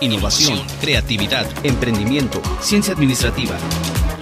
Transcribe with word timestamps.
innovación, 0.00 0.58
creatividad, 0.80 1.46
emprendimiento, 1.62 2.40
ciencia 2.60 2.94
administrativa. 2.94 3.56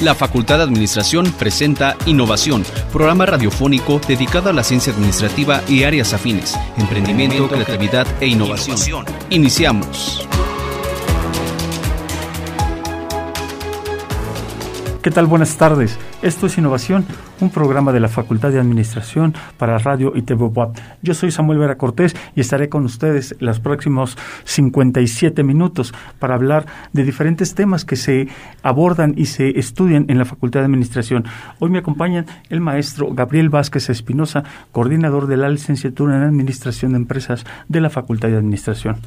La 0.00 0.14
Facultad 0.14 0.58
de 0.58 0.64
Administración 0.64 1.32
presenta 1.32 1.96
Innovación, 2.06 2.64
programa 2.92 3.26
radiofónico 3.26 4.00
dedicado 4.06 4.50
a 4.50 4.52
la 4.52 4.62
ciencia 4.62 4.92
administrativa 4.92 5.62
y 5.68 5.82
áreas 5.82 6.12
afines, 6.12 6.54
emprendimiento, 6.76 7.48
creatividad 7.48 8.06
e 8.20 8.28
innovación. 8.28 9.06
Iniciamos. 9.30 10.26
¿Qué 15.08 15.14
tal? 15.14 15.26
Buenas 15.26 15.56
tardes. 15.56 15.98
Esto 16.20 16.44
es 16.44 16.58
Innovación, 16.58 17.06
un 17.40 17.48
programa 17.48 17.94
de 17.94 18.00
la 18.00 18.08
Facultad 18.08 18.50
de 18.50 18.60
Administración 18.60 19.32
para 19.56 19.78
Radio 19.78 20.12
y 20.14 20.20
TV 20.20 20.50
Yo 21.00 21.14
soy 21.14 21.30
Samuel 21.30 21.60
Vera 21.60 21.78
Cortés 21.78 22.14
y 22.36 22.42
estaré 22.42 22.68
con 22.68 22.84
ustedes 22.84 23.34
los 23.40 23.58
próximos 23.58 24.18
57 24.44 25.42
minutos 25.44 25.94
para 26.18 26.34
hablar 26.34 26.66
de 26.92 27.04
diferentes 27.04 27.54
temas 27.54 27.86
que 27.86 27.96
se 27.96 28.28
abordan 28.62 29.14
y 29.16 29.24
se 29.24 29.58
estudian 29.58 30.04
en 30.08 30.18
la 30.18 30.26
Facultad 30.26 30.60
de 30.60 30.66
Administración. 30.66 31.24
Hoy 31.58 31.70
me 31.70 31.78
acompañan 31.78 32.26
el 32.50 32.60
maestro 32.60 33.08
Gabriel 33.14 33.48
Vázquez 33.48 33.88
Espinosa, 33.88 34.44
coordinador 34.72 35.26
de 35.26 35.38
la 35.38 35.48
licenciatura 35.48 36.18
en 36.18 36.24
Administración 36.24 36.92
de 36.92 36.98
Empresas 36.98 37.46
de 37.66 37.80
la 37.80 37.88
Facultad 37.88 38.28
de 38.28 38.36
Administración. 38.36 38.98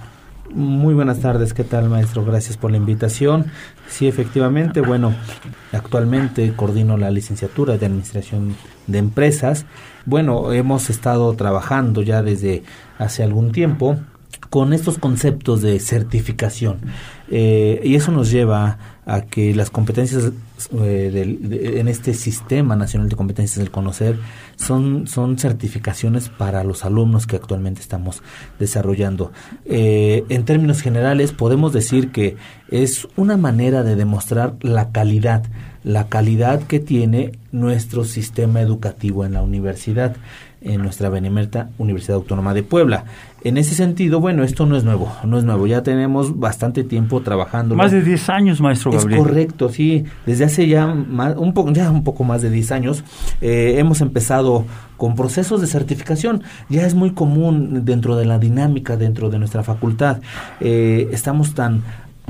Muy 0.54 0.94
buenas 0.94 1.22
tardes, 1.22 1.54
¿qué 1.54 1.64
tal 1.64 1.88
maestro? 1.90 2.26
Gracias 2.26 2.58
por 2.58 2.72
la 2.72 2.78
invitación. 2.78 3.46
Sí, 3.88 4.08
efectivamente, 4.08 4.82
bueno, 4.82 5.14
actualmente 5.72 6.54
coordino 6.54 6.98
la 6.98 7.10
licenciatura 7.10 7.78
de 7.78 7.86
Administración 7.86 8.56
de 8.86 8.98
Empresas. 8.98 9.66
Bueno, 10.06 10.52
hemos 10.52 10.90
estado 10.90 11.34
trabajando 11.36 12.02
ya 12.02 12.22
desde 12.22 12.64
hace 12.98 13.24
algún 13.24 13.54
tiempo 13.54 13.98
con 14.50 14.74
estos 14.74 14.98
conceptos 14.98 15.62
de 15.62 15.80
certificación. 15.80 16.80
Eh, 17.30 17.80
y 17.86 17.96
eso 17.96 18.12
nos 18.12 18.30
lleva 18.30 18.78
a 19.12 19.24
que 19.24 19.54
las 19.54 19.70
competencias 19.70 20.32
eh, 20.80 21.76
en 21.76 21.90
este 21.90 22.14
sistema 22.14 22.78
nacional 22.78 23.10
de 23.10 23.18
competencias 23.18 23.60
del 23.60 23.70
conocer 23.70 24.18
son, 24.56 25.06
son 25.06 25.38
certificaciones 25.38 26.30
para 26.30 26.64
los 26.64 26.86
alumnos 26.86 27.28
que 27.28 27.36
actualmente 27.36 27.82
estamos 27.82 28.24
desarrollando. 28.58 29.34
Eh, 29.66 30.24
en 30.30 30.46
términos 30.46 30.82
generales, 30.82 31.34
podemos 31.34 31.74
decir 31.74 32.12
que 32.12 32.38
es 32.70 33.06
una 33.18 33.36
manera 33.36 33.84
de 33.84 33.98
demostrar 33.98 34.56
la 34.62 34.94
calidad, 34.94 35.44
la 35.84 36.08
calidad 36.08 36.64
que 36.64 36.80
tiene 36.80 37.34
nuestro 37.52 38.06
sistema 38.06 38.62
educativo 38.62 39.26
en 39.26 39.34
la 39.34 39.42
universidad 39.42 40.16
en 40.62 40.82
nuestra 40.82 41.10
benemérita 41.10 41.70
Universidad 41.78 42.18
Autónoma 42.18 42.54
de 42.54 42.64
Puebla. 42.64 43.06
En 43.44 43.58
ese 43.58 43.74
sentido, 43.74 44.20
bueno, 44.20 44.44
esto 44.44 44.68
no 44.68 44.78
es 44.78 44.84
nuevo, 44.84 45.12
no 45.24 45.40
es 45.40 45.44
nuevo, 45.44 45.66
ya 45.66 45.82
tenemos 45.82 46.38
bastante 46.38 46.84
tiempo 46.84 47.22
trabajando. 47.22 47.76
Más 47.76 47.92
de 47.92 48.04
10 48.04 48.30
años, 48.30 48.62
maestro 48.62 48.92
Gabriel. 48.92 49.20
Es 49.20 49.26
correcto, 49.28 49.70
sí, 49.70 50.06
desde 50.28 50.46
hace 50.46 50.68
ya 50.68 50.86
un 50.86 51.54
poco, 51.56 51.72
ya 51.72 51.90
un 51.90 52.04
poco 52.04 52.24
más 52.24 52.44
de 52.44 52.52
10 52.52 52.72
años 52.72 53.04
eh, 53.42 53.76
hemos 53.80 54.02
empezado 54.02 54.66
con 54.98 55.16
procesos 55.16 55.60
de 55.60 55.66
certificación. 55.66 56.44
Ya 56.70 56.86
es 56.86 56.94
muy 56.94 57.12
común 57.12 57.84
dentro 57.84 58.16
de 58.16 58.26
la 58.26 58.38
dinámica, 58.38 58.96
dentro 58.96 59.32
de 59.32 59.40
nuestra 59.40 59.64
facultad. 59.64 60.20
Eh, 60.60 61.10
estamos 61.12 61.56
tan 61.56 61.82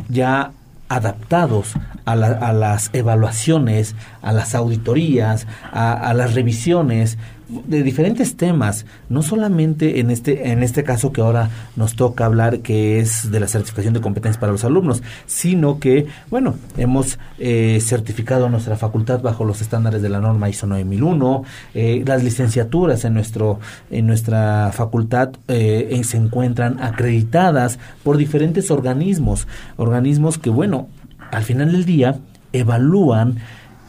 ya 0.07 0.53
adaptados 0.87 1.73
a, 2.05 2.15
las 2.15 2.89
evaluaciones, 2.93 3.95
a 4.21 4.31
las 4.33 4.55
auditorías, 4.55 5.47
a 5.71 6.13
las 6.13 6.33
revisiones 6.33 7.17
de 7.65 7.83
diferentes 7.83 8.37
temas, 8.37 8.85
no 9.09 9.21
solamente 9.21 9.99
en 9.99 10.09
este, 10.09 10.51
en 10.51 10.63
este 10.63 10.83
caso 10.83 11.11
que 11.11 11.21
ahora 11.21 11.49
nos 11.75 11.95
toca 11.95 12.25
hablar, 12.25 12.59
que 12.59 12.99
es 12.99 13.31
de 13.31 13.39
la 13.39 13.47
certificación 13.47 13.93
de 13.93 14.01
competencias 14.01 14.39
para 14.39 14.51
los 14.51 14.63
alumnos, 14.63 15.03
sino 15.25 15.79
que, 15.79 16.07
bueno, 16.29 16.55
hemos 16.77 17.19
eh, 17.39 17.79
certificado 17.81 18.49
nuestra 18.49 18.77
facultad 18.77 19.21
bajo 19.21 19.45
los 19.45 19.61
estándares 19.61 20.01
de 20.01 20.09
la 20.09 20.19
norma 20.19 20.49
ISO 20.49 20.67
9001, 20.67 21.43
eh, 21.73 22.03
las 22.05 22.23
licenciaturas 22.23 23.05
en, 23.05 23.13
nuestro, 23.13 23.59
en 23.89 24.07
nuestra 24.07 24.71
facultad 24.73 25.31
eh, 25.47 26.01
se 26.03 26.17
encuentran 26.17 26.81
acreditadas 26.81 27.79
por 28.03 28.17
diferentes 28.17 28.71
organismos, 28.71 29.47
organismos 29.77 30.37
que, 30.37 30.49
bueno, 30.49 30.87
al 31.31 31.43
final 31.43 31.71
del 31.71 31.85
día 31.85 32.19
evalúan 32.53 33.37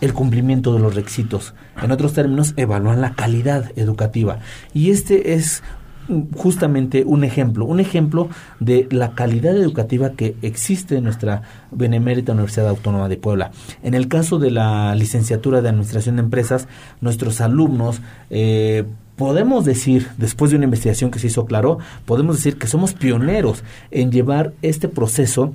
el 0.03 0.13
cumplimiento 0.13 0.75
de 0.75 0.81
los 0.81 0.95
requisitos. 0.95 1.55
En 1.81 1.91
otros 1.93 2.13
términos, 2.13 2.53
evalúan 2.57 3.01
la 3.01 3.15
calidad 3.15 3.71
educativa. 3.77 4.41
Y 4.75 4.91
este 4.91 5.33
es 5.33 5.63
justamente 6.37 7.05
un 7.07 7.23
ejemplo, 7.23 7.65
un 7.65 7.79
ejemplo 7.79 8.29
de 8.59 8.89
la 8.91 9.15
calidad 9.15 9.57
educativa 9.57 10.11
que 10.11 10.35
existe 10.43 10.97
en 10.97 11.05
nuestra 11.05 11.43
benemérita 11.71 12.33
Universidad 12.33 12.69
Autónoma 12.69 13.09
de 13.09 13.17
Puebla. 13.17 13.53
En 13.85 13.95
el 13.95 14.09
caso 14.09 14.39
de 14.39 14.51
la 14.51 14.95
licenciatura 14.97 15.63
de 15.63 15.69
Administración 15.69 16.17
de 16.17 16.23
Empresas, 16.23 16.67
nuestros 17.01 17.41
alumnos 17.41 18.01
eh, 18.31 18.85
podemos 19.15 19.65
decir, 19.65 20.09
después 20.19 20.51
de 20.51 20.57
una 20.57 20.65
investigación 20.65 21.13
que 21.13 21.21
se 21.21 21.29
hizo 21.29 21.47
claro, 21.47 21.79
podemos 22.07 22.37
decir 22.37 22.59
que 22.59 22.67
somos 22.67 22.93
pioneros 22.93 23.63
en 23.93 24.11
llevar 24.11 24.53
este 24.63 24.89
proceso 24.89 25.55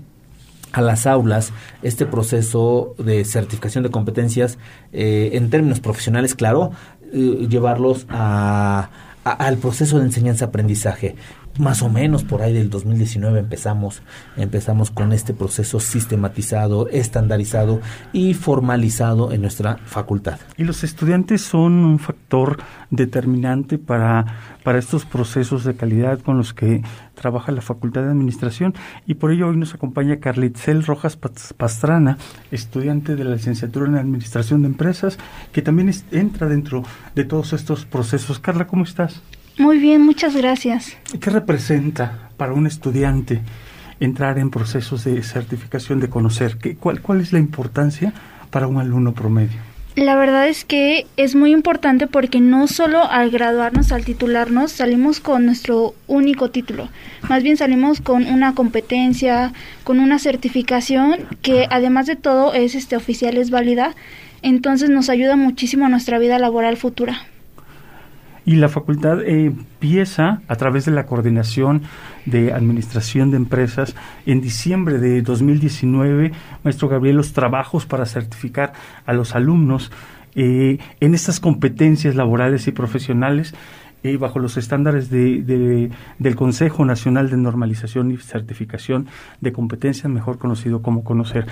a 0.72 0.82
las 0.82 1.08
aulas 1.08 1.52
este 1.82 2.06
proceso 2.06 2.96
de 2.98 3.26
certificación 3.26 3.84
de 3.84 3.90
competencias 3.90 4.58
eh, 4.92 5.32
en 5.34 5.50
términos 5.50 5.80
profesionales, 5.80 6.36
claro, 6.36 6.72
eh, 7.14 7.48
llevarlos 7.50 8.06
a, 8.10 8.90
al 9.24 9.58
proceso 9.58 10.00
de 10.00 10.06
enseñanza-aprendizaje 10.06 11.16
más 11.60 11.82
o 11.82 11.90
menos 11.90 12.24
por 12.24 12.42
ahí 12.42 12.54
del 12.54 12.70
2019 12.70 13.40
empezamos 13.40 14.02
empezamos 14.36 14.92
con 14.92 15.14
este 15.14 15.34
proceso 15.34 15.80
sistematizado, 15.80 16.88
estandarizado 16.90 17.82
y 18.14 18.34
formalizado 18.34 19.32
en 19.32 19.42
nuestra 19.42 19.78
facultad. 19.86 20.40
Y 20.58 20.64
los 20.64 20.84
estudiantes 20.84 21.42
son 21.42 21.74
un 21.74 22.00
factor 22.00 22.58
determinante 22.90 23.78
para 23.78 24.58
para 24.68 24.80
estos 24.80 25.06
procesos 25.06 25.64
de 25.64 25.78
calidad 25.78 26.20
con 26.20 26.38
los 26.38 26.54
que 26.54 26.82
trabaja 27.16 27.54
la 27.54 27.62
Facultad 27.62 28.02
de 28.02 28.10
Administración 28.10 28.74
y 29.06 29.14
por 29.14 29.32
ello 29.32 29.48
hoy 29.48 29.56
nos 29.56 29.74
acompaña 29.74 30.20
Carlitzel 30.20 30.86
Rojas 30.86 31.18
Pastrana, 31.56 32.18
estudiante 32.52 33.16
de 33.16 33.24
la 33.24 33.36
licenciatura 33.36 33.88
en 33.88 33.96
Administración 33.96 34.64
de 34.64 34.68
Empresas, 34.68 35.18
que 35.54 35.62
también 35.62 35.90
entra 36.12 36.50
dentro 36.50 36.84
de 37.16 37.24
todos 37.24 37.54
estos 37.54 37.86
procesos. 37.86 38.40
Carla, 38.40 38.68
¿cómo 38.68 38.84
estás? 38.84 39.22
Muy 39.58 39.80
bien, 39.80 40.02
muchas 40.02 40.36
gracias. 40.36 40.96
¿Qué 41.20 41.30
representa 41.30 42.30
para 42.38 42.54
un 42.54 42.68
estudiante 42.68 43.42
entrar 44.00 44.38
en 44.38 44.52
procesos 44.52 45.04
de 45.04 45.24
certificación 45.24 46.00
de 46.00 46.10
conocer? 46.10 46.58
¿Qué, 46.58 46.76
cuál, 46.76 47.02
¿Cuál 47.02 47.22
es 47.22 47.34
la 47.34 47.40
importancia 47.40 48.14
para 48.52 48.68
un 48.68 48.78
alumno 48.78 49.14
promedio? 49.14 49.58
La 49.96 50.16
verdad 50.16 50.48
es 50.48 50.64
que 50.64 51.08
es 51.18 51.34
muy 51.34 51.52
importante 51.52 52.06
porque 52.06 52.40
no 52.40 52.68
solo 52.68 53.04
al 53.10 53.32
graduarnos, 53.32 53.92
al 53.92 54.06
titularnos, 54.06 54.72
salimos 54.72 55.20
con 55.20 55.48
nuestro 55.48 55.96
único 56.06 56.52
título, 56.52 56.90
más 57.28 57.42
bien 57.42 57.58
salimos 57.58 58.00
con 58.00 58.28
una 58.28 58.54
competencia, 58.54 59.54
con 59.84 60.00
una 60.00 60.20
certificación 60.20 61.22
que 61.42 61.66
además 61.72 62.06
de 62.06 62.16
todo 62.16 62.54
es 62.54 62.76
este 62.76 62.96
oficial, 62.96 63.38
es 63.38 63.50
válida, 63.50 63.96
entonces 64.44 64.92
nos 64.92 65.10
ayuda 65.10 65.36
muchísimo 65.36 65.88
a 65.88 65.90
nuestra 65.90 66.20
vida 66.20 66.38
laboral 66.38 66.78
futura. 66.78 67.24
Y 68.48 68.56
la 68.56 68.70
facultad 68.70 69.28
empieza 69.28 70.42
a 70.48 70.56
través 70.56 70.86
de 70.86 70.94
la 70.94 71.06
coordinación 71.06 71.82
de 72.26 72.54
administración 72.54 73.30
de 73.30 73.36
empresas 73.36 73.94
en 74.26 74.40
diciembre 74.40 75.00
de 75.00 75.22
2019, 75.22 76.32
maestro 76.64 76.88
Gabriel, 76.88 77.18
los 77.18 77.34
trabajos 77.34 77.86
para 77.86 78.06
certificar 78.06 78.72
a 79.06 79.12
los 79.12 79.36
alumnos 79.36 79.92
eh, 80.34 80.78
en 81.02 81.14
estas 81.14 81.42
competencias 81.42 82.16
laborales 82.16 82.70
y 82.70 82.72
profesionales 82.72 83.54
eh, 84.04 84.16
bajo 84.16 84.40
los 84.40 84.56
estándares 84.56 85.10
de, 85.10 85.92
del 86.18 86.36
Consejo 86.38 86.86
Nacional 86.86 87.30
de 87.30 87.36
Normalización 87.36 88.12
y 88.12 88.18
Certificación 88.18 89.08
de 89.42 89.52
Competencias, 89.52 90.10
mejor 90.10 90.38
conocido 90.38 90.82
como 90.82 91.04
conocer. 91.04 91.48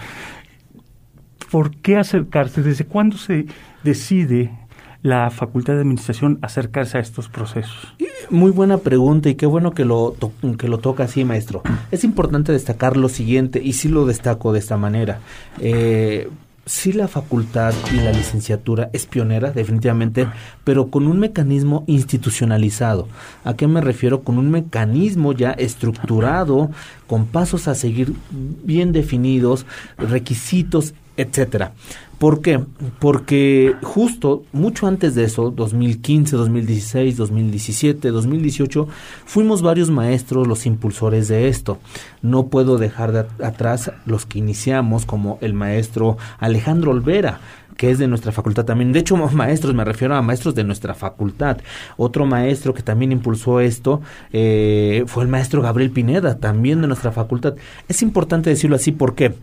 ¿Por 1.52 1.76
qué 1.76 1.98
acercarse? 1.98 2.64
¿Desde 2.64 2.86
cuándo 2.86 3.18
se 3.18 3.48
decide 3.84 4.65
la 5.06 5.30
Facultad 5.30 5.74
de 5.74 5.82
Administración 5.82 6.40
acercarse 6.42 6.98
a 6.98 7.02
estos 7.02 7.30
procesos? 7.30 7.94
Muy 8.32 8.50
buena 8.50 8.80
pregunta 8.80 9.30
y 9.30 9.36
qué 9.36 9.46
bueno 9.46 9.72
que 9.72 9.86
lo, 9.86 10.16
que 10.58 10.68
lo 10.68 10.80
toca 10.80 11.04
así, 11.04 11.24
maestro. 11.24 11.62
Es 11.92 12.04
importante 12.04 12.52
destacar 12.52 12.98
lo 12.98 13.08
siguiente, 13.08 13.62
y 13.64 13.74
sí 13.74 13.88
lo 13.88 14.08
destaco 14.08 14.52
de 14.52 14.58
esta 14.58 14.78
manera. 14.78 15.20
Eh, 15.60 16.28
sí 16.66 16.92
la 16.92 17.08
facultad 17.08 17.76
y 17.94 17.98
la 17.98 18.14
licenciatura 18.14 18.90
es 18.94 19.06
pionera, 19.06 19.52
definitivamente, 19.52 20.28
pero 20.64 20.90
con 20.90 21.06
un 21.06 21.20
mecanismo 21.20 21.84
institucionalizado. 21.86 23.08
¿A 23.44 23.54
qué 23.54 23.68
me 23.68 23.82
refiero? 23.82 24.24
Con 24.24 24.40
un 24.40 24.50
mecanismo 24.50 25.34
ya 25.34 25.52
estructurado 25.52 26.72
con 27.06 27.28
pasos 27.28 27.68
a 27.68 27.76
seguir 27.76 28.12
bien 28.32 28.92
definidos, 28.92 29.68
requisitos, 30.00 30.96
etcétera. 31.18 31.74
¿Por 32.20 32.42
qué? 32.42 32.64
Porque 33.00 33.76
justo 33.84 34.44
mucho 34.54 34.88
antes 34.88 35.16
de 35.16 35.26
eso, 35.26 35.52
2015, 35.52 36.38
2016, 36.38 37.18
2017, 37.18 38.10
2018, 38.10 38.88
fuimos 39.26 39.62
varios 39.62 39.92
maestros 39.92 40.48
los 40.48 40.66
impulsores 40.66 41.28
de 41.28 41.50
esto. 41.50 41.78
No 42.22 42.48
puedo 42.48 42.78
dejar 42.78 43.12
de 43.12 43.46
atrás 43.46 43.92
los 44.06 44.26
que 44.26 44.40
iniciamos, 44.40 45.06
como 45.06 45.38
el 45.42 45.54
maestro 45.54 46.18
Alejandro 46.40 46.92
Olvera, 46.92 47.42
que 47.78 47.92
es 47.92 48.00
de 48.00 48.08
nuestra 48.08 48.32
facultad 48.32 48.66
también. 48.66 48.94
De 48.94 49.00
hecho, 49.00 49.18
maestros, 49.34 49.74
me 49.74 49.84
refiero 49.84 50.16
a 50.16 50.22
maestros 50.22 50.56
de 50.56 50.64
nuestra 50.64 50.94
facultad. 50.94 51.58
Otro 51.98 52.26
maestro 52.26 52.74
que 52.74 52.82
también 52.82 53.12
impulsó 53.12 53.60
esto 53.60 54.02
eh, 54.32 55.04
fue 55.08 55.24
el 55.24 55.30
maestro 55.30 55.62
Gabriel 55.62 55.92
Pineda, 55.92 56.38
también 56.38 56.82
de 56.82 56.88
nuestra 56.88 57.12
facultad. 57.12 57.56
Es 57.88 58.02
importante 58.02 58.50
decirlo 58.50 58.76
así, 58.76 58.92
¿por 58.92 59.16
qué? 59.16 59.34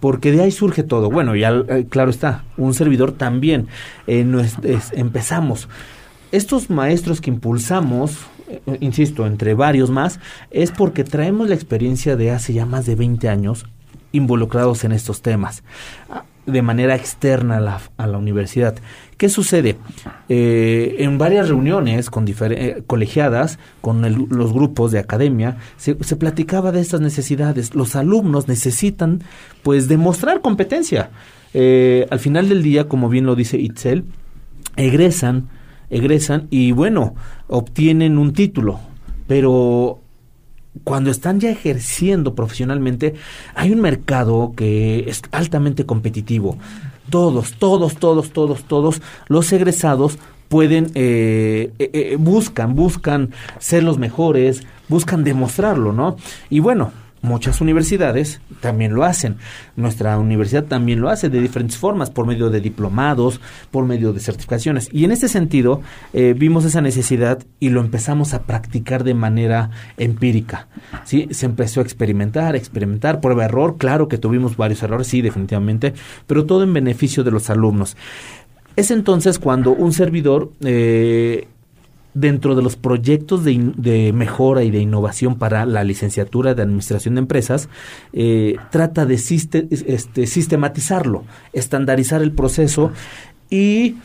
Porque 0.00 0.32
de 0.32 0.42
ahí 0.42 0.50
surge 0.50 0.82
todo. 0.82 1.10
Bueno, 1.10 1.36
ya 1.36 1.50
eh, 1.68 1.86
claro 1.88 2.10
está, 2.10 2.44
un 2.56 2.74
servidor 2.74 3.12
también. 3.12 3.68
Eh, 4.06 4.26
empezamos. 4.92 5.68
Estos 6.32 6.70
maestros 6.70 7.20
que 7.20 7.30
impulsamos, 7.30 8.18
eh, 8.48 8.60
insisto, 8.80 9.26
entre 9.26 9.54
varios 9.54 9.90
más, 9.90 10.20
es 10.50 10.70
porque 10.70 11.04
traemos 11.04 11.48
la 11.48 11.54
experiencia 11.54 12.16
de 12.16 12.30
hace 12.30 12.52
ya 12.52 12.66
más 12.66 12.86
de 12.86 12.94
20 12.94 13.28
años 13.28 13.66
involucrados 14.12 14.84
en 14.84 14.92
estos 14.92 15.22
temas 15.22 15.62
de 16.46 16.62
manera 16.62 16.94
externa 16.94 17.80
a 17.96 18.06
la, 18.06 18.18
universidad. 18.18 18.76
¿Qué 19.20 19.28
sucede? 19.28 19.76
Eh, 20.30 20.96
en 21.00 21.18
varias 21.18 21.50
reuniones 21.50 22.08
con 22.08 22.24
eh, 22.26 22.82
colegiadas, 22.86 23.58
con 23.82 24.00
los 24.30 24.52
grupos 24.54 24.92
de 24.92 24.98
academia, 24.98 25.58
se, 25.76 25.94
platicaba 25.94 26.72
de 26.72 26.80
estas 26.80 27.02
necesidades. 27.02 27.74
Los 27.74 27.96
alumnos 27.96 28.48
necesitan, 28.48 29.22
pues, 29.62 29.88
demostrar 29.88 30.40
competencia. 30.40 31.10
Eh, 31.52 32.06
al 32.08 32.18
final 32.18 32.48
del 32.48 32.62
día, 32.62 32.88
como 32.88 33.10
bien 33.10 33.26
lo 33.26 33.36
dice 33.36 33.58
Itzel, 33.58 34.06
egresan, 34.76 35.50
egresan 35.90 36.46
y, 36.48 36.72
bueno, 36.72 37.14
obtienen 37.46 38.16
un 38.16 38.32
título, 38.32 38.80
pero 39.26 40.00
cuando 40.82 41.10
están 41.10 41.40
ya 41.40 41.50
ejerciendo 41.50 42.34
profesionalmente, 42.34 43.16
hay 43.54 43.70
un 43.70 43.82
mercado 43.82 44.54
que 44.56 45.10
es 45.10 45.20
altamente 45.30 45.84
competitivo. 45.84 46.56
Todos, 47.10 47.54
todos, 47.58 47.96
todos, 47.96 48.30
todos, 48.30 48.62
todos 48.64 49.02
los 49.28 49.52
egresados 49.52 50.18
pueden, 50.48 50.90
eh, 50.94 51.72
eh, 51.78 51.90
eh, 51.92 52.16
buscan, 52.18 52.74
buscan 52.74 53.30
ser 53.58 53.84
los 53.84 53.98
mejores, 53.98 54.62
buscan 54.88 55.22
demostrarlo, 55.22 55.92
¿no? 55.92 56.16
Y 56.50 56.58
bueno, 56.58 56.92
Muchas 57.22 57.60
universidades 57.60 58.40
también 58.60 58.94
lo 58.94 59.04
hacen. 59.04 59.36
Nuestra 59.76 60.18
universidad 60.18 60.64
también 60.64 61.00
lo 61.00 61.10
hace 61.10 61.28
de 61.28 61.40
diferentes 61.40 61.76
formas, 61.76 62.10
por 62.10 62.26
medio 62.26 62.48
de 62.48 62.62
diplomados, 62.62 63.42
por 63.70 63.84
medio 63.84 64.14
de 64.14 64.20
certificaciones. 64.20 64.88
Y 64.90 65.04
en 65.04 65.12
este 65.12 65.28
sentido, 65.28 65.82
eh, 66.14 66.34
vimos 66.36 66.64
esa 66.64 66.80
necesidad 66.80 67.44
y 67.58 67.68
lo 67.68 67.82
empezamos 67.82 68.32
a 68.32 68.44
practicar 68.44 69.04
de 69.04 69.12
manera 69.12 69.70
empírica. 69.98 70.68
¿sí? 71.04 71.28
Se 71.30 71.44
empezó 71.44 71.80
a 71.80 71.82
experimentar, 71.82 72.56
experimentar, 72.56 73.20
prueba 73.20 73.44
error. 73.44 73.76
Claro 73.76 74.08
que 74.08 74.16
tuvimos 74.16 74.56
varios 74.56 74.82
errores, 74.82 75.06
sí, 75.06 75.20
definitivamente, 75.20 75.92
pero 76.26 76.46
todo 76.46 76.62
en 76.62 76.72
beneficio 76.72 77.22
de 77.22 77.32
los 77.32 77.50
alumnos. 77.50 77.98
Es 78.76 78.90
entonces 78.90 79.38
cuando 79.38 79.72
un 79.72 79.92
servidor 79.92 80.52
eh, 80.64 81.48
dentro 82.14 82.54
de 82.54 82.62
los 82.62 82.76
proyectos 82.76 83.44
de, 83.44 84.12
mejora 84.14 84.62
y 84.62 84.70
de 84.70 84.80
innovación 84.80 85.36
para 85.36 85.66
la 85.66 85.84
licenciatura 85.84 86.54
de 86.54 86.62
Administración 86.62 87.14
de 87.14 87.20
Empresas, 87.20 87.68
eh, 88.12 88.56
trata 88.70 89.06
de 89.06 89.14
este, 89.14 90.26
sistematizarlo, 90.26 91.24
estandarizar 91.52 92.22
el 92.22 92.32
proceso 92.32 92.92
y 93.48 93.96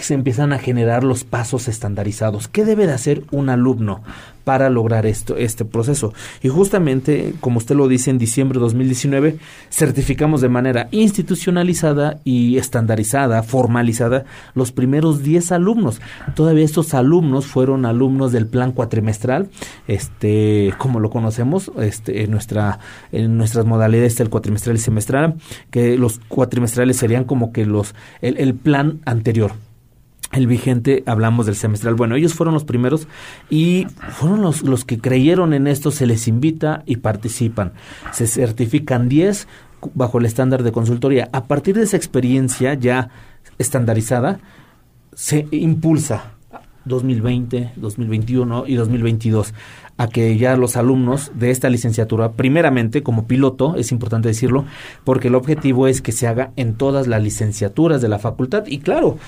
se 0.00 0.14
empiezan 0.14 0.54
a 0.54 0.58
generar 0.58 1.04
los 1.04 1.24
pasos 1.24 1.68
estandarizados. 1.68 2.48
¿Qué 2.48 2.64
debe 2.64 2.86
de 2.86 2.94
hacer 2.94 3.24
un 3.30 3.50
alumno 3.50 4.02
para 4.50 4.68
lograr 4.68 5.06
esto, 5.06 5.36
este 5.36 5.64
proceso? 5.64 6.12
Y 6.42 6.48
justamente, 6.48 7.34
como 7.38 7.58
usted 7.58 7.76
lo 7.76 7.86
dice, 7.86 8.10
en 8.10 8.18
diciembre 8.18 8.58
de 8.58 8.64
2019 8.64 9.36
certificamos 9.70 10.40
de 10.40 10.48
manera 10.48 10.88
institucionalizada 10.90 12.18
y 12.24 12.58
estandarizada, 12.58 13.44
formalizada, 13.44 14.24
los 14.56 14.72
primeros 14.72 15.22
10 15.22 15.52
alumnos. 15.52 16.00
Todavía 16.34 16.64
estos 16.64 16.94
alumnos 16.94 17.46
fueron 17.46 17.86
alumnos 17.86 18.32
del 18.32 18.48
plan 18.48 18.72
cuatrimestral, 18.72 19.50
este, 19.86 20.74
como 20.78 20.98
lo 20.98 21.10
conocemos, 21.10 21.70
este, 21.78 22.24
en 22.24 22.32
nuestra, 22.32 22.80
en 23.12 23.38
nuestras 23.38 23.66
modalidades 23.66 24.16
del 24.16 24.30
cuatrimestral 24.30 24.74
y 24.74 24.80
semestral, 24.80 25.36
que 25.70 25.96
los 25.96 26.18
cuatrimestrales 26.26 26.96
serían 26.96 27.22
como 27.22 27.52
que 27.52 27.66
los, 27.66 27.94
el, 28.20 28.36
el 28.38 28.54
plan 28.54 28.98
anterior 29.04 29.52
el 30.32 30.46
vigente, 30.46 31.02
hablamos 31.06 31.46
del 31.46 31.56
semestral. 31.56 31.94
Bueno, 31.94 32.14
ellos 32.14 32.34
fueron 32.34 32.54
los 32.54 32.64
primeros 32.64 33.08
y 33.48 33.86
fueron 34.10 34.42
los, 34.42 34.62
los 34.62 34.84
que 34.84 34.98
creyeron 34.98 35.52
en 35.54 35.66
esto, 35.66 35.90
se 35.90 36.06
les 36.06 36.28
invita 36.28 36.82
y 36.86 36.96
participan. 36.96 37.72
Se 38.12 38.26
certifican 38.26 39.08
10 39.08 39.48
bajo 39.94 40.18
el 40.18 40.26
estándar 40.26 40.62
de 40.62 40.72
consultoría. 40.72 41.28
A 41.32 41.44
partir 41.44 41.74
de 41.76 41.82
esa 41.82 41.96
experiencia 41.96 42.74
ya 42.74 43.10
estandarizada, 43.58 44.40
se 45.14 45.48
impulsa 45.50 46.34
2020, 46.84 47.72
2021 47.76 48.64
y 48.66 48.74
2022 48.74 49.54
a 50.00 50.08
que 50.08 50.38
ya 50.38 50.56
los 50.56 50.78
alumnos 50.78 51.30
de 51.34 51.50
esta 51.50 51.68
licenciatura, 51.68 52.32
primeramente 52.32 53.02
como 53.02 53.26
piloto, 53.26 53.76
es 53.76 53.92
importante 53.92 54.28
decirlo, 54.28 54.64
porque 55.04 55.28
el 55.28 55.34
objetivo 55.34 55.88
es 55.88 56.00
que 56.00 56.10
se 56.10 56.26
haga 56.26 56.52
en 56.56 56.72
todas 56.74 57.06
las 57.06 57.22
licenciaturas 57.22 58.00
de 58.00 58.08
la 58.08 58.18
facultad 58.18 58.64
y 58.66 58.78
claro, 58.78 59.18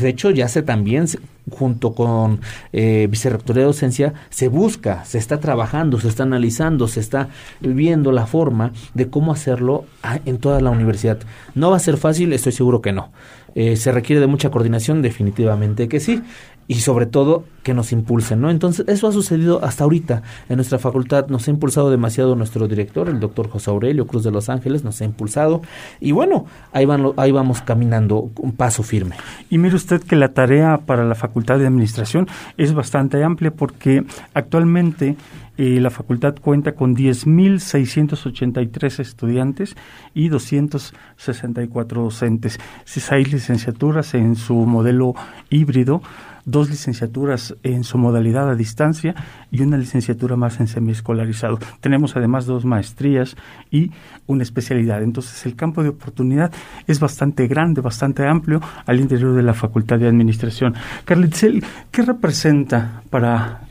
de 0.00 0.08
hecho 0.08 0.30
ya 0.30 0.48
se 0.48 0.62
también 0.62 1.06
junto 1.50 1.94
con 1.94 2.40
eh, 2.72 3.08
Vicerrectoría 3.10 3.60
de 3.60 3.66
Docencia 3.66 4.14
se 4.30 4.48
busca, 4.48 5.04
se 5.04 5.18
está 5.18 5.38
trabajando, 5.38 6.00
se 6.00 6.08
está 6.08 6.22
analizando, 6.22 6.88
se 6.88 7.00
está 7.00 7.28
viendo 7.60 8.10
la 8.10 8.26
forma 8.26 8.72
de 8.94 9.10
cómo 9.10 9.32
hacerlo 9.32 9.84
en 10.24 10.38
toda 10.38 10.62
la 10.62 10.70
universidad. 10.70 11.18
No 11.54 11.70
va 11.70 11.76
a 11.76 11.80
ser 11.80 11.98
fácil, 11.98 12.32
estoy 12.32 12.52
seguro 12.52 12.80
que 12.80 12.92
no. 12.92 13.12
Eh, 13.54 13.76
se 13.76 13.92
requiere 13.92 14.20
de 14.20 14.26
mucha 14.26 14.50
coordinación, 14.50 15.02
definitivamente 15.02 15.88
que 15.88 16.00
sí 16.00 16.22
y 16.68 16.76
sobre 16.76 17.06
todo 17.06 17.44
que 17.62 17.74
nos 17.74 17.92
impulsen, 17.92 18.40
¿no? 18.40 18.50
Entonces, 18.50 18.86
eso 18.88 19.08
ha 19.08 19.12
sucedido 19.12 19.64
hasta 19.64 19.84
ahorita 19.84 20.22
en 20.48 20.56
nuestra 20.56 20.78
facultad, 20.78 21.28
nos 21.28 21.48
ha 21.48 21.50
impulsado 21.50 21.90
demasiado 21.90 22.36
nuestro 22.36 22.68
director, 22.68 23.08
el 23.08 23.18
doctor 23.18 23.48
José 23.48 23.70
Aurelio 23.70 24.06
Cruz 24.06 24.24
de 24.24 24.30
Los 24.30 24.48
Ángeles, 24.48 24.84
nos 24.84 25.00
ha 25.00 25.04
impulsado 25.04 25.62
y 26.00 26.12
bueno, 26.12 26.46
ahí, 26.72 26.84
van, 26.84 27.12
ahí 27.16 27.32
vamos 27.32 27.62
caminando 27.62 28.30
un 28.36 28.52
paso 28.52 28.82
firme. 28.82 29.16
Y 29.50 29.58
mire 29.58 29.76
usted 29.76 30.02
que 30.02 30.16
la 30.16 30.28
tarea 30.28 30.78
para 30.78 31.04
la 31.04 31.14
Facultad 31.14 31.58
de 31.58 31.66
Administración 31.66 32.28
es 32.56 32.72
bastante 32.72 33.22
amplia 33.24 33.50
porque 33.50 34.04
actualmente 34.34 35.16
eh, 35.58 35.80
la 35.80 35.90
facultad 35.90 36.36
cuenta 36.40 36.72
con 36.72 36.94
10.683 36.94 39.00
estudiantes 39.00 39.74
y 40.12 40.28
264 40.28 42.02
docentes. 42.02 42.60
Seis 42.84 43.32
licenciaturas 43.32 44.12
en 44.14 44.36
su 44.36 44.54
modelo 44.54 45.14
híbrido 45.48 46.02
dos 46.46 46.70
licenciaturas 46.70 47.54
en 47.64 47.84
su 47.84 47.98
modalidad 47.98 48.48
a 48.48 48.54
distancia 48.54 49.14
y 49.50 49.60
una 49.62 49.76
licenciatura 49.76 50.36
más 50.36 50.58
en 50.60 50.68
semiescolarizado. 50.68 51.58
Tenemos 51.80 52.16
además 52.16 52.46
dos 52.46 52.64
maestrías 52.64 53.36
y 53.70 53.90
una 54.26 54.44
especialidad. 54.44 55.02
Entonces 55.02 55.44
el 55.44 55.56
campo 55.56 55.82
de 55.82 55.90
oportunidad 55.90 56.52
es 56.86 57.00
bastante 57.00 57.48
grande, 57.48 57.80
bastante 57.80 58.26
amplio 58.26 58.62
al 58.86 59.00
interior 59.00 59.34
de 59.34 59.42
la 59.42 59.54
Facultad 59.54 59.98
de 59.98 60.08
Administración. 60.08 60.74
Carlitzel, 61.04 61.64
¿qué 61.90 62.02
representa 62.02 63.02
para 63.10 63.62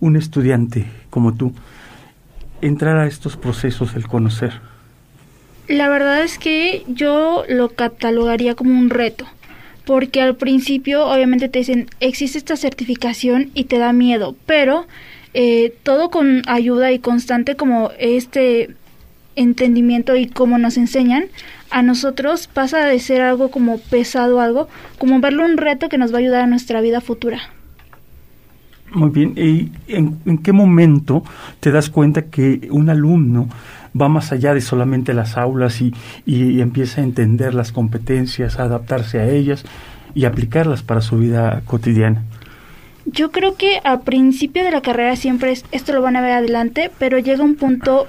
un 0.00 0.16
estudiante 0.16 0.86
como 1.10 1.34
tú 1.34 1.54
entrar 2.60 2.96
a 2.96 3.06
estos 3.06 3.36
procesos 3.36 3.94
el 3.94 4.08
conocer? 4.08 4.60
La 5.68 5.88
verdad 5.88 6.22
es 6.22 6.38
que 6.38 6.84
yo 6.88 7.44
lo 7.48 7.70
catalogaría 7.70 8.54
como 8.54 8.78
un 8.78 8.90
reto 8.90 9.24
porque 9.84 10.20
al 10.20 10.36
principio 10.36 11.06
obviamente 11.06 11.48
te 11.48 11.60
dicen 11.60 11.88
existe 12.00 12.38
esta 12.38 12.56
certificación 12.56 13.50
y 13.54 13.64
te 13.64 13.78
da 13.78 13.92
miedo, 13.92 14.34
pero 14.46 14.86
eh, 15.34 15.74
todo 15.82 16.10
con 16.10 16.42
ayuda 16.46 16.92
y 16.92 16.98
constante 16.98 17.56
como 17.56 17.90
este 17.98 18.74
entendimiento 19.36 20.16
y 20.16 20.26
como 20.26 20.58
nos 20.58 20.76
enseñan, 20.76 21.24
a 21.70 21.82
nosotros 21.82 22.46
pasa 22.46 22.84
de 22.86 22.98
ser 23.00 23.20
algo 23.20 23.50
como 23.50 23.78
pesado, 23.78 24.40
algo 24.40 24.68
como 24.98 25.20
verlo 25.20 25.44
un 25.44 25.56
reto 25.56 25.88
que 25.88 25.98
nos 25.98 26.12
va 26.12 26.16
a 26.16 26.20
ayudar 26.20 26.42
a 26.42 26.46
nuestra 26.46 26.80
vida 26.80 27.00
futura. 27.00 27.40
Muy 28.92 29.10
bien, 29.10 29.34
¿y 29.36 29.72
en 29.88 30.38
qué 30.38 30.52
momento 30.52 31.24
te 31.58 31.72
das 31.72 31.90
cuenta 31.90 32.22
que 32.26 32.68
un 32.70 32.88
alumno 32.90 33.48
va 34.00 34.08
más 34.08 34.32
allá 34.32 34.54
de 34.54 34.60
solamente 34.60 35.14
las 35.14 35.36
aulas 35.36 35.80
y, 35.80 35.94
y, 36.26 36.60
empieza 36.60 37.00
a 37.00 37.04
entender 37.04 37.54
las 37.54 37.72
competencias, 37.72 38.58
a 38.58 38.64
adaptarse 38.64 39.20
a 39.20 39.28
ellas 39.28 39.64
y 40.14 40.24
aplicarlas 40.24 40.82
para 40.82 41.00
su 41.00 41.18
vida 41.18 41.62
cotidiana. 41.64 42.22
Yo 43.06 43.30
creo 43.30 43.56
que 43.56 43.80
al 43.84 44.00
principio 44.00 44.64
de 44.64 44.70
la 44.70 44.80
carrera 44.80 45.14
siempre 45.16 45.52
es, 45.52 45.64
esto 45.72 45.92
lo 45.92 46.02
van 46.02 46.16
a 46.16 46.22
ver 46.22 46.32
adelante, 46.32 46.90
pero 46.98 47.18
llega 47.18 47.44
un 47.44 47.56
punto 47.56 48.08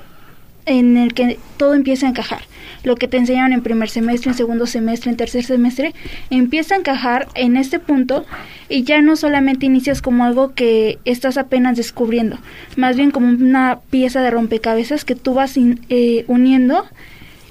en 0.66 0.98
el 0.98 1.14
que 1.14 1.38
todo 1.58 1.74
empieza 1.74 2.06
a 2.06 2.10
encajar. 2.10 2.42
Lo 2.86 2.96
que 2.96 3.10
te 3.10 3.18
enseñaron 3.18 3.52
en 3.52 3.62
primer 3.62 3.90
semestre, 3.90 4.32
en 4.32 4.38
segundo 4.38 4.66
semestre, 4.66 5.12
en 5.12 5.18
tercer 5.18 5.44
semestre, 5.44 5.94
empieza 6.30 6.76
a 6.76 6.78
encajar 6.78 7.28
en 7.36 7.58
este 7.58 7.80
punto 7.80 8.26
y 8.70 8.84
ya 8.84 9.02
no 9.02 9.18
solamente 9.18 9.66
inicias 9.66 10.02
como 10.02 10.24
algo 10.24 10.54
que 10.54 11.00
estás 11.04 11.38
apenas 11.38 11.76
descubriendo, 11.76 12.38
más 12.78 12.96
bien 12.96 13.12
como 13.12 13.28
una 13.28 13.80
pieza 13.90 14.22
de 14.22 14.32
rompecabezas 14.32 15.04
que 15.04 15.16
tú 15.16 15.34
vas 15.34 15.56
eh, 15.58 16.24
uniendo 16.28 16.86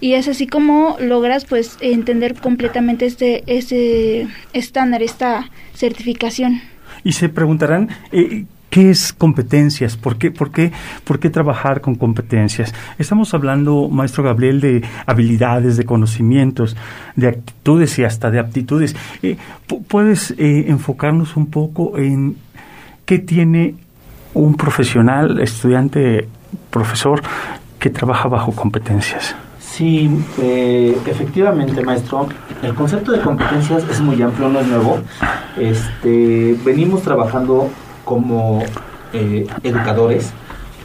y 0.01 0.15
es 0.15 0.29
así 0.29 0.47
como 0.47 0.97
logras 1.01 1.45
pues 1.45 1.77
entender 1.81 2.35
completamente 2.35 3.07
este 3.07 3.43
ese 3.47 4.27
estándar, 4.53 5.03
esta 5.03 5.51
certificación. 5.75 6.63
Y 7.03 7.13
se 7.13 7.29
preguntarán, 7.29 7.91
eh, 8.13 8.45
¿Qué 8.75 8.91
es 8.91 9.13
competencias? 9.13 9.97
¿Por 9.97 10.19
qué, 10.19 10.33
por, 10.33 10.51
qué, 10.51 10.73
¿Por 11.05 11.21
qué 11.21 11.31
trabajar 11.31 11.81
con 11.81 11.95
competencias? 11.95 12.75
Estamos 12.99 13.33
hablando, 13.33 13.89
maestro 13.89 14.25
Gabriel, 14.25 14.61
de 14.61 14.83
habilidades, 15.07 15.77
de 15.77 15.85
conocimientos, 15.85 16.77
de 17.15 17.29
actitudes 17.29 17.97
y 18.01 18.05
hasta 18.05 18.33
de 18.33 18.41
aptitudes. 18.41 18.97
Eh, 19.23 19.37
¿Puedes 19.87 20.33
eh, 20.33 20.65
enfocarnos 20.67 21.37
un 21.37 21.47
poco 21.47 21.97
en 21.99 22.37
qué 23.05 23.21
tiene 23.21 23.77
un 24.35 24.57
profesional, 24.57 25.39
estudiante, 25.39 26.27
profesor, 26.71 27.23
que 27.79 27.91
trabaja 27.91 28.27
bajo 28.27 28.51
competencias? 28.51 29.37
Sí, 29.61 30.11
eh, 30.43 30.99
efectivamente, 31.07 31.81
maestro. 31.81 32.27
El 32.61 32.75
concepto 32.75 33.13
de 33.13 33.21
competencias 33.21 33.85
es 33.89 34.01
muy 34.01 34.21
amplio, 34.21 34.49
no 34.49 34.59
es 34.59 34.67
nuevo. 34.67 34.99
Este, 35.57 36.59
venimos 36.65 37.03
trabajando 37.03 37.71
como 38.05 38.63
eh, 39.13 39.47
educadores, 39.63 40.33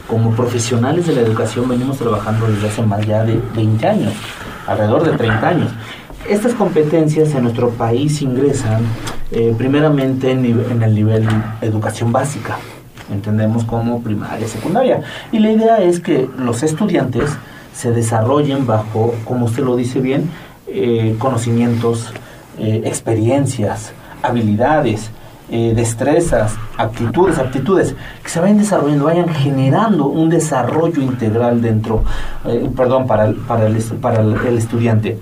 como 0.06 0.30
profesionales 0.32 1.06
de 1.06 1.14
la 1.14 1.20
educación, 1.20 1.68
venimos 1.68 1.98
trabajando 1.98 2.46
desde 2.46 2.68
hace 2.68 2.82
más 2.82 3.06
ya 3.06 3.24
de 3.24 3.40
20 3.54 3.86
años, 3.86 4.12
alrededor 4.66 5.04
de 5.04 5.16
30 5.16 5.48
años. 5.48 5.70
Estas 6.28 6.54
competencias 6.54 7.34
en 7.34 7.44
nuestro 7.44 7.70
país 7.70 8.20
ingresan 8.22 8.82
eh, 9.30 9.54
primeramente 9.56 10.30
en, 10.30 10.44
en 10.44 10.82
el 10.82 10.94
nivel 10.94 11.26
educación 11.60 12.12
básica, 12.12 12.58
entendemos 13.12 13.64
como 13.64 14.02
primaria, 14.02 14.46
secundaria. 14.48 15.02
Y 15.32 15.38
la 15.38 15.52
idea 15.52 15.78
es 15.78 16.00
que 16.00 16.28
los 16.38 16.62
estudiantes 16.62 17.30
se 17.74 17.92
desarrollen 17.92 18.66
bajo, 18.66 19.14
como 19.24 19.46
usted 19.46 19.64
lo 19.64 19.76
dice 19.76 20.00
bien, 20.00 20.30
eh, 20.66 21.14
conocimientos, 21.18 22.12
experiencias, 22.58 23.92
habilidades, 24.22 25.10
eh, 25.52 25.72
destrezas, 25.74 26.54
actitudes, 26.76 27.38
aptitudes, 27.38 27.96
que 28.22 28.28
se 28.28 28.38
vayan 28.38 28.58
desarrollando, 28.58 29.04
vayan 29.04 29.28
generando 29.28 30.06
un 30.06 30.28
desarrollo 30.28 31.02
integral 31.02 31.60
dentro, 31.60 32.04
eh, 32.44 32.70
perdón, 32.76 33.08
para 33.08 33.26
el, 33.26 33.34
para 33.34 33.66
el, 33.66 33.76
para 34.00 34.20
el, 34.20 34.56
estudiante. 34.56 35.18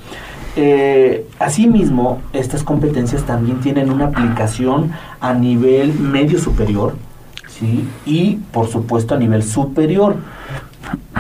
Eh, 0.54 1.26
asimismo, 1.38 2.20
estas 2.34 2.62
competencias 2.62 3.22
también 3.22 3.60
tienen 3.60 3.90
una 3.90 4.06
aplicación 4.06 4.92
a 5.18 5.32
nivel 5.32 5.94
medio 5.94 6.38
superior, 6.38 6.94
¿sí? 7.48 7.88
Y 8.04 8.36
por 8.52 8.68
supuesto 8.68 9.14
a 9.14 9.18
nivel 9.18 9.42
superior 9.42 10.16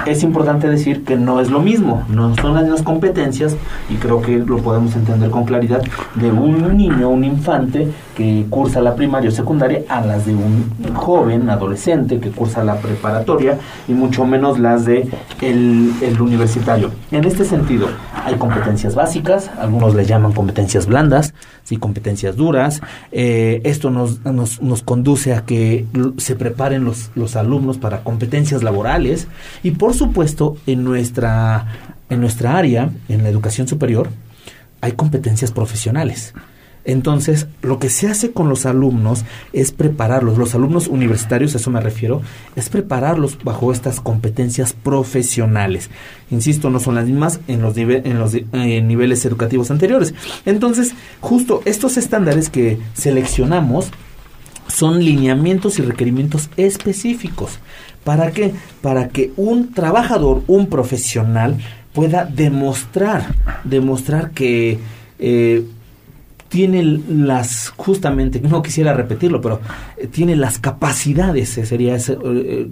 es 0.06 0.22
importante 0.22 0.68
decir 0.68 1.04
que 1.04 1.16
no 1.16 1.40
es 1.40 1.50
lo 1.50 1.60
mismo, 1.60 2.04
no 2.08 2.34
son 2.36 2.54
las 2.54 2.64
mismas 2.64 2.82
competencias 2.82 3.56
y 3.90 3.94
creo 3.94 4.20
que 4.22 4.38
lo 4.38 4.58
podemos 4.58 4.94
entender 4.96 5.30
con 5.30 5.44
claridad 5.44 5.82
de 6.14 6.30
un 6.30 6.76
niño, 6.76 7.08
un 7.08 7.24
infante 7.24 7.88
que 8.16 8.46
cursa 8.50 8.80
la 8.80 8.94
primaria 8.94 9.28
o 9.28 9.32
secundaria 9.32 9.82
a 9.88 10.00
las 10.00 10.26
de 10.26 10.34
un 10.34 10.70
joven, 10.94 11.48
adolescente 11.50 12.18
que 12.18 12.30
cursa 12.30 12.64
la 12.64 12.76
preparatoria 12.76 13.58
y 13.86 13.92
mucho 13.92 14.26
menos 14.26 14.58
las 14.58 14.84
de 14.84 15.08
el, 15.40 15.92
universitario. 16.20 16.90
En 17.12 17.24
este 17.24 17.44
sentido, 17.44 17.86
hay 18.24 18.34
competencias 18.34 18.94
básicas, 18.94 19.50
algunos 19.58 19.94
le 19.94 20.04
llaman 20.04 20.32
competencias 20.32 20.86
blandas, 20.86 21.32
sí, 21.62 21.76
competencias 21.76 22.36
duras. 22.36 22.80
Eh, 23.12 23.60
esto 23.64 23.90
nos, 23.90 24.24
nos, 24.24 24.82
conduce 24.82 25.34
a 25.34 25.44
que 25.44 25.86
se 26.16 26.34
preparen 26.34 26.84
los, 26.84 27.10
los 27.14 27.36
alumnos 27.36 27.78
para 27.78 28.02
competencias 28.02 28.62
laborales 28.62 29.28
y 29.62 29.72
por 29.72 29.87
supuesto 29.94 30.56
en 30.66 30.84
nuestra, 30.84 31.66
en 32.08 32.20
nuestra 32.20 32.56
área, 32.56 32.90
en 33.08 33.22
la 33.22 33.28
educación 33.28 33.68
superior, 33.68 34.08
hay 34.80 34.92
competencias 34.92 35.50
profesionales. 35.50 36.34
Entonces, 36.84 37.48
lo 37.60 37.78
que 37.78 37.90
se 37.90 38.08
hace 38.08 38.32
con 38.32 38.48
los 38.48 38.64
alumnos 38.64 39.26
es 39.52 39.72
prepararlos, 39.72 40.38
los 40.38 40.54
alumnos 40.54 40.88
universitarios, 40.88 41.54
a 41.54 41.58
eso 41.58 41.70
me 41.70 41.82
refiero, 41.82 42.22
es 42.56 42.70
prepararlos 42.70 43.36
bajo 43.44 43.72
estas 43.72 44.00
competencias 44.00 44.72
profesionales. 44.72 45.90
Insisto, 46.30 46.70
no 46.70 46.80
son 46.80 46.94
las 46.94 47.04
mismas 47.04 47.40
en 47.46 47.60
los, 47.60 47.76
en 47.76 48.18
los 48.18 48.32
niveles 48.32 49.22
educativos 49.26 49.70
anteriores. 49.70 50.14
Entonces, 50.46 50.94
justo 51.20 51.60
estos 51.66 51.98
estándares 51.98 52.48
que 52.48 52.78
seleccionamos 52.94 53.90
son 54.66 55.04
lineamientos 55.04 55.78
y 55.78 55.82
requerimientos 55.82 56.48
específicos. 56.56 57.58
¿Para 58.04 58.30
qué? 58.30 58.54
Para 58.80 59.08
que 59.08 59.32
un 59.36 59.72
trabajador, 59.72 60.42
un 60.46 60.68
profesional, 60.68 61.58
pueda 61.98 62.24
demostrar, 62.24 63.34
demostrar 63.64 64.30
que 64.30 64.78
eh, 65.18 65.64
tiene 66.48 67.02
las, 67.10 67.70
justamente, 67.76 68.40
no 68.40 68.62
quisiera 68.62 68.94
repetirlo, 68.94 69.40
pero 69.40 69.60
eh, 69.96 70.06
tiene 70.06 70.36
las 70.36 70.60
capacidades, 70.60 71.58
eh, 71.58 71.66
sería 71.66 71.98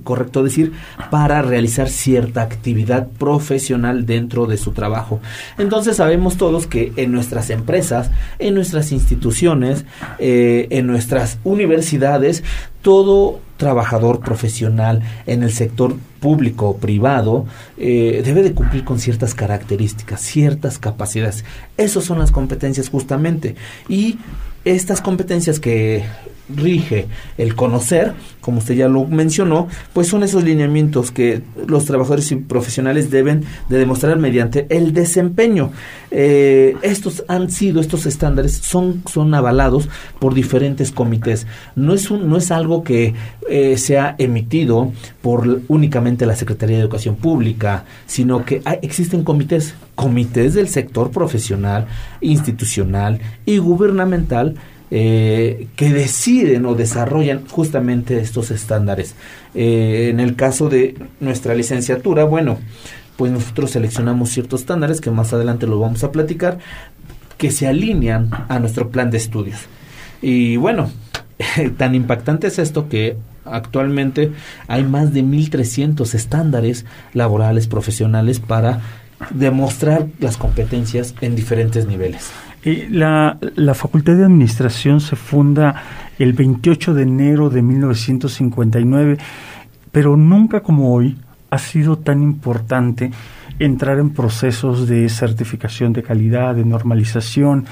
correcto 0.05 0.45
decir, 0.45 0.73
para 1.11 1.43
realizar 1.43 1.89
cierta 1.89 2.41
actividad 2.43 3.09
profesional 3.19 4.07
dentro 4.07 4.47
de 4.47 4.57
su 4.57 4.71
trabajo. 4.71 5.19
Entonces 5.59 5.97
sabemos 5.97 6.37
todos 6.37 6.69
que 6.69 6.93
en 6.95 7.11
nuestras 7.11 7.51
empresas, 7.51 8.13
en 8.39 8.55
nuestras 8.55 8.93
instituciones, 8.93 9.85
en 10.21 10.87
nuestras 10.87 11.39
universidades, 11.43 12.45
todo 12.81 13.41
trabajador 13.57 14.21
profesional 14.21 15.03
en 15.27 15.43
el 15.43 15.53
sector 15.53 15.97
público 16.21 16.71
o 16.71 16.77
privado 16.77 17.47
eh, 17.79 18.23
debe 18.25 18.43
de 18.43 18.53
cumplir 18.53 18.85
con 18.85 18.99
ciertas 18.99 19.35
características, 19.35 20.21
ciertas 20.21 20.79
capacidades. 20.79 21.45
Esas 21.77 22.05
son 22.05 22.19
las 22.19 22.31
competencias 22.31 22.89
justamente. 22.89 23.57
Y 23.89 24.19
estas 24.65 25.01
competencias 25.01 25.61
que 25.61 26.05
rige 26.55 27.07
el 27.39 27.55
conocer, 27.55 28.15
como 28.41 28.59
usted 28.59 28.75
ya 28.75 28.89
lo 28.89 29.05
mencionó, 29.05 29.69
pues 29.93 30.07
son 30.09 30.23
esos 30.23 30.45
lineamientos 30.45 31.11
que 31.11 31.43
los 31.67 31.85
trabajadores 31.85 32.31
y 32.33 32.37
profesionales 32.37 33.11
deben 33.11 33.45
de 33.69 33.79
demostrar 33.79 34.19
mediante 34.19 34.67
el 34.71 34.93
desempeño. 34.93 35.73
Eh, 36.11 36.77
estos 36.83 37.25
han 37.29 37.51
sido, 37.51 37.81
estos 37.81 38.07
estándares 38.07 38.53
son, 38.53 39.03
son 39.11 39.35
avalados 39.35 39.89
por 40.19 40.35
diferentes 40.35 40.93
comités. 40.93 41.47
No 41.75 41.95
es, 41.95 42.11
un, 42.11 42.29
no 42.29 42.37
es 42.37 42.51
algo 42.51 42.85
que 42.85 43.15
eh, 43.49 43.77
sea 43.79 44.15
emitido 44.19 44.93
por 45.23 45.63
únicamente 45.69 46.27
la 46.27 46.37
Secretaría 46.37 46.77
de 46.77 46.83
Educación 46.83 47.17
Pública, 47.17 47.85
sino 48.07 48.45
que 48.45 48.63
existen 48.83 49.25
comités, 49.25 49.75
comités 49.95 50.55
del 50.55 50.69
sector 50.69 51.11
profesional, 51.11 51.87
institucional 52.21 53.21
y 53.45 53.59
gubernamental 53.59 54.55
eh, 54.99 55.69
que 55.77 55.93
deciden 55.93 56.65
o 56.65 56.75
desarrollan 56.75 57.47
justamente 57.49 58.19
estos 58.19 58.51
estándares. 58.51 59.15
Eh, 59.55 60.09
en 60.11 60.21
el 60.21 60.37
caso 60.37 60.71
de 60.71 60.95
nuestra 61.21 61.55
licenciatura, 61.55 62.25
bueno, 62.25 62.57
pues 63.19 63.31
nosotros 63.31 63.73
seleccionamos 63.73 64.31
ciertos 64.31 64.63
estándares 64.63 65.03
que 65.03 65.11
más 65.11 65.35
adelante 65.35 65.67
lo 65.67 65.79
vamos 65.79 66.03
a 66.03 66.13
platicar, 66.13 66.61
que 67.37 67.51
se 67.51 67.67
alinean 67.67 68.31
a 68.49 68.59
nuestro 68.59 68.89
plan 68.89 69.11
de 69.11 69.19
estudios. 69.19 69.67
Y 70.23 70.57
bueno, 70.57 70.91
tan 71.77 71.95
impactante 71.95 72.47
es 72.47 72.59
esto 72.59 72.89
que 72.89 73.19
actualmente 73.45 74.33
hay 74.67 74.85
más 74.85 75.13
de 75.13 75.23
1.300 75.23 76.15
estándares 76.15 76.87
laborales 77.13 77.67
profesionales 77.67 78.41
para 78.41 78.81
demostrar 79.29 80.07
las 80.21 80.39
competencias 80.39 81.15
en 81.21 81.37
diferentes 81.37 81.87
niveles 81.87 82.31
la, 82.91 83.39
Facultad 83.75 84.17
de 84.17 84.25
Administración 84.25 85.01
se 85.01 85.15
funda 85.15 85.83
el 86.19 86.33
28 86.33 86.95
de 86.95 87.03
enero 87.03 87.49
de 87.49 87.63
1959, 87.63 89.19
pero 89.93 90.17
nunca 90.17 90.61
como 90.61 90.93
hoy 90.93 91.17
ha 91.51 91.59
sido 91.59 91.97
tan 91.97 92.23
importante 92.23 93.13
entrar 93.61 93.99
en 93.99 94.11
procesos 94.11 94.89
de 94.89 95.09
certificación 95.09 95.93
de 95.93 96.03
calidad, 96.03 96.57
de 96.57 96.65
normalización 96.65 97.67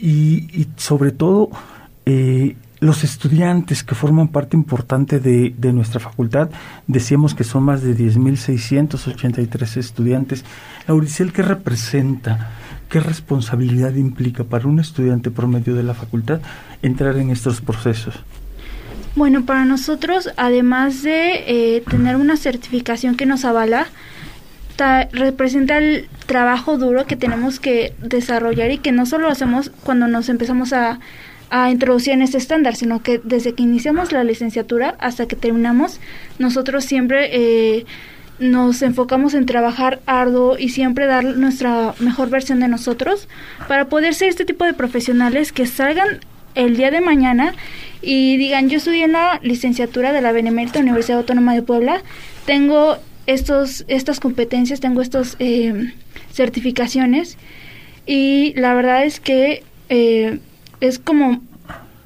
y, 0.00 0.66
sobre 0.76 1.12
todo 1.12 1.50
eh, 2.06 2.56
los 2.80 3.04
estudiantes 3.04 3.84
que 3.84 3.94
forman 3.94 4.28
parte 4.28 4.56
importante 4.56 5.20
de, 5.20 5.54
de 5.56 5.72
nuestra 5.74 6.00
facultad, 6.00 6.48
decíamos 6.86 7.34
que 7.34 7.44
son 7.44 7.64
más 7.64 7.82
de 7.82 7.94
10.683 7.94 9.76
estudiantes. 9.76 10.42
Lauricel, 10.88 11.34
¿qué 11.34 11.42
representa? 11.42 12.50
¿Qué 12.90 12.98
responsabilidad 12.98 13.94
implica 13.94 14.42
para 14.42 14.66
un 14.66 14.80
estudiante 14.80 15.30
promedio 15.30 15.76
de 15.76 15.84
la 15.84 15.94
facultad 15.94 16.40
entrar 16.82 17.16
en 17.16 17.30
estos 17.30 17.60
procesos? 17.60 18.16
Bueno, 19.14 19.44
para 19.46 19.64
nosotros, 19.64 20.30
además 20.36 21.04
de 21.04 21.44
eh, 21.46 21.82
tener 21.88 22.16
una 22.16 22.36
certificación 22.36 23.14
que 23.14 23.26
nos 23.26 23.44
avala, 23.44 23.86
representa 25.12 25.78
el 25.78 26.08
trabajo 26.26 26.78
duro 26.78 27.06
que 27.06 27.16
tenemos 27.16 27.60
que 27.60 27.92
desarrollar 28.02 28.70
y 28.70 28.78
que 28.78 28.92
no 28.92 29.06
solo 29.06 29.28
hacemos 29.28 29.70
cuando 29.84 30.08
nos 30.08 30.28
empezamos 30.28 30.72
a, 30.72 31.00
a 31.50 31.70
introducir 31.70 32.14
en 32.14 32.22
este 32.22 32.38
estándar, 32.38 32.76
sino 32.76 33.02
que 33.02 33.20
desde 33.22 33.54
que 33.54 33.62
iniciamos 33.62 34.10
la 34.10 34.24
licenciatura 34.24 34.96
hasta 34.98 35.26
que 35.26 35.36
terminamos, 35.36 36.00
nosotros 36.38 36.84
siempre 36.84 37.28
eh, 37.32 37.86
nos 38.40 38.80
enfocamos 38.82 39.34
en 39.34 39.46
trabajar 39.46 40.00
arduo 40.06 40.58
y 40.58 40.70
siempre 40.70 41.06
dar 41.06 41.24
nuestra 41.24 41.94
mejor 42.00 42.30
versión 42.30 42.58
de 42.60 42.68
nosotros 42.68 43.28
para 43.68 43.88
poder 43.88 44.14
ser 44.14 44.30
este 44.30 44.46
tipo 44.46 44.64
de 44.64 44.72
profesionales 44.72 45.52
que 45.52 45.66
salgan 45.66 46.20
el 46.54 46.76
día 46.76 46.90
de 46.90 47.02
mañana 47.02 47.54
y 48.02 48.38
digan, 48.38 48.68
yo 48.70 48.78
estudié 48.78 49.04
en 49.04 49.12
la 49.12 49.38
licenciatura 49.42 50.12
de 50.12 50.22
la 50.22 50.32
Benemérita 50.32 50.80
Universidad 50.80 51.18
Autónoma 51.18 51.54
de 51.54 51.62
Puebla, 51.62 52.02
tengo 52.46 52.96
estos, 53.26 53.84
estas 53.88 54.20
competencias, 54.20 54.80
tengo 54.80 55.02
estas 55.02 55.36
eh, 55.38 55.92
certificaciones 56.32 57.36
y 58.06 58.54
la 58.56 58.74
verdad 58.74 59.04
es 59.04 59.20
que 59.20 59.64
eh, 59.90 60.40
es 60.80 60.98
como 60.98 61.42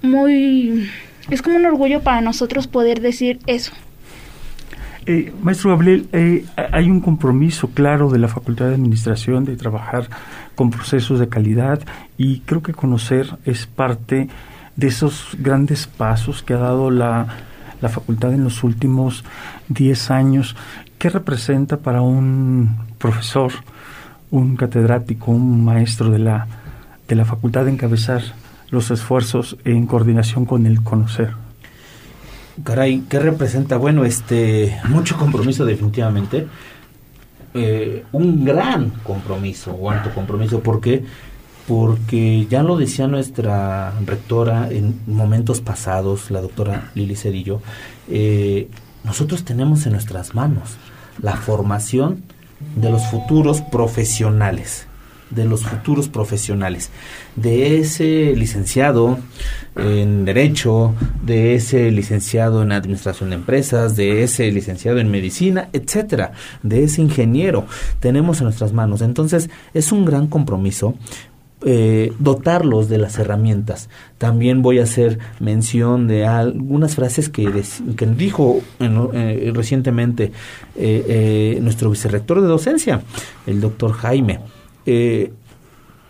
muy, 0.03 0.91
es 1.31 1.43
como 1.43 1.57
un 1.57 1.65
orgullo 1.65 2.03
para 2.03 2.21
nosotros 2.21 2.67
poder 2.67 3.01
decir 3.01 3.39
eso. 3.47 3.73
Eh, 5.07 5.35
maestro 5.43 5.71
Gabriel, 5.71 6.09
eh, 6.13 6.47
hay 6.73 6.91
un 6.91 7.01
compromiso 7.01 7.69
claro 7.69 8.11
de 8.11 8.19
la 8.19 8.29
Facultad 8.29 8.69
de 8.69 8.75
Administración 8.75 9.45
de 9.45 9.57
trabajar 9.57 10.09
con 10.55 10.71
procesos 10.71 11.21
de 11.21 11.29
calidad 11.29 11.81
y 12.17 12.41
creo 12.41 12.63
que 12.63 12.73
conocer 12.73 13.37
es 13.45 13.67
parte 13.67 14.29
de 14.77 14.87
esos 14.87 15.37
grandes 15.39 15.87
pasos 15.87 16.43
que 16.43 16.55
ha 16.55 16.59
dado 16.59 16.91
la, 16.91 17.27
la 17.83 17.89
facultad 17.91 18.33
en 18.33 18.45
los 18.45 18.65
últimos 18.65 19.25
10 19.69 20.11
años. 20.11 20.57
¿Qué 20.99 21.11
representa 21.11 21.77
para 21.77 22.01
un 22.01 22.77
profesor, 22.99 23.53
un 24.31 24.57
catedrático, 24.57 25.33
un 25.33 25.65
maestro 25.65 26.11
de 26.11 26.19
la, 26.19 26.47
de 27.09 27.15
la 27.15 27.27
facultad 27.27 27.69
encabezar 27.69 28.23
los 28.71 28.91
esfuerzos 28.91 29.57
en 29.65 29.87
coordinación 29.87 30.47
con 30.47 30.67
el 30.67 30.83
conocer. 30.83 31.44
Caray, 32.63 33.03
¿qué 33.09 33.19
representa? 33.19 33.77
Bueno, 33.79 34.05
este, 34.05 34.79
mucho 34.89 35.17
compromiso 35.17 35.65
definitivamente. 35.65 36.47
Eh, 37.53 38.05
un 38.13 38.45
gran 38.45 38.91
compromiso 39.03 39.73
o 39.73 39.93
compromiso. 40.15 40.61
¿Por 40.61 40.81
qué? 40.81 41.05
Porque 41.67 42.47
ya 42.49 42.63
lo 42.63 42.77
decía 42.77 43.07
nuestra 43.09 43.93
rectora 44.05 44.69
en 44.71 45.01
momentos 45.07 45.61
pasados, 45.61 46.31
la 46.31 46.41
doctora 46.41 46.91
Lili 46.95 47.17
Cedillo, 47.17 47.61
eh, 48.09 48.69
nosotros 49.03 49.45
tenemos 49.45 49.87
en 49.87 49.93
nuestras 49.93 50.35
manos 50.35 50.77
la 51.23 51.37
formación 51.37 52.23
de 52.77 52.91
los 52.91 53.07
futuros 53.07 53.61
profesionales 53.63 54.87
de 55.31 55.45
los 55.45 55.65
futuros 55.65 56.09
profesionales, 56.09 56.91
de 57.37 57.79
ese 57.79 58.35
licenciado 58.37 59.19
en 59.77 60.25
Derecho, 60.25 60.95
de 61.23 61.55
ese 61.55 61.91
licenciado 61.91 62.63
en 62.63 62.73
Administración 62.73 63.31
de 63.31 63.37
Empresas, 63.37 63.97
de 63.97 64.23
ese 64.23 64.51
licenciado 64.53 64.99
en 64.99 65.11
Medicina, 65.11 65.69
etcétera, 65.73 66.33
de 66.63 66.85
ese 66.85 67.03
ingeniero, 67.03 67.67
tenemos 68.01 68.39
en 68.39 68.45
nuestras 68.45 68.73
manos. 68.73 69.03
Entonces, 69.03 69.51
es 69.73 69.93
un 69.93 70.05
gran 70.05 70.27
compromiso 70.27 70.95
eh, 71.67 72.13
dotarlos 72.19 72.91
de 72.91 72.99
las 72.99 73.19
herramientas. 73.19 73.89
También 74.19 74.61
voy 74.61 74.81
a 74.81 74.83
hacer 74.83 75.19
mención 75.41 76.07
de 76.09 76.27
algunas 76.27 76.95
frases 76.95 77.31
que, 77.31 77.51
que 77.97 78.07
dijo 78.07 78.61
eh, 78.81 79.51
recientemente 79.55 80.31
eh, 80.77 81.59
nuestro 81.63 81.89
vicerrector 81.89 82.43
de 82.43 82.49
docencia, 82.49 83.01
el 83.47 83.63
doctor 83.63 83.93
Jaime. 83.93 84.41
Eh, 84.87 85.33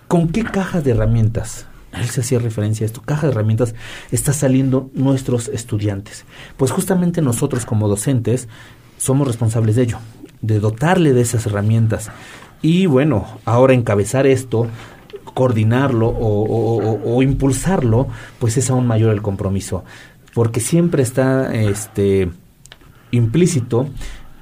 ¿con 0.09 0.28
qué 0.28 0.45
caja 0.45 0.81
de 0.81 0.93
herramientas? 0.93 1.66
Él 1.93 2.09
se 2.09 2.23
hacía 2.23 2.38
referencia 2.38 2.85
a 2.85 2.87
esto, 2.87 3.02
caja 3.02 3.26
de 3.26 3.33
herramientas 3.33 3.75
está 4.11 4.33
saliendo 4.33 4.90
nuestros 4.95 5.49
estudiantes. 5.49 6.25
Pues 6.57 6.73
justamente 6.73 7.23
nosotros 7.23 7.64
como 7.64 7.88
docentes 7.88 8.49
somos 8.99 9.26
responsables 9.26 9.76
de 9.76 9.83
ello, 9.83 9.99
de 10.40 10.59
dotarle 10.59 11.12
de 11.12 11.21
esas 11.21 11.47
herramientas. 11.47 12.11
Y 12.62 12.87
bueno, 12.87 13.26
ahora 13.45 13.75
encabezar 13.75 14.26
esto, 14.26 14.67
coordinarlo 15.34 16.08
o, 16.08 17.23
impulsarlo, 17.23 18.08
pues 18.39 18.56
es 18.56 18.71
aún 18.71 18.87
mayor 18.87 19.13
el 19.13 19.23
compromiso. 19.23 19.84
Porque 20.32 20.60
siempre 20.60 21.02
está 21.02 21.54
este 21.54 22.30
implícito 23.10 23.89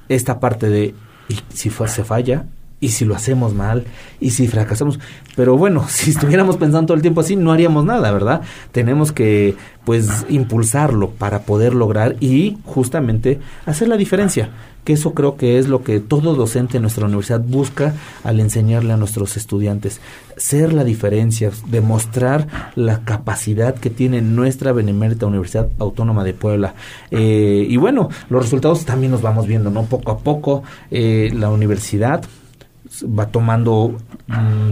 esta 0.09 0.39
parte 0.39 0.69
de 0.69 0.95
y 1.29 1.39
si 1.53 1.69
se 1.69 2.03
falla, 2.03 2.45
y 2.83 2.89
si 2.89 3.05
lo 3.05 3.15
hacemos 3.15 3.53
mal 3.53 3.85
y 4.19 4.31
si 4.31 4.45
fracasamos. 4.45 4.99
Pero 5.37 5.57
bueno, 5.57 5.85
si 5.87 6.11
estuviéramos 6.11 6.57
pensando 6.57 6.87
todo 6.87 6.97
el 6.97 7.01
tiempo 7.01 7.21
así, 7.21 7.37
no 7.37 7.53
haríamos 7.53 7.85
nada, 7.85 8.11
¿verdad? 8.11 8.41
Tenemos 8.73 9.13
que, 9.13 9.55
pues, 9.85 10.25
impulsarlo 10.27 11.11
para 11.11 11.43
poder 11.43 11.73
lograr 11.73 12.17
y 12.19 12.57
justamente 12.65 13.39
hacer 13.65 13.87
la 13.87 13.95
diferencia. 13.95 14.49
Que 14.83 14.91
eso 14.91 15.13
creo 15.13 15.37
que 15.37 15.59
es 15.59 15.69
lo 15.69 15.81
que 15.81 16.01
todo 16.01 16.35
docente 16.35 16.75
en 16.75 16.81
nuestra 16.81 17.05
universidad 17.05 17.39
busca 17.39 17.93
al 18.25 18.41
enseñarle 18.41 18.91
a 18.91 18.97
nuestros 18.97 19.37
estudiantes. 19.37 20.01
Ser 20.35 20.73
la 20.73 20.83
diferencia, 20.83 21.51
demostrar 21.69 22.47
la 22.75 23.05
capacidad 23.05 23.75
que 23.75 23.89
tiene 23.89 24.21
nuestra 24.21 24.73
benemérita 24.73 25.25
Universidad 25.25 25.69
Autónoma 25.79 26.25
de 26.25 26.33
Puebla. 26.33 26.75
Eh, 27.11 27.65
y 27.69 27.77
bueno, 27.77 28.09
los 28.29 28.43
resultados 28.43 28.83
también 28.83 29.13
los 29.13 29.21
vamos 29.21 29.47
viendo, 29.47 29.69
¿no? 29.69 29.83
Poco 29.83 30.11
a 30.11 30.17
poco 30.17 30.63
eh, 30.91 31.31
la 31.33 31.49
universidad 31.49 32.25
va 33.03 33.27
tomando 33.27 33.97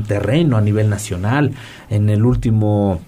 terreno 0.07 0.57
a 0.57 0.61
nivel 0.61 0.89
nacional. 0.89 1.53
En 1.89 2.09
el 2.09 2.25
último 2.25 3.01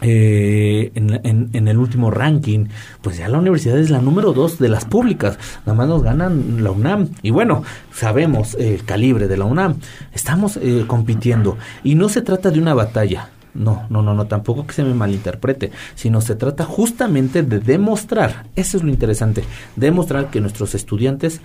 eh, 0.00 0.92
en, 0.94 1.68
el 1.68 1.76
último 1.76 2.10
ranking, 2.10 2.66
pues 3.02 3.18
ya 3.18 3.28
la 3.28 3.38
universidad 3.38 3.78
es 3.78 3.90
la 3.90 4.00
número 4.00 4.32
dos 4.32 4.58
de 4.58 4.68
las 4.68 4.84
públicas, 4.84 5.38
nada 5.66 5.76
más 5.76 5.88
nos 5.88 6.02
ganan 6.02 6.62
la 6.62 6.70
UNAM. 6.70 7.08
Y 7.22 7.30
bueno, 7.30 7.64
sabemos 7.92 8.54
el 8.54 8.84
calibre 8.84 9.26
de 9.26 9.36
la 9.36 9.44
UNAM, 9.44 9.76
estamos 10.12 10.56
eh, 10.56 10.84
compitiendo 10.86 11.58
y 11.82 11.96
no 11.96 12.08
se 12.08 12.22
trata 12.22 12.50
de 12.50 12.60
una 12.60 12.74
batalla. 12.74 13.30
No, 13.54 13.86
no, 13.90 14.02
no, 14.02 14.14
no, 14.14 14.26
tampoco 14.26 14.66
que 14.66 14.74
se 14.74 14.84
me 14.84 14.94
malinterprete, 14.94 15.72
sino 15.96 16.20
se 16.20 16.36
trata 16.36 16.64
justamente 16.64 17.42
de 17.42 17.58
demostrar, 17.58 18.46
eso 18.54 18.76
es 18.76 18.84
lo 18.84 18.90
interesante, 18.90 19.42
demostrar 19.74 20.30
que 20.30 20.40
nuestros 20.40 20.76
estudiantes 20.76 21.40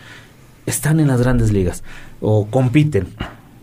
están 0.65 0.99
en 0.99 1.07
las 1.07 1.21
grandes 1.21 1.51
ligas 1.51 1.83
o 2.21 2.47
compiten. 2.47 3.07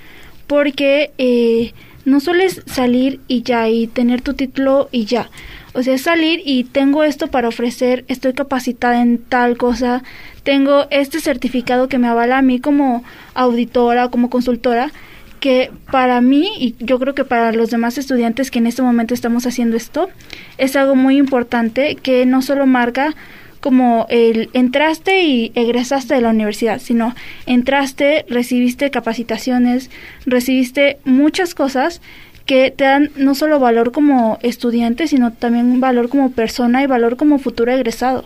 porque 0.45 1.11
eh, 1.17 1.73
no 2.05 2.19
sueles 2.19 2.63
salir 2.65 3.21
y 3.27 3.41
ya, 3.41 3.69
y 3.69 3.87
tener 3.87 4.21
tu 4.21 4.33
título 4.33 4.89
y 4.91 5.05
ya. 5.05 5.29
O 5.77 5.83
sea, 5.83 5.95
salir 5.99 6.41
y 6.43 6.63
tengo 6.63 7.03
esto 7.03 7.27
para 7.27 7.49
ofrecer, 7.49 8.03
estoy 8.07 8.33
capacitada 8.33 8.99
en 8.99 9.19
tal 9.19 9.57
cosa, 9.57 10.01
tengo 10.41 10.87
este 10.89 11.19
certificado 11.19 11.87
que 11.87 11.99
me 11.99 12.07
avala 12.07 12.39
a 12.39 12.41
mí 12.41 12.59
como 12.59 13.03
auditora, 13.35 14.07
como 14.07 14.31
consultora, 14.31 14.91
que 15.39 15.69
para 15.91 16.19
mí 16.19 16.49
y 16.57 16.73
yo 16.79 16.97
creo 16.97 17.13
que 17.13 17.25
para 17.25 17.51
los 17.51 17.69
demás 17.69 17.99
estudiantes 17.99 18.49
que 18.49 18.57
en 18.57 18.65
este 18.65 18.81
momento 18.81 19.13
estamos 19.13 19.45
haciendo 19.45 19.77
esto, 19.77 20.09
es 20.57 20.75
algo 20.75 20.95
muy 20.95 21.15
importante 21.15 21.95
que 21.95 22.25
no 22.25 22.41
solo 22.41 22.65
marca 22.65 23.15
como 23.59 24.07
el 24.09 24.49
entraste 24.53 25.21
y 25.21 25.51
egresaste 25.53 26.15
de 26.15 26.21
la 26.21 26.29
universidad, 26.29 26.79
sino 26.79 27.13
entraste, 27.45 28.25
recibiste 28.29 28.89
capacitaciones, 28.89 29.91
recibiste 30.25 30.97
muchas 31.05 31.53
cosas 31.53 32.01
que 32.47 32.71
te 32.71 32.85
dan 32.85 33.11
no 33.15 33.35
solo 33.35 33.59
valor 33.59 33.91
como 33.91 34.39
estudiante, 34.41 35.07
sino 35.07 35.33
también 35.33 35.79
valor 35.79 36.09
como 36.09 36.31
persona 36.31 36.81
y 36.81 36.87
valor 36.87 37.17
como 37.17 37.37
futuro 37.37 37.71
egresado. 37.71 38.23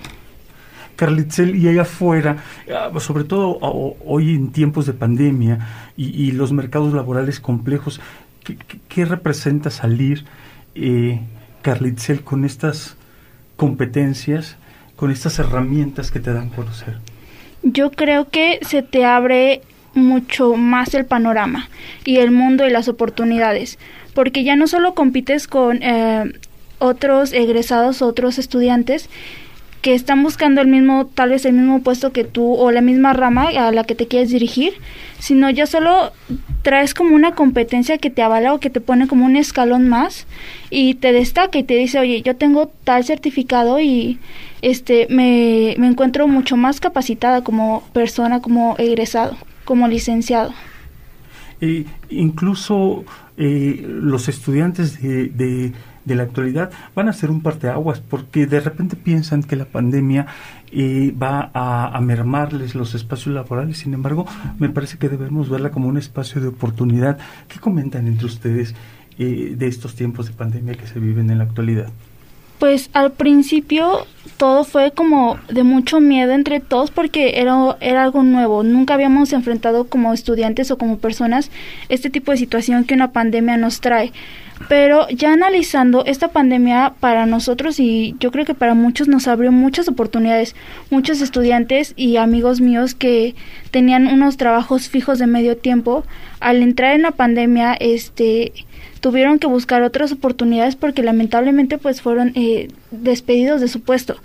Carlitzel, 0.95 1.55
y 1.55 1.67
allá 1.67 1.81
afuera, 1.81 2.37
ah, 2.73 2.91
sobre 2.99 3.23
todo 3.23 3.57
hoy 4.05 4.35
en 4.35 4.51
tiempos 4.51 4.85
de 4.85 4.93
pandemia 4.93 5.59
y, 5.97 6.31
los 6.31 6.51
mercados 6.51 6.93
laborales 6.93 7.39
complejos, 7.39 7.99
¿qué, 8.87 9.05
representa 9.05 9.71
salir, 9.71 10.25
eh, 10.75 11.19
Carlitzel, 11.63 12.21
con 12.21 12.45
estas 12.45 12.95
competencias, 13.55 14.57
con 14.95 15.09
estas 15.09 15.39
herramientas 15.39 16.11
que 16.11 16.19
te 16.19 16.31
dan 16.33 16.49
conocer? 16.49 16.99
Yo 17.63 17.89
creo 17.91 18.29
que 18.29 18.59
se 18.61 18.83
te 18.83 19.03
abre 19.05 19.61
mucho 19.93 20.55
más 20.55 20.93
el 20.93 21.05
panorama 21.05 21.69
y 22.05 22.17
el 22.17 22.31
mundo 22.31 22.65
y 22.67 22.69
las 22.69 22.87
oportunidades, 22.87 23.77
porque 24.13 24.43
ya 24.43 24.55
no 24.55 24.67
solo 24.67 24.93
compites 24.93 25.47
con 25.47 25.81
eh, 25.81 26.31
otros 26.79 27.33
egresados, 27.33 28.01
otros 28.01 28.39
estudiantes, 28.39 29.09
que 29.81 29.95
están 29.95 30.21
buscando 30.21 30.61
el 30.61 30.67
mismo, 30.67 31.07
tal 31.07 31.31
vez 31.31 31.43
el 31.45 31.53
mismo 31.53 31.81
puesto 31.81 32.11
que 32.11 32.23
tú 32.23 32.53
o 32.53 32.71
la 32.71 32.81
misma 32.81 33.13
rama 33.13 33.49
a 33.49 33.71
la 33.71 33.83
que 33.83 33.95
te 33.95 34.07
quieres 34.07 34.29
dirigir, 34.29 34.73
sino 35.19 35.49
ya 35.49 35.65
solo 35.65 36.11
traes 36.61 36.93
como 36.93 37.15
una 37.15 37.33
competencia 37.33 37.97
que 37.97 38.11
te 38.11 38.21
avala 38.21 38.53
o 38.53 38.59
que 38.59 38.69
te 38.69 38.79
pone 38.79 39.07
como 39.07 39.25
un 39.25 39.35
escalón 39.35 39.89
más 39.89 40.27
y 40.69 40.95
te 40.95 41.11
destaca 41.11 41.57
y 41.57 41.63
te 41.63 41.75
dice, 41.75 41.99
oye, 41.99 42.21
yo 42.21 42.35
tengo 42.35 42.71
tal 42.83 43.03
certificado 43.03 43.79
y 43.79 44.19
este 44.61 45.07
me, 45.09 45.73
me 45.79 45.87
encuentro 45.87 46.27
mucho 46.27 46.57
más 46.57 46.79
capacitada 46.79 47.43
como 47.43 47.83
persona, 47.91 48.39
como 48.39 48.75
egresado, 48.77 49.35
como 49.65 49.87
licenciado. 49.87 50.53
E 51.61 51.85
incluso 52.09 53.05
eh, 53.37 53.85
los 53.87 54.27
estudiantes 54.27 55.01
de 55.01 55.73
de 56.05 56.15
la 56.15 56.23
actualidad 56.23 56.71
van 56.95 57.09
a 57.09 57.13
ser 57.13 57.29
un 57.29 57.41
parteaguas 57.41 57.99
porque 57.99 58.47
de 58.47 58.59
repente 58.59 58.95
piensan 58.95 59.43
que 59.43 59.55
la 59.55 59.65
pandemia 59.65 60.27
eh, 60.71 61.13
va 61.21 61.51
a, 61.53 61.99
mermarles 62.01 62.75
los 62.75 62.95
espacios 62.95 63.35
laborales. 63.35 63.77
Sin 63.77 63.93
embargo, 63.93 64.25
me 64.59 64.69
parece 64.69 64.97
que 64.97 65.09
debemos 65.09 65.49
verla 65.49 65.71
como 65.71 65.87
un 65.87 65.97
espacio 65.97 66.41
de 66.41 66.47
oportunidad. 66.47 67.19
¿Qué 67.47 67.59
comentan 67.59 68.07
entre 68.07 68.25
ustedes 68.25 68.73
eh, 69.19 69.53
de 69.55 69.67
estos 69.67 69.95
tiempos 69.95 70.27
de 70.27 70.33
pandemia 70.33 70.75
que 70.75 70.87
se 70.87 70.99
viven 70.99 71.29
en 71.29 71.37
la 71.37 71.43
actualidad? 71.43 71.89
Pues 72.61 72.91
al 72.93 73.13
principio 73.13 74.05
todo 74.37 74.63
fue 74.65 74.91
como 74.91 75.39
de 75.49 75.63
mucho 75.63 75.99
miedo 75.99 76.31
entre 76.33 76.59
todos 76.59 76.91
porque 76.91 77.39
era, 77.41 77.75
era 77.79 78.03
algo 78.03 78.21
nuevo. 78.21 78.61
Nunca 78.61 78.93
habíamos 78.93 79.33
enfrentado 79.33 79.85
como 79.85 80.13
estudiantes 80.13 80.69
o 80.69 80.77
como 80.77 80.99
personas 80.99 81.49
este 81.89 82.11
tipo 82.11 82.29
de 82.29 82.37
situación 82.37 82.83
que 82.83 82.93
una 82.93 83.13
pandemia 83.13 83.57
nos 83.57 83.81
trae. 83.81 84.13
Pero 84.69 85.09
ya 85.09 85.33
analizando 85.33 86.05
esta 86.05 86.27
pandemia 86.27 86.93
para 86.99 87.25
nosotros 87.25 87.79
y 87.79 88.15
yo 88.19 88.29
creo 88.29 88.45
que 88.45 88.53
para 88.53 88.75
muchos 88.75 89.07
nos 89.07 89.27
abrió 89.27 89.51
muchas 89.51 89.87
oportunidades. 89.87 90.55
Muchos 90.91 91.19
estudiantes 91.21 91.93
y 91.95 92.17
amigos 92.17 92.61
míos 92.61 92.93
que 92.93 93.33
tenían 93.71 94.05
unos 94.05 94.37
trabajos 94.37 94.87
fijos 94.87 95.17
de 95.17 95.25
medio 95.25 95.57
tiempo, 95.57 96.03
al 96.39 96.61
entrar 96.61 96.93
en 96.93 97.01
la 97.01 97.11
pandemia, 97.11 97.73
este 97.73 98.53
tuvieron 99.01 99.39
que 99.39 99.47
buscar 99.47 99.83
otras 99.83 100.11
oportunidades 100.11 100.75
porque 100.75 101.03
lamentablemente 101.03 101.77
pues 101.77 102.01
fueron 102.01 102.31
eh, 102.35 102.69
despedidos 102.91 103.59
de 103.59 103.67
su 103.67 103.81
puesto. 103.81 104.15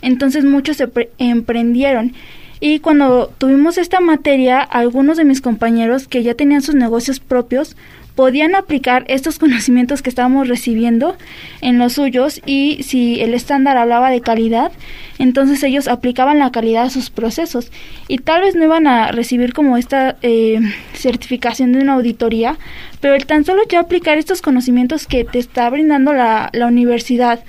Entonces 0.00 0.44
muchos 0.44 0.78
se 0.78 0.88
emprendieron 1.18 2.14
y 2.60 2.78
cuando 2.80 3.32
tuvimos 3.38 3.78
esta 3.78 4.00
materia, 4.00 4.60
algunos 4.60 5.16
de 5.16 5.24
mis 5.24 5.40
compañeros 5.40 6.06
que 6.06 6.22
ya 6.22 6.34
tenían 6.34 6.60
sus 6.60 6.74
negocios 6.74 7.18
propios 7.18 7.74
podían 8.20 8.54
aplicar 8.54 9.06
estos 9.08 9.38
conocimientos 9.44 10.02
que 10.02 10.10
estábamos 10.10 10.46
recibiendo 10.46 11.16
en 11.62 11.78
los 11.78 11.94
suyos 11.94 12.42
y 12.44 12.82
si 12.82 13.18
el 13.22 13.32
estándar 13.32 13.78
hablaba 13.78 14.10
de 14.10 14.20
calidad, 14.20 14.72
entonces 15.18 15.62
ellos 15.62 15.88
aplicaban 15.88 16.38
la 16.38 16.52
calidad 16.52 16.82
a 16.82 16.90
sus 16.90 17.08
procesos 17.08 17.72
y 18.08 18.18
tal 18.18 18.42
vez 18.42 18.54
no 18.54 18.64
iban 18.64 18.86
a 18.86 19.10
recibir 19.10 19.54
como 19.54 19.78
esta 19.78 20.18
eh, 20.20 20.60
certificación 20.92 21.72
de 21.72 21.78
una 21.78 21.94
auditoría, 21.94 22.58
pero 23.00 23.14
el 23.14 23.24
tan 23.24 23.46
solo 23.46 23.62
ya 23.70 23.80
aplicar 23.80 24.18
estos 24.18 24.42
conocimientos 24.42 25.06
que 25.06 25.24
te 25.24 25.38
está 25.38 25.70
brindando 25.70 26.12
la, 26.12 26.50
la 26.52 26.66
universidad 26.66 27.42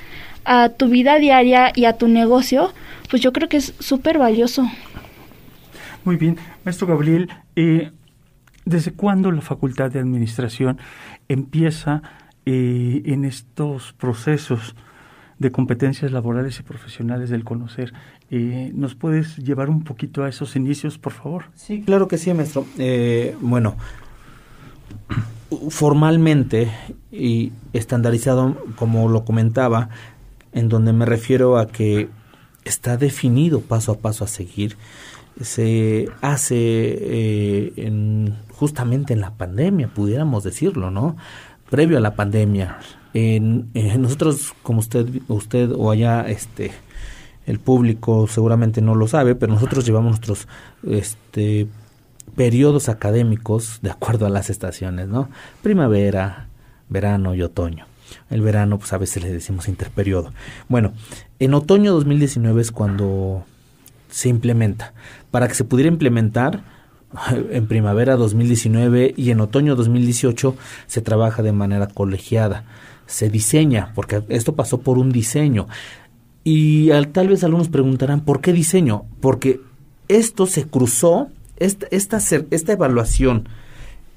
a 0.45 0.69
tu 0.69 0.87
vida 0.87 1.17
diaria 1.17 1.73
y 1.75 1.83
a 1.83 1.97
tu 1.97 2.07
negocio, 2.07 2.73
pues 3.09 3.21
yo 3.21 3.33
creo 3.33 3.49
que 3.49 3.57
es 3.57 3.73
súper 3.79 4.19
valioso. 4.19 4.71
Muy 6.05 6.15
bien, 6.15 6.37
maestro 6.63 6.87
Gabriel, 6.87 7.29
eh, 7.57 7.91
¿Desde 8.71 8.93
cuándo 8.93 9.33
la 9.33 9.41
Facultad 9.41 9.91
de 9.91 9.99
Administración 9.99 10.77
empieza 11.27 12.01
eh, 12.45 13.01
en 13.03 13.25
estos 13.25 13.91
procesos 13.91 14.77
de 15.39 15.51
competencias 15.51 16.13
laborales 16.13 16.57
y 16.57 16.63
profesionales 16.63 17.29
del 17.29 17.43
conocer? 17.43 17.91
Eh, 18.29 18.71
¿Nos 18.73 18.95
puedes 18.95 19.35
llevar 19.35 19.69
un 19.69 19.83
poquito 19.83 20.23
a 20.23 20.29
esos 20.29 20.55
inicios, 20.55 20.97
por 20.97 21.11
favor? 21.11 21.45
Sí, 21.53 21.81
claro 21.81 22.07
que 22.07 22.17
sí, 22.17 22.33
maestro. 22.33 22.65
Eh, 22.77 23.35
bueno, 23.41 23.75
formalmente 25.69 26.71
y 27.11 27.51
estandarizado, 27.73 28.55
como 28.77 29.09
lo 29.09 29.25
comentaba, 29.25 29.89
en 30.53 30.69
donde 30.69 30.93
me 30.93 31.05
refiero 31.05 31.57
a 31.57 31.67
que 31.67 32.07
está 32.63 32.95
definido 32.95 33.59
paso 33.59 33.91
a 33.91 33.97
paso 33.97 34.23
a 34.23 34.27
seguir, 34.29 34.77
se 35.41 36.07
hace 36.21 37.73
en, 37.75 38.37
justamente 38.61 39.13
en 39.13 39.21
la 39.21 39.31
pandemia, 39.31 39.87
pudiéramos 39.87 40.43
decirlo, 40.43 40.91
¿no? 40.91 41.15
Previo 41.71 41.97
a 41.97 41.99
la 41.99 42.13
pandemia. 42.13 42.77
En, 43.11 43.71
nosotros, 43.97 44.53
como 44.61 44.81
usted, 44.81 45.07
usted 45.29 45.71
o 45.75 45.89
allá, 45.89 46.29
este, 46.29 46.71
el 47.47 47.57
público 47.57 48.27
seguramente 48.27 48.79
no 48.79 48.93
lo 48.93 49.07
sabe, 49.07 49.33
pero 49.33 49.51
nosotros 49.51 49.83
llevamos 49.83 50.11
nuestros, 50.11 50.47
este, 50.87 51.65
periodos 52.35 52.87
académicos 52.87 53.79
de 53.81 53.89
acuerdo 53.89 54.27
a 54.27 54.29
las 54.29 54.51
estaciones, 54.51 55.07
¿no? 55.07 55.27
Primavera, 55.63 56.47
verano 56.87 57.33
y 57.33 57.41
otoño. 57.41 57.87
El 58.29 58.41
verano, 58.41 58.77
pues 58.77 58.93
a 58.93 58.99
veces 58.99 59.23
le 59.23 59.33
decimos 59.33 59.67
interperiodo. 59.69 60.33
Bueno, 60.69 60.93
en 61.39 61.55
otoño 61.55 61.93
2019 61.93 62.61
es 62.61 62.71
cuando 62.71 63.43
se 64.11 64.29
implementa. 64.29 64.93
Para 65.31 65.47
que 65.47 65.55
se 65.55 65.63
pudiera 65.63 65.87
implementar, 65.87 66.61
en 67.51 67.67
primavera 67.67 68.15
2019 68.15 69.13
y 69.15 69.31
en 69.31 69.41
otoño 69.41 69.75
2018 69.75 70.55
se 70.87 71.01
trabaja 71.01 71.43
de 71.43 71.51
manera 71.51 71.87
colegiada. 71.87 72.63
Se 73.05 73.29
diseña, 73.29 73.91
porque 73.93 74.23
esto 74.29 74.55
pasó 74.55 74.79
por 74.79 74.97
un 74.97 75.11
diseño. 75.11 75.67
Y 76.43 76.89
tal 77.11 77.27
vez 77.27 77.43
algunos 77.43 77.69
preguntarán, 77.69 78.21
¿por 78.21 78.41
qué 78.41 78.53
diseño? 78.53 79.05
Porque 79.19 79.59
esto 80.07 80.47
se 80.47 80.65
cruzó, 80.65 81.29
esta, 81.57 81.87
esta, 81.91 82.19
esta 82.49 82.71
evaluación, 82.71 83.47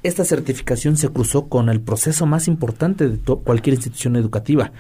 esta 0.03 0.25
certificación 0.25 0.97
se 0.97 1.09
cruzó 1.09 1.49
con 1.49 1.69
el 1.69 1.81
proceso 1.81 2.25
más 2.25 2.49
importante 2.49 3.09
de 3.09 3.19
cualquier 3.19 3.75
institución 3.75 4.17
educativa, 4.17 4.73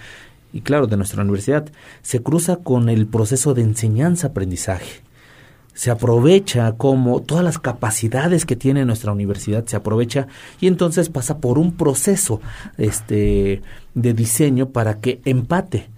y 0.52 0.60
claro, 0.60 0.86
de 0.86 0.96
nuestra 0.96 1.22
universidad, 1.22 1.66
se 2.02 2.22
cruza 2.22 2.56
con 2.56 2.88
el 2.88 3.06
proceso 3.08 3.54
de 3.54 3.62
enseñanza-aprendizaje. 3.62 5.02
Se 5.74 5.90
aprovecha 5.90 6.72
como 6.72 7.20
todas 7.20 7.44
las 7.44 7.58
capacidades 7.58 8.46
que 8.46 8.56
tiene 8.56 8.84
nuestra 8.84 9.12
universidad 9.12 9.66
se 9.66 9.76
aprovecha 9.76 10.28
y 10.60 10.68
entonces 10.68 11.08
pasa 11.08 11.38
por 11.38 11.58
un 11.58 11.72
proceso 11.72 12.40
este 12.78 13.62
de 13.94 14.14
diseño 14.14 14.70
para 14.70 15.00
que 15.00 15.20
empate 15.24 15.88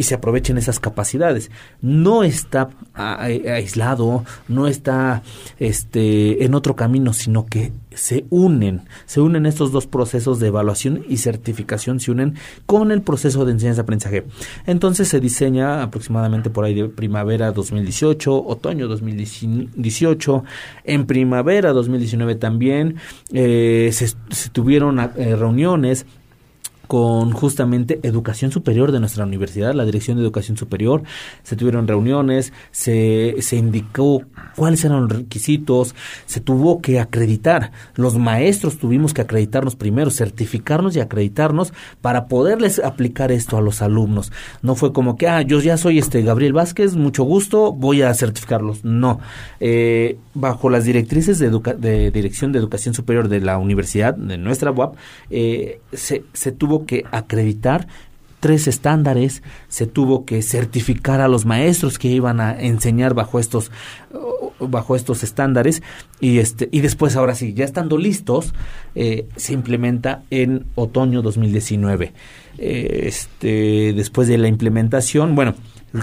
y 0.00 0.04
se 0.04 0.14
aprovechen 0.14 0.56
esas 0.56 0.80
capacidades. 0.80 1.50
No 1.82 2.24
está 2.24 2.70
aislado, 2.94 4.24
no 4.48 4.66
está 4.66 5.22
este, 5.58 6.42
en 6.42 6.54
otro 6.54 6.74
camino, 6.74 7.12
sino 7.12 7.44
que 7.44 7.70
se 7.92 8.24
unen, 8.30 8.80
se 9.04 9.20
unen 9.20 9.44
estos 9.44 9.72
dos 9.72 9.86
procesos 9.86 10.40
de 10.40 10.46
evaluación 10.46 11.04
y 11.06 11.18
certificación, 11.18 12.00
se 12.00 12.12
unen 12.12 12.36
con 12.64 12.92
el 12.92 13.02
proceso 13.02 13.44
de 13.44 13.52
enseñanza-aprendizaje. 13.52 14.24
Entonces 14.64 15.06
se 15.08 15.20
diseña 15.20 15.82
aproximadamente 15.82 16.48
por 16.48 16.64
ahí 16.64 16.72
de 16.72 16.88
primavera 16.88 17.52
2018, 17.52 18.46
otoño 18.46 18.88
2018, 18.88 20.44
en 20.84 21.04
primavera 21.04 21.74
2019 21.74 22.36
también 22.36 22.96
eh, 23.34 23.90
se, 23.92 24.14
tuvieron 24.50 24.98
eh, 24.98 25.36
reuniones 25.36 26.06
con 26.90 27.30
justamente 27.30 28.00
educación 28.02 28.50
superior 28.50 28.90
de 28.90 28.98
nuestra 28.98 29.24
universidad, 29.24 29.74
la 29.74 29.84
Dirección 29.84 30.16
de 30.16 30.24
Educación 30.24 30.56
Superior. 30.56 31.04
Se 31.44 31.54
tuvieron 31.54 31.86
reuniones, 31.86 32.52
se, 32.72 33.36
se 33.38 33.54
indicó 33.54 34.24
cuáles 34.56 34.84
eran 34.84 35.02
los 35.02 35.12
requisitos, 35.12 35.94
se 36.26 36.40
tuvo 36.40 36.80
que 36.80 36.98
acreditar. 36.98 37.70
Los 37.94 38.18
maestros 38.18 38.76
tuvimos 38.76 39.14
que 39.14 39.20
acreditarnos 39.20 39.76
primero, 39.76 40.10
certificarnos 40.10 40.96
y 40.96 41.00
acreditarnos 41.00 41.72
para 42.00 42.26
poderles 42.26 42.80
aplicar 42.80 43.30
esto 43.30 43.56
a 43.56 43.60
los 43.60 43.82
alumnos. 43.82 44.32
No 44.60 44.74
fue 44.74 44.92
como 44.92 45.16
que, 45.16 45.28
ah, 45.28 45.42
yo 45.42 45.60
ya 45.60 45.76
soy 45.76 46.00
este 46.00 46.22
Gabriel 46.22 46.54
Vázquez, 46.54 46.96
mucho 46.96 47.22
gusto, 47.22 47.70
voy 47.70 48.02
a 48.02 48.12
certificarlos. 48.14 48.84
No. 48.84 49.20
Eh, 49.60 50.18
bajo 50.34 50.68
las 50.70 50.86
directrices 50.86 51.38
de, 51.38 51.50
de 51.78 52.10
Dirección 52.10 52.50
de 52.50 52.58
Educación 52.58 52.94
Superior 52.94 53.28
de 53.28 53.38
la 53.38 53.58
universidad, 53.58 54.16
de 54.16 54.38
nuestra 54.38 54.72
UAP, 54.72 54.96
eh, 55.30 55.80
se, 55.92 56.24
se 56.32 56.50
tuvo 56.50 56.79
que 56.86 57.04
acreditar 57.10 57.86
tres 58.40 58.66
estándares, 58.66 59.42
se 59.68 59.86
tuvo 59.86 60.24
que 60.24 60.42
certificar 60.42 61.20
a 61.20 61.28
los 61.28 61.44
maestros 61.44 61.98
que 61.98 62.08
iban 62.08 62.40
a 62.40 62.58
enseñar 62.58 63.14
bajo 63.14 63.38
estos 63.38 63.70
bajo 64.58 64.96
estos 64.96 65.22
estándares 65.22 65.82
y 66.20 66.38
este 66.38 66.68
y 66.70 66.80
después 66.80 67.16
ahora 67.16 67.34
sí 67.34 67.54
ya 67.54 67.64
estando 67.64 67.96
listos 67.96 68.52
eh, 68.94 69.26
se 69.36 69.54
implementa 69.54 70.22
en 70.30 70.66
otoño 70.74 71.22
2019 71.22 72.12
eh, 72.58 73.00
este 73.04 73.94
después 73.94 74.28
de 74.28 74.36
la 74.36 74.48
implementación 74.48 75.34
bueno 75.34 75.54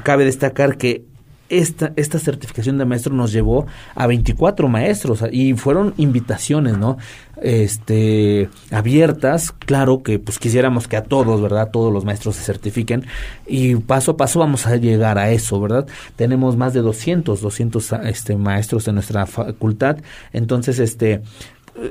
cabe 0.03 0.25
destacar 0.25 0.77
que 0.77 1.05
esta, 1.49 1.93
esta 1.95 2.19
certificación 2.19 2.77
de 2.77 2.86
maestro 2.86 3.13
nos 3.13 3.31
llevó 3.31 3.67
a 3.95 4.07
24 4.07 4.67
maestros 4.67 5.23
y 5.31 5.53
fueron 5.53 5.93
invitaciones, 5.97 6.77
¿no? 6.77 6.97
Este, 7.41 8.49
abiertas, 8.71 9.51
claro 9.51 10.01
que 10.01 10.17
pues 10.17 10.39
quisiéramos 10.39 10.88
que 10.88 10.97
a 10.97 11.03
todos, 11.03 11.39
¿verdad? 11.41 11.69
Todos 11.71 11.93
los 11.93 12.03
maestros 12.03 12.36
se 12.36 12.43
certifiquen 12.43 13.05
y 13.45 13.75
paso 13.75 14.12
a 14.12 14.17
paso 14.17 14.39
vamos 14.39 14.65
a 14.65 14.75
llegar 14.77 15.19
a 15.19 15.29
eso, 15.29 15.60
¿verdad? 15.62 15.88
Tenemos 16.15 16.57
más 16.57 16.73
de 16.73 16.81
200, 16.81 17.39
200 17.39 17.93
este, 18.05 18.36
maestros 18.38 18.88
en 18.88 18.95
nuestra 18.95 19.27
facultad, 19.27 19.97
entonces, 20.33 20.79
este, 20.79 21.21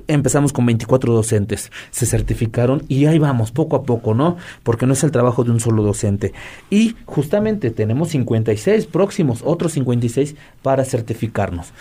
empezamos 0.08 0.52
con 0.52 0.66
24 0.66 1.12
docentes, 1.12 1.70
se 1.90 2.06
certificaron 2.06 2.82
y 2.88 3.06
ahí 3.06 3.18
vamos, 3.18 3.52
poco 3.52 3.76
a 3.76 3.82
poco, 3.82 4.14
¿no? 4.14 4.36
Porque 4.62 4.86
no 4.86 4.92
es 4.92 5.04
el 5.04 5.10
trabajo 5.10 5.44
de 5.44 5.50
un 5.50 5.60
solo 5.60 5.82
docente. 5.82 6.32
Y 6.70 6.96
justamente 7.04 7.70
tenemos 7.70 8.10
56 8.10 8.86
próximos, 8.86 9.42
otros 9.44 9.72
56 9.72 10.36
para 10.62 10.84
certificarnos. 10.84 11.72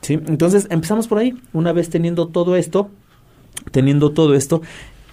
¿Sí? 0.00 0.14
Entonces 0.14 0.66
empezamos 0.70 1.08
por 1.08 1.18
ahí, 1.18 1.34
una 1.52 1.72
vez 1.72 1.90
teniendo 1.90 2.28
todo 2.28 2.56
esto, 2.56 2.90
teniendo 3.70 4.12
todo 4.12 4.34
esto, 4.34 4.62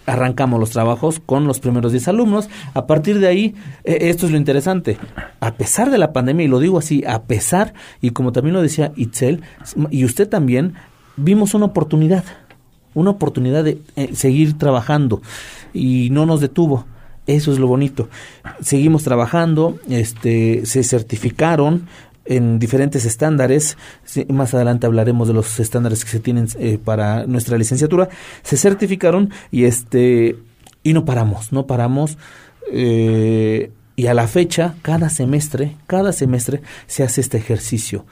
arrancamos 0.05 0.60
los 0.60 0.71
trabajos 0.71 1.19
con 1.23 1.45
los 1.45 1.60
primeros 1.60 1.91
10 1.91 2.07
alumnos. 2.07 2.49
A 2.73 2.88
partir 2.88 3.19
de 3.19 3.27
ahí, 3.27 3.55
eh, 3.83 3.97
esto 4.03 4.25
es 4.25 4.31
lo 4.31 4.38
interesante, 4.38 4.97
a 5.39 5.53
pesar 5.55 5.91
de 5.91 5.97
la 5.99 6.13
pandemia, 6.13 6.45
y 6.45 6.49
lo 6.49 6.60
digo 6.60 6.79
así, 6.79 7.03
a 7.05 7.23
pesar, 7.23 7.73
y 8.01 8.12
como 8.12 8.31
también 8.31 8.53
lo 8.55 8.62
decía 8.62 8.93
Itzel, 8.95 9.43
y 9.91 10.05
usted 10.05 10.27
también, 10.27 10.75
vimos 11.17 11.53
una 11.53 11.65
oportunidad, 11.65 12.23
una 12.93 13.12
oportunidad 13.12 13.63
de 13.63 13.82
eh, 13.95 14.15
seguir 14.15 14.58
trabajando 14.58 15.21
y 15.73 16.10
no 16.12 16.25
nos 16.25 16.39
detuvo. 16.39 16.86
Eso 17.25 17.51
es 17.51 17.60
lo 17.60 17.67
bonito. 17.67 18.08
Seguimos 18.62 19.03
trabajando, 19.03 19.77
este, 19.89 20.65
se 20.65 20.82
certificaron 20.84 21.88
en 22.23 22.60
diferentes 22.60 23.03
estándares. 23.06 23.77
Más 24.30 24.53
adelante 24.53 24.86
hablaremos 24.86 25.27
de 25.27 25.34
los 25.34 25.60
estándares 25.60 26.06
que 26.06 26.12
se 26.12 26.19
tienen 26.19 26.47
eh, 26.58 26.77
para 26.82 27.25
nuestra 27.25 27.58
licenciatura. 27.58 28.08
Se 28.43 28.56
certificaron 28.56 29.32
y 29.51 29.65
este 29.65 30.38
y 30.84 30.93
no 30.93 31.03
paramos, 31.03 31.51
no 31.51 31.67
paramos. 31.67 32.17
Eh, 32.71 33.71
y 33.99 34.05
a 34.05 34.13
la 34.13 34.27
fecha, 34.27 34.75
cada 34.83 35.10
semestre, 35.10 35.75
cada 35.88 36.13
semestre 36.13 36.62
se 36.86 37.01
hace 37.01 37.19
este 37.19 37.38
ejercicio. 37.38 38.05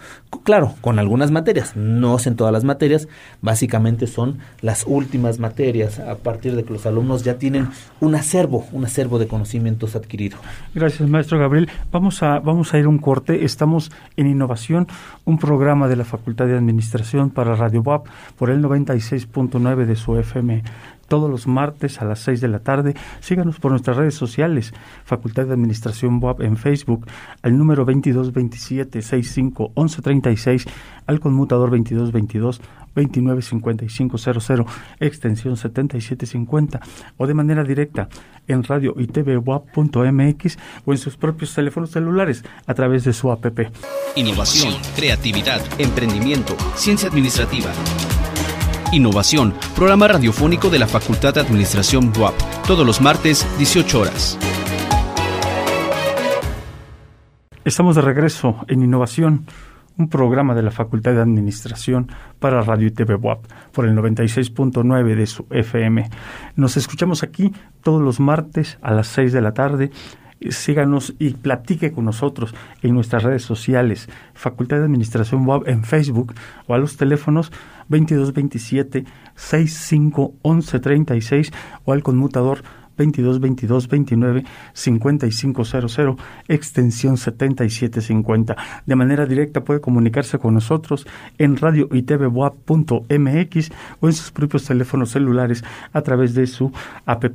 Claro, 0.44 0.74
con 0.82 0.98
algunas 0.98 1.30
materias, 1.30 1.76
no 1.76 2.16
es 2.18 2.26
en 2.26 2.36
todas 2.36 2.52
las 2.52 2.64
materias, 2.64 3.08
básicamente 3.44 4.08
son 4.08 4.40
las 4.62 4.86
últimas 4.88 5.38
materias, 5.38 6.00
a 6.00 6.16
partir 6.16 6.56
de 6.56 6.64
que 6.64 6.74
los 6.74 6.88
alumnos 6.88 7.24
ya 7.24 7.38
tienen 7.38 7.70
un 8.00 8.16
acervo, 8.16 8.66
un 8.72 8.84
acervo 8.84 9.20
de 9.20 9.28
conocimientos 9.28 9.96
adquirido. 9.96 10.40
Gracias, 10.74 11.08
maestro 11.08 11.38
Gabriel. 11.38 11.70
Vamos 11.92 12.24
a, 12.24 12.40
vamos 12.40 12.74
a 12.74 12.80
ir 12.80 12.88
un 12.88 12.98
corte. 12.98 13.46
Estamos 13.46 13.92
en 14.18 14.26
Innovación, 14.26 14.88
un 15.24 15.38
programa 15.38 15.88
de 15.88 15.98
la 15.98 16.04
Facultad 16.04 16.48
de 16.48 16.58
Administración 16.58 17.30
para 17.30 17.56
Radio 17.56 17.84
WAP 17.84 18.08
por 18.40 18.50
el 18.50 18.60
96.9 18.64 19.86
de 19.86 19.96
su 19.96 20.18
FM 20.18 20.64
todos 21.08 21.30
los 21.30 21.48
martes 21.48 22.02
a 22.02 22.06
las 22.06 22.20
6 22.20 22.42
de 22.42 22.48
la 22.48 22.60
tarde. 22.60 22.96
Síganos 23.20 23.60
por 23.60 23.72
nuestras 23.72 23.98
redes 23.98 24.16
sociales, 24.16 24.74
Facultad 25.04 25.46
de 25.46 25.54
Administración 25.54 26.20
WAP 26.22 26.42
en 26.42 26.58
Facebook, 26.58 27.08
al 27.42 27.58
número 27.58 27.86
2227 27.86 29.02
65 29.02 29.72
1136, 29.76 30.66
al 31.08 31.20
conmutador 31.20 31.70
2222 31.72 32.62
295500, 32.96 34.66
extensión 35.00 35.58
7750, 35.58 36.80
o 37.18 37.28
de 37.28 37.34
manera 37.34 37.64
directa 37.64 38.08
en 38.48 38.64
radio 38.64 38.96
y 38.98 39.10
o 40.86 40.92
en 40.92 40.98
sus 40.98 41.18
propios 41.18 41.54
teléfonos 41.54 41.92
celulares 41.92 42.44
a 42.66 42.74
través 42.74 43.04
de 43.04 43.14
su 43.14 43.32
app. 43.32 43.46
Innovación, 44.16 44.74
creatividad, 44.96 45.62
emprendimiento, 45.78 46.56
ciencia 46.76 47.10
administrativa. 47.10 47.72
Innovación, 48.96 49.54
programa 49.76 50.08
radiofónico 50.08 50.70
de 50.70 50.80
la 50.80 50.88
Facultad 50.88 51.34
de 51.34 51.42
Administración 51.42 52.14
BUAP, 52.14 52.34
todos 52.66 52.88
los 52.88 53.02
martes, 53.02 53.46
18 53.58 54.00
horas. 54.00 54.40
Estamos 57.66 57.98
de 57.98 58.02
regreso 58.02 58.56
en 58.70 58.84
Innovación, 58.84 59.48
un 59.98 60.08
programa 60.08 60.56
de 60.56 60.62
la 60.62 60.72
Facultad 60.72 61.12
de 61.12 61.20
Administración 61.20 62.10
para 62.40 62.62
Radio 62.62 62.88
y 62.88 62.92
TV 62.92 63.16
WAP 63.16 63.46
por 63.74 63.86
el 63.86 63.98
96.9 63.98 65.16
de 65.16 65.28
su 65.28 65.46
FM. 65.50 66.10
Nos 66.56 66.78
escuchamos 66.78 67.22
aquí 67.22 67.52
todos 67.84 68.02
los 68.02 68.22
martes 68.22 68.78
a 68.82 68.94
las 68.94 69.08
6 69.08 69.34
de 69.34 69.42
la 69.42 69.54
tarde 69.54 69.92
síganos 70.50 71.14
y 71.20 71.32
platique 71.34 71.92
con 71.92 72.06
nosotros 72.06 72.54
en 72.82 72.94
nuestras 72.94 73.24
redes 73.24 73.44
sociales, 73.44 74.10
Facultad 74.34 74.78
de 74.78 74.86
Administración 74.86 75.46
Web 75.46 75.64
en 75.68 75.84
Facebook 75.84 76.34
o 76.68 76.74
a 76.74 76.78
los 76.78 76.98
teléfonos 76.98 77.52
2227 77.90 79.06
65 79.36 80.34
11 80.42 80.80
36 80.80 81.54
o 81.86 81.94
al 81.94 82.04
conmutador 82.04 82.64
22 82.98 83.40
22 83.40 83.88
29 83.88 84.46
5500 84.74 86.16
extensión 86.48 87.18
7750. 87.18 88.56
De 88.86 88.96
manera 88.96 89.26
directa 89.26 89.64
puede 89.64 89.82
comunicarse 89.82 90.40
con 90.40 90.54
nosotros 90.54 91.08
en 91.38 91.58
radio 91.58 91.90
y 91.92 92.04
mx 93.10 93.72
o 94.00 94.08
en 94.08 94.14
sus 94.14 94.32
propios 94.32 94.66
teléfonos 94.66 95.12
celulares 95.12 95.64
a 95.94 96.02
través 96.02 96.34
de 96.34 96.48
su 96.48 96.72
app. 97.06 97.26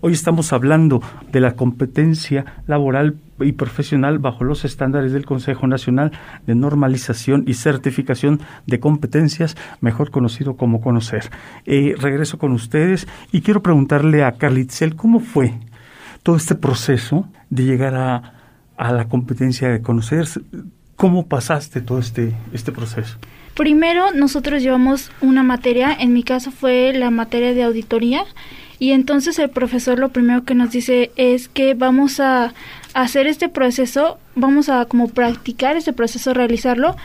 Hoy 0.00 0.12
estamos 0.12 0.52
hablando 0.52 1.02
de 1.32 1.40
la 1.40 1.52
competencia 1.52 2.44
laboral 2.66 3.16
y 3.40 3.52
profesional 3.52 4.18
bajo 4.18 4.44
los 4.44 4.64
estándares 4.64 5.12
del 5.12 5.26
Consejo 5.26 5.66
Nacional 5.66 6.12
de 6.46 6.54
Normalización 6.54 7.44
y 7.46 7.54
Certificación 7.54 8.40
de 8.66 8.80
Competencias, 8.80 9.56
mejor 9.80 10.10
conocido 10.10 10.56
como 10.56 10.80
Conocer. 10.80 11.30
Eh, 11.66 11.94
regreso 11.98 12.38
con 12.38 12.52
ustedes 12.52 13.06
y 13.32 13.42
quiero 13.42 13.62
preguntarle 13.62 14.24
a 14.24 14.32
Carlitzel 14.32 14.96
cómo 14.96 15.20
fue 15.20 15.54
todo 16.22 16.36
este 16.36 16.54
proceso 16.54 17.28
de 17.50 17.64
llegar 17.64 17.94
a, 17.94 18.34
a 18.76 18.92
la 18.92 19.08
competencia 19.08 19.68
de 19.68 19.82
Conocer. 19.82 20.26
¿Cómo 20.96 21.26
pasaste 21.26 21.82
todo 21.82 21.98
este, 21.98 22.32
este 22.52 22.72
proceso? 22.72 23.18
Primero, 23.54 24.12
nosotros 24.12 24.62
llevamos 24.62 25.10
una 25.20 25.42
materia, 25.42 25.94
en 25.98 26.12
mi 26.12 26.22
caso 26.22 26.50
fue 26.50 26.92
la 26.94 27.10
materia 27.10 27.54
de 27.54 27.62
auditoría, 27.62 28.24
y 28.78 28.90
entonces 28.90 29.38
el 29.38 29.48
profesor 29.48 29.98
lo 29.98 30.10
primero 30.10 30.44
que 30.44 30.54
nos 30.54 30.70
dice 30.70 31.10
es 31.16 31.48
que 31.48 31.72
vamos 31.72 32.20
a 32.20 32.52
hacer 32.96 33.26
este 33.26 33.50
proceso, 33.50 34.18
vamos 34.34 34.70
a 34.70 34.86
como 34.86 35.08
practicar 35.08 35.76
este 35.76 35.92
proceso, 35.92 36.32
realizarlo 36.32 36.96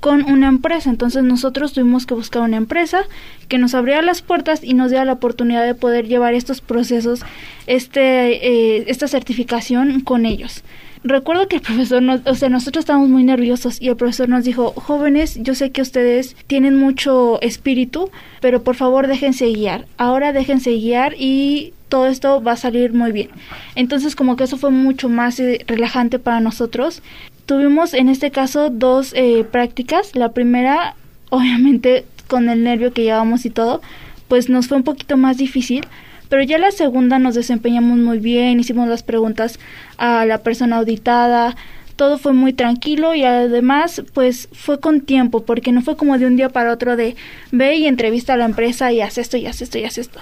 con 0.00 0.24
una 0.24 0.48
empresa. 0.48 0.90
Entonces 0.90 1.22
nosotros 1.22 1.72
tuvimos 1.72 2.06
que 2.06 2.14
buscar 2.14 2.42
una 2.42 2.56
empresa 2.56 3.02
que 3.46 3.56
nos 3.56 3.74
abriera 3.74 4.02
las 4.02 4.20
puertas 4.20 4.64
y 4.64 4.74
nos 4.74 4.90
diera 4.90 5.04
la 5.04 5.12
oportunidad 5.12 5.64
de 5.64 5.76
poder 5.76 6.08
llevar 6.08 6.34
estos 6.34 6.60
procesos, 6.60 7.22
este, 7.68 8.78
eh, 8.78 8.84
esta 8.88 9.06
certificación 9.06 10.00
con 10.00 10.26
ellos. 10.26 10.64
Recuerdo 11.04 11.46
que 11.46 11.56
el 11.56 11.62
profesor, 11.68 12.02
nos, 12.02 12.20
o 12.26 12.34
sea, 12.34 12.48
nosotros 12.48 12.82
estábamos 12.82 13.08
muy 13.08 13.22
nerviosos 13.22 13.80
y 13.80 13.88
el 13.88 13.96
profesor 13.96 14.28
nos 14.28 14.42
dijo, 14.42 14.72
jóvenes, 14.72 15.38
yo 15.40 15.54
sé 15.54 15.70
que 15.70 15.82
ustedes 15.82 16.34
tienen 16.48 16.76
mucho 16.76 17.40
espíritu, 17.42 18.10
pero 18.40 18.64
por 18.64 18.74
favor 18.74 19.06
déjense 19.06 19.46
guiar. 19.46 19.86
Ahora 19.98 20.32
déjense 20.32 20.72
guiar 20.72 21.14
y 21.16 21.74
todo 21.88 22.06
esto 22.06 22.42
va 22.42 22.52
a 22.52 22.56
salir 22.56 22.92
muy 22.92 23.12
bien. 23.12 23.30
Entonces 23.74 24.16
como 24.16 24.36
que 24.36 24.44
eso 24.44 24.56
fue 24.56 24.70
mucho 24.70 25.08
más 25.08 25.40
eh, 25.40 25.64
relajante 25.66 26.18
para 26.18 26.40
nosotros. 26.40 27.02
Tuvimos 27.46 27.94
en 27.94 28.08
este 28.08 28.30
caso 28.30 28.70
dos 28.70 29.12
eh, 29.14 29.44
prácticas. 29.50 30.14
La 30.14 30.32
primera, 30.32 30.94
obviamente 31.30 32.04
con 32.26 32.48
el 32.48 32.62
nervio 32.62 32.92
que 32.92 33.02
llevábamos 33.02 33.46
y 33.46 33.50
todo, 33.50 33.80
pues 34.28 34.48
nos 34.48 34.68
fue 34.68 34.76
un 34.76 34.84
poquito 34.84 35.16
más 35.16 35.38
difícil 35.38 35.86
Pero 36.28 36.42
ya 36.42 36.58
la 36.58 36.70
segunda 36.70 37.18
nos 37.18 37.34
desempeñamos 37.34 37.98
muy 37.98 38.18
bien, 38.18 38.60
hicimos 38.60 38.86
las 38.86 39.02
preguntas 39.02 39.58
a 39.96 40.26
la 40.26 40.42
persona 40.42 40.76
auditada, 40.76 41.56
todo 41.96 42.16
fue 42.16 42.32
muy 42.32 42.52
tranquilo 42.52 43.14
y 43.14 43.24
además 43.24 44.02
pues 44.14 44.48
fue 44.52 44.78
con 44.78 45.00
tiempo 45.00 45.44
porque 45.44 45.72
no 45.72 45.82
fue 45.82 45.96
como 45.96 46.16
de 46.16 46.26
un 46.26 46.36
día 46.36 46.48
para 46.48 46.72
otro 46.72 46.96
de 46.96 47.16
ve 47.50 47.74
y 47.74 47.86
entrevista 47.86 48.34
a 48.34 48.36
la 48.36 48.44
empresa 48.44 48.92
y 48.92 49.00
haz 49.00 49.18
esto 49.18 49.36
y 49.36 49.46
haz 49.46 49.62
esto 49.62 49.78
y 49.78 49.84
haz 49.84 49.98
esto. 49.98 50.20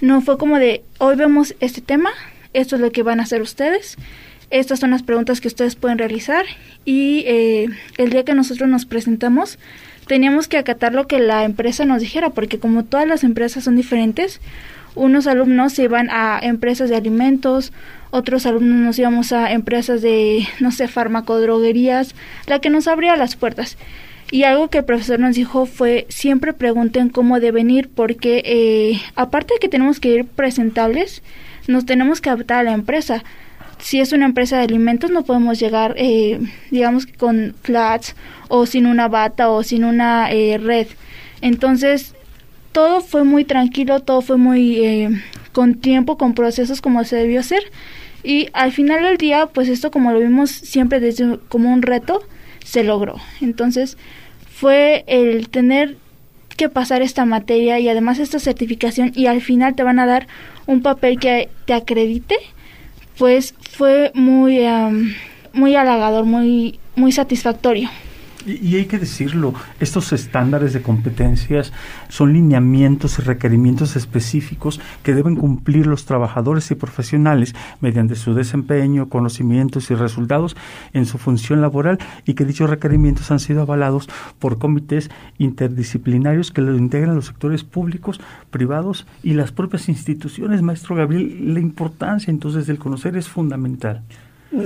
No 0.00 0.20
fue 0.20 0.38
como 0.38 0.58
de 0.58 0.82
hoy 0.98 1.16
vemos 1.16 1.54
este 1.60 1.80
tema, 1.80 2.10
esto 2.52 2.76
es 2.76 2.80
lo 2.80 2.92
que 2.92 3.02
van 3.02 3.20
a 3.20 3.24
hacer 3.24 3.42
ustedes, 3.42 3.96
estas 4.50 4.78
son 4.78 4.92
las 4.92 5.02
preguntas 5.02 5.40
que 5.40 5.48
ustedes 5.48 5.74
pueden 5.74 5.98
realizar 5.98 6.44
y 6.84 7.24
eh, 7.26 7.68
el 7.98 8.10
día 8.10 8.24
que 8.24 8.34
nosotros 8.34 8.68
nos 8.68 8.86
presentamos 8.86 9.58
teníamos 10.06 10.48
que 10.48 10.56
acatar 10.56 10.94
lo 10.94 11.06
que 11.06 11.18
la 11.18 11.44
empresa 11.44 11.84
nos 11.84 12.00
dijera 12.00 12.30
porque 12.30 12.58
como 12.58 12.84
todas 12.84 13.06
las 13.06 13.24
empresas 13.24 13.64
son 13.64 13.76
diferentes, 13.76 14.40
unos 14.94 15.26
alumnos 15.26 15.74
se 15.74 15.84
iban 15.84 16.08
a 16.10 16.38
empresas 16.42 16.88
de 16.88 16.96
alimentos, 16.96 17.72
otros 18.10 18.46
alumnos 18.46 18.78
nos 18.78 18.98
íbamos 18.98 19.32
a 19.32 19.52
empresas 19.52 20.00
de, 20.00 20.46
no 20.60 20.72
sé, 20.72 20.88
farmacodroguerías, 20.88 22.14
la 22.46 22.60
que 22.60 22.70
nos 22.70 22.88
abría 22.88 23.16
las 23.16 23.36
puertas. 23.36 23.76
Y 24.30 24.44
algo 24.44 24.68
que 24.68 24.78
el 24.78 24.84
profesor 24.84 25.20
nos 25.20 25.36
dijo 25.36 25.64
fue, 25.64 26.06
siempre 26.10 26.52
pregunten 26.52 27.08
cómo 27.08 27.40
deben 27.40 27.70
ir, 27.70 27.88
porque 27.88 28.42
eh, 28.44 29.00
aparte 29.14 29.54
de 29.54 29.60
que 29.60 29.68
tenemos 29.68 30.00
que 30.00 30.10
ir 30.10 30.24
presentables, 30.26 31.22
nos 31.66 31.86
tenemos 31.86 32.20
que 32.20 32.30
adaptar 32.30 32.58
a 32.58 32.62
la 32.64 32.72
empresa. 32.72 33.24
Si 33.78 34.00
es 34.00 34.12
una 34.12 34.26
empresa 34.26 34.58
de 34.58 34.64
alimentos, 34.64 35.10
no 35.10 35.24
podemos 35.24 35.58
llegar, 35.58 35.94
eh, 35.96 36.40
digamos, 36.70 37.06
con 37.06 37.54
flats 37.62 38.16
o 38.48 38.66
sin 38.66 38.86
una 38.86 39.08
bata 39.08 39.50
o 39.50 39.62
sin 39.62 39.84
una 39.84 40.30
eh, 40.30 40.58
red. 40.58 40.88
Entonces, 41.40 42.14
todo 42.72 43.00
fue 43.00 43.24
muy 43.24 43.44
tranquilo, 43.44 44.00
todo 44.00 44.20
fue 44.20 44.36
muy 44.36 44.84
eh, 44.84 45.10
con 45.52 45.74
tiempo, 45.74 46.18
con 46.18 46.34
procesos 46.34 46.80
como 46.80 47.04
se 47.04 47.16
debió 47.16 47.40
hacer. 47.40 47.62
Y 48.24 48.48
al 48.52 48.72
final 48.72 49.04
del 49.04 49.16
día, 49.16 49.46
pues 49.46 49.68
esto 49.68 49.90
como 49.90 50.12
lo 50.12 50.18
vimos 50.18 50.50
siempre 50.50 51.00
desde 51.00 51.38
como 51.48 51.72
un 51.72 51.82
reto, 51.82 52.22
se 52.64 52.84
logró. 52.84 53.16
Entonces 53.40 53.96
fue 54.58 55.04
el 55.06 55.50
tener 55.50 55.98
que 56.56 56.68
pasar 56.68 57.00
esta 57.00 57.24
materia 57.24 57.78
y 57.78 57.88
además 57.88 58.18
esta 58.18 58.40
certificación 58.40 59.12
y 59.14 59.26
al 59.26 59.40
final 59.40 59.76
te 59.76 59.84
van 59.84 60.00
a 60.00 60.06
dar 60.06 60.26
un 60.66 60.82
papel 60.82 61.20
que 61.20 61.48
te 61.64 61.74
acredite, 61.74 62.34
pues 63.16 63.54
fue 63.70 64.10
muy, 64.14 64.66
muy 65.52 65.76
halagador, 65.76 66.24
muy, 66.24 66.80
muy 66.96 67.12
satisfactorio. 67.12 67.88
Y, 68.48 68.76
hay 68.76 68.86
que 68.86 68.98
decirlo, 68.98 69.52
estos 69.78 70.12
estándares 70.12 70.72
de 70.72 70.80
competencias 70.80 71.72
son 72.08 72.32
lineamientos 72.32 73.18
y 73.18 73.22
requerimientos 73.22 73.94
específicos 73.94 74.80
que 75.02 75.14
deben 75.14 75.36
cumplir 75.36 75.86
los 75.86 76.06
trabajadores 76.06 76.70
y 76.70 76.74
profesionales 76.74 77.54
mediante 77.80 78.14
su 78.14 78.34
desempeño, 78.34 79.08
conocimientos 79.08 79.90
y 79.90 79.94
resultados 79.94 80.56
en 80.94 81.04
su 81.04 81.18
función 81.18 81.60
laboral 81.60 81.98
y 82.24 82.34
que 82.34 82.44
dichos 82.44 82.70
requerimientos 82.70 83.30
han 83.30 83.40
sido 83.40 83.62
avalados 83.62 84.08
por 84.38 84.58
comités 84.58 85.10
interdisciplinarios 85.36 86.50
que 86.50 86.62
lo 86.62 86.76
integran 86.76 87.16
los 87.16 87.26
sectores 87.26 87.64
públicos, 87.64 88.20
privados 88.50 89.06
y 89.22 89.34
las 89.34 89.52
propias 89.52 89.88
instituciones. 89.88 90.62
Maestro 90.62 90.96
Gabriel, 90.96 91.54
la 91.54 91.60
importancia 91.60 92.30
entonces 92.30 92.66
del 92.66 92.78
conocer 92.78 93.16
es 93.16 93.28
fundamental. 93.28 94.02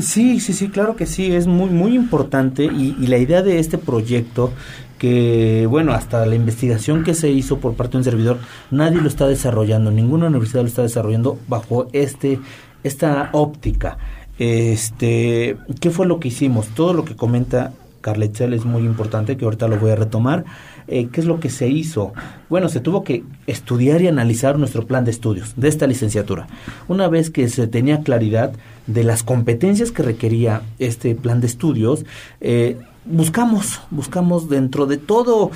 Sí, 0.01 0.39
sí, 0.39 0.53
sí, 0.53 0.69
claro 0.69 0.95
que 0.95 1.07
sí, 1.07 1.35
es 1.35 1.49
muy, 1.49 1.69
muy 1.69 1.95
importante 1.97 2.65
y, 2.65 2.95
la 3.07 3.19
idea 3.19 3.43
de 3.43 3.59
este 3.59 3.79
proyecto 3.79 4.53
que, 4.97 5.67
bueno, 5.69 5.93
hasta 5.93 6.25
la 6.25 6.37
investigación 6.37 7.03
que 7.03 7.15
se 7.15 7.31
hizo 7.31 7.59
por 7.59 7.75
parte 7.75 7.93
de 7.93 7.99
un 7.99 8.05
servidor, 8.05 8.39
nadie 8.71 9.01
lo 9.01 9.09
está 9.09 9.27
desarrollando, 9.27 9.91
ninguna 9.91 10.29
universidad 10.29 10.63
lo 10.63 10.69
está 10.69 10.83
desarrollando 10.83 11.37
bajo 11.49 11.89
este, 11.93 12.39
esta 12.85 13.31
óptica. 13.33 13.99
Este, 14.39 15.57
¿qué 15.81 15.91
fue 15.91 16.07
lo 16.07 16.21
que 16.21 16.29
hicimos? 16.29 16.69
Todo 16.69 16.95
lo 16.95 17.05
que 17.05 17.17
comenta 17.17 17.73
Carletzel 18.03 18.53
es 18.53 18.65
muy 18.65 18.83
importante, 18.83 19.37
que 19.37 19.45
ahorita 19.45 19.67
lo 19.67 19.79
voy 19.79 19.91
a 19.91 19.97
retomar. 19.97 20.45
Eh, 20.89 21.09
¿Qué 21.11 21.21
es 21.21 21.27
lo 21.27 21.41
que 21.41 21.51
se 21.51 21.69
hizo? 21.69 22.13
Bueno, 22.49 22.69
se 22.69 22.81
tuvo 22.81 23.03
que 23.03 23.25
estudiar 23.47 24.03
y 24.03 24.09
analizar 24.09 24.59
nuestro 24.59 24.87
plan 24.87 25.05
de 25.05 25.11
estudios 25.11 25.55
de 25.57 25.69
esta 25.69 25.87
licenciatura. 25.87 26.47
Una 26.89 27.09
vez 27.09 27.31
que 27.31 27.49
se 27.49 27.67
tenía 27.67 28.03
claridad 28.03 28.53
de 28.87 29.05
las 29.05 29.23
competencias 29.23 29.91
que 29.91 30.03
requería 30.03 30.63
este 30.79 31.15
plan 31.15 31.41
de 31.41 31.47
estudios, 31.47 32.05
eh, 32.41 32.79
buscamos, 33.05 33.81
buscamos 33.91 34.49
dentro 34.49 34.87
de 34.87 34.97
todo 34.97 35.51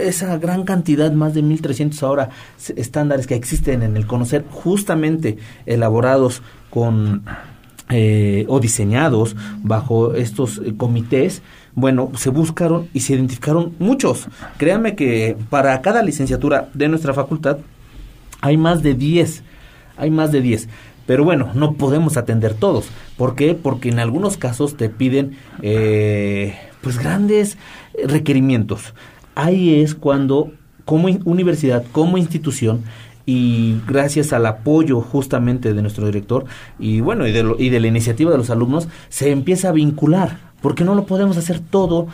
esa 0.00 0.38
gran 0.38 0.64
cantidad, 0.64 1.12
más 1.12 1.34
de 1.34 1.42
1.300 1.42 2.02
ahora 2.02 2.30
estándares 2.76 3.26
que 3.26 3.34
existen 3.34 3.82
en 3.82 3.96
el 3.96 4.06
conocer, 4.06 4.44
justamente 4.50 5.38
elaborados 5.66 6.42
con 6.70 7.24
eh, 7.88 8.46
o 8.48 8.58
diseñados 8.58 9.36
bajo 9.62 10.14
estos 10.14 10.60
comités, 10.76 11.42
bueno, 11.76 12.10
se 12.16 12.30
buscaron 12.30 12.88
y 12.92 13.00
se 13.00 13.14
identificaron 13.14 13.74
muchos. 13.78 14.26
Créanme 14.56 14.96
que 14.96 15.36
para 15.50 15.80
cada 15.82 16.02
licenciatura 16.02 16.68
de 16.74 16.88
nuestra 16.88 17.14
facultad 17.14 17.58
hay 18.40 18.56
más 18.56 18.82
de 18.82 18.94
10, 18.94 19.42
hay 19.96 20.10
más 20.10 20.32
de 20.32 20.40
10. 20.40 20.68
Pero 21.06 21.24
bueno, 21.24 21.50
no 21.54 21.74
podemos 21.74 22.16
atender 22.16 22.54
todos. 22.54 22.88
¿Por 23.16 23.34
qué? 23.34 23.54
Porque 23.54 23.88
en 23.88 23.98
algunos 23.98 24.36
casos 24.36 24.76
te 24.76 24.88
piden 24.88 25.38
eh, 25.62 26.58
pues 26.80 26.98
grandes 26.98 27.58
requerimientos. 28.04 28.94
Ahí 29.34 29.80
es 29.80 29.94
cuando 29.94 30.52
como 30.84 31.08
universidad, 31.24 31.84
como 31.92 32.18
institución, 32.18 32.84
y 33.26 33.80
gracias 33.88 34.32
al 34.32 34.46
apoyo 34.46 35.00
justamente 35.00 35.74
de 35.74 35.82
nuestro 35.82 36.06
director 36.06 36.44
y 36.78 37.00
bueno 37.00 37.26
y 37.26 37.32
de, 37.32 37.56
y 37.58 37.70
de 37.70 37.80
la 37.80 37.88
iniciativa 37.88 38.30
de 38.30 38.38
los 38.38 38.50
alumnos 38.50 38.86
se 39.08 39.32
empieza 39.32 39.70
a 39.70 39.72
vincular 39.72 40.38
porque 40.62 40.84
no 40.84 40.94
lo 40.94 41.06
podemos 41.06 41.36
hacer 41.36 41.60
todo 41.60 42.06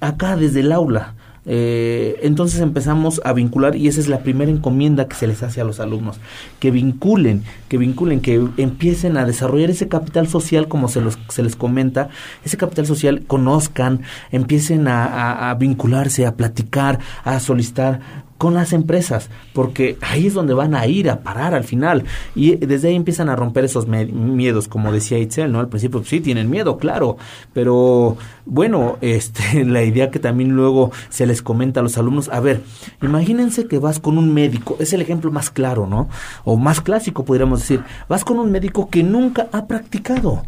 acá 0.00 0.36
desde 0.36 0.60
el 0.60 0.72
aula. 0.72 1.14
Eh, 1.48 2.18
entonces 2.22 2.60
empezamos 2.60 3.20
a 3.24 3.32
vincular 3.32 3.76
y 3.76 3.86
esa 3.86 4.00
es 4.00 4.08
la 4.08 4.18
primera 4.20 4.50
encomienda 4.50 5.06
que 5.06 5.14
se 5.14 5.28
les 5.28 5.42
hace 5.44 5.60
a 5.60 5.64
los 5.64 5.78
alumnos, 5.78 6.18
que 6.58 6.72
vinculen, 6.72 7.44
que 7.68 7.78
vinculen, 7.78 8.20
que 8.20 8.44
empiecen 8.56 9.16
a 9.16 9.24
desarrollar 9.24 9.70
ese 9.70 9.86
capital 9.86 10.26
social 10.26 10.66
como 10.66 10.88
se, 10.88 11.00
los, 11.00 11.18
se 11.28 11.44
les 11.44 11.54
comenta, 11.54 12.08
ese 12.44 12.56
capital 12.56 12.86
social 12.86 13.22
conozcan, 13.26 14.02
empiecen 14.32 14.88
a 14.88 15.56
vincularse, 15.58 16.26
a 16.26 16.34
platicar, 16.34 16.98
a 17.24 17.38
solicitar 17.38 18.25
con 18.38 18.54
las 18.54 18.72
empresas, 18.72 19.30
porque 19.52 19.96
ahí 20.00 20.26
es 20.26 20.34
donde 20.34 20.54
van 20.54 20.74
a 20.74 20.86
ir 20.86 21.10
a 21.10 21.20
parar 21.20 21.54
al 21.54 21.64
final. 21.64 22.04
Y 22.34 22.56
desde 22.56 22.88
ahí 22.88 22.94
empiezan 22.94 23.28
a 23.28 23.36
romper 23.36 23.64
esos 23.64 23.86
miedos, 23.86 24.68
como 24.68 24.92
decía 24.92 25.18
Itzel, 25.18 25.52
¿no? 25.52 25.60
Al 25.60 25.68
principio 25.68 26.02
sí 26.04 26.20
tienen 26.20 26.50
miedo, 26.50 26.78
claro, 26.78 27.16
pero 27.52 28.16
bueno, 28.44 28.98
este, 29.00 29.64
la 29.64 29.82
idea 29.82 30.10
que 30.10 30.18
también 30.18 30.50
luego 30.50 30.92
se 31.08 31.26
les 31.26 31.42
comenta 31.42 31.80
a 31.80 31.82
los 31.82 31.98
alumnos, 31.98 32.28
a 32.28 32.40
ver, 32.40 32.62
imagínense 33.02 33.66
que 33.66 33.78
vas 33.78 33.98
con 33.98 34.18
un 34.18 34.32
médico, 34.32 34.76
es 34.80 34.92
el 34.92 35.00
ejemplo 35.00 35.30
más 35.30 35.50
claro, 35.50 35.86
¿no? 35.86 36.08
O 36.44 36.56
más 36.56 36.80
clásico, 36.80 37.24
podríamos 37.24 37.60
decir, 37.60 37.82
vas 38.08 38.24
con 38.24 38.38
un 38.38 38.50
médico 38.52 38.88
que 38.88 39.02
nunca 39.02 39.48
ha 39.52 39.66
practicado 39.66 40.42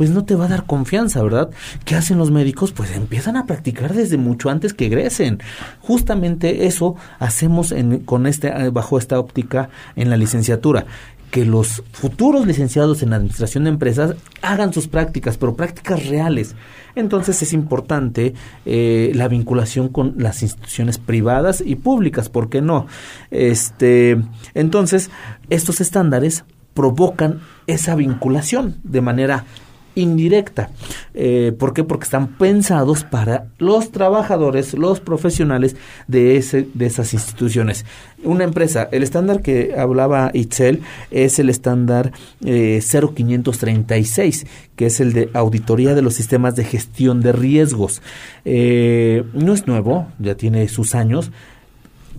pues 0.00 0.08
no 0.08 0.24
te 0.24 0.34
va 0.34 0.46
a 0.46 0.48
dar 0.48 0.64
confianza, 0.64 1.22
¿verdad? 1.22 1.50
¿Qué 1.84 1.94
hacen 1.94 2.16
los 2.16 2.30
médicos? 2.30 2.72
Pues 2.72 2.90
empiezan 2.96 3.36
a 3.36 3.44
practicar 3.44 3.92
desde 3.92 4.16
mucho 4.16 4.48
antes 4.48 4.72
que 4.72 4.86
egresen. 4.86 5.40
Justamente 5.80 6.64
eso 6.64 6.96
hacemos 7.18 7.74
con 8.06 8.26
este, 8.26 8.48
eh, 8.48 8.70
bajo 8.70 8.96
esta 8.96 9.20
óptica 9.20 9.68
en 9.96 10.08
la 10.08 10.16
licenciatura 10.16 10.86
que 11.30 11.44
los 11.44 11.82
futuros 11.92 12.46
licenciados 12.46 13.02
en 13.02 13.12
administración 13.12 13.64
de 13.64 13.70
empresas 13.70 14.16
hagan 14.40 14.72
sus 14.72 14.88
prácticas, 14.88 15.36
pero 15.36 15.54
prácticas 15.54 16.06
reales. 16.06 16.54
Entonces 16.94 17.42
es 17.42 17.52
importante 17.52 18.32
eh, 18.64 19.12
la 19.14 19.28
vinculación 19.28 19.90
con 19.90 20.14
las 20.16 20.42
instituciones 20.42 20.96
privadas 20.96 21.62
y 21.62 21.74
públicas, 21.76 22.30
¿por 22.30 22.48
qué 22.48 22.62
no? 22.62 22.86
Este, 23.30 24.18
entonces, 24.54 25.10
estos 25.50 25.82
estándares 25.82 26.46
provocan 26.72 27.40
esa 27.66 27.94
vinculación 27.96 28.76
de 28.82 29.02
manera 29.02 29.44
indirecta. 29.94 30.70
Eh, 31.14 31.52
¿Por 31.58 31.74
qué? 31.74 31.84
Porque 31.84 32.04
están 32.04 32.28
pensados 32.28 33.04
para 33.04 33.46
los 33.58 33.92
trabajadores, 33.92 34.74
los 34.74 35.00
profesionales 35.00 35.76
de, 36.06 36.36
ese, 36.36 36.66
de 36.74 36.86
esas 36.86 37.12
instituciones. 37.12 37.84
Una 38.22 38.44
empresa, 38.44 38.88
el 38.92 39.02
estándar 39.02 39.42
que 39.42 39.74
hablaba 39.76 40.30
Itzel 40.34 40.82
es 41.10 41.38
el 41.38 41.48
estándar 41.48 42.12
eh, 42.44 42.80
0536, 42.82 44.46
que 44.76 44.86
es 44.86 45.00
el 45.00 45.12
de 45.12 45.30
auditoría 45.32 45.94
de 45.94 46.02
los 46.02 46.14
sistemas 46.14 46.54
de 46.56 46.64
gestión 46.64 47.20
de 47.20 47.32
riesgos. 47.32 48.02
Eh, 48.44 49.24
no 49.32 49.54
es 49.54 49.66
nuevo, 49.66 50.08
ya 50.18 50.34
tiene 50.34 50.68
sus 50.68 50.94
años 50.94 51.30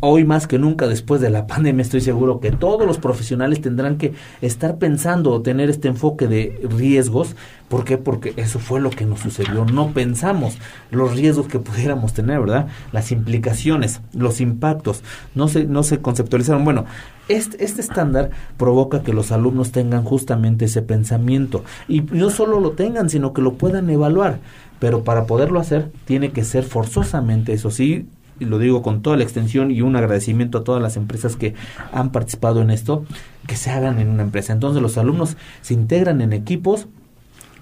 hoy 0.01 0.25
más 0.25 0.47
que 0.47 0.59
nunca 0.59 0.87
después 0.87 1.21
de 1.21 1.29
la 1.29 1.47
pandemia 1.51 1.81
estoy 1.81 2.01
seguro 2.01 2.39
que 2.39 2.51
todos 2.51 2.85
los 2.85 2.97
profesionales 2.97 3.61
tendrán 3.61 3.97
que 3.97 4.13
estar 4.41 4.77
pensando 4.77 5.31
o 5.31 5.41
tener 5.41 5.69
este 5.69 5.87
enfoque 5.87 6.27
de 6.27 6.59
riesgos. 6.69 7.35
¿Por 7.69 7.85
qué? 7.85 7.97
Porque 7.97 8.33
eso 8.35 8.59
fue 8.59 8.81
lo 8.81 8.89
que 8.89 9.05
nos 9.05 9.21
sucedió. 9.21 9.63
No 9.63 9.93
pensamos 9.93 10.57
los 10.89 11.15
riesgos 11.15 11.47
que 11.47 11.59
pudiéramos 11.59 12.13
tener, 12.13 12.41
¿verdad? 12.41 12.67
Las 12.91 13.13
implicaciones, 13.13 14.01
los 14.13 14.41
impactos, 14.41 15.03
no 15.35 15.47
se, 15.47 15.63
no 15.63 15.83
se 15.83 15.99
conceptualizaron. 15.99 16.65
Bueno, 16.65 16.83
este, 17.29 17.63
este 17.63 17.79
estándar 17.79 18.31
provoca 18.57 19.03
que 19.03 19.13
los 19.13 19.31
alumnos 19.31 19.71
tengan 19.71 20.03
justamente 20.03 20.65
ese 20.65 20.81
pensamiento 20.81 21.63
y 21.87 22.01
no 22.01 22.29
solo 22.29 22.59
lo 22.59 22.71
tengan, 22.71 23.09
sino 23.09 23.31
que 23.33 23.41
lo 23.41 23.53
puedan 23.53 23.89
evaluar. 23.89 24.39
Pero 24.79 25.03
para 25.03 25.25
poderlo 25.25 25.59
hacer, 25.59 25.91
tiene 26.05 26.31
que 26.31 26.43
ser 26.43 26.63
forzosamente, 26.63 27.53
eso 27.53 27.69
sí, 27.69 28.07
y 28.41 28.45
lo 28.45 28.57
digo 28.57 28.81
con 28.81 29.03
toda 29.03 29.17
la 29.17 29.23
extensión 29.23 29.69
y 29.69 29.81
un 29.81 29.95
agradecimiento 29.95 30.57
a 30.57 30.63
todas 30.63 30.81
las 30.81 30.97
empresas 30.97 31.35
que 31.35 31.53
han 31.93 32.11
participado 32.11 32.61
en 32.63 32.71
esto, 32.71 33.05
que 33.47 33.55
se 33.55 33.69
hagan 33.69 33.99
en 33.99 34.09
una 34.09 34.23
empresa. 34.23 34.51
Entonces 34.51 34.81
los 34.81 34.97
alumnos 34.97 35.37
se 35.61 35.75
integran 35.75 36.21
en 36.21 36.33
equipos, 36.33 36.87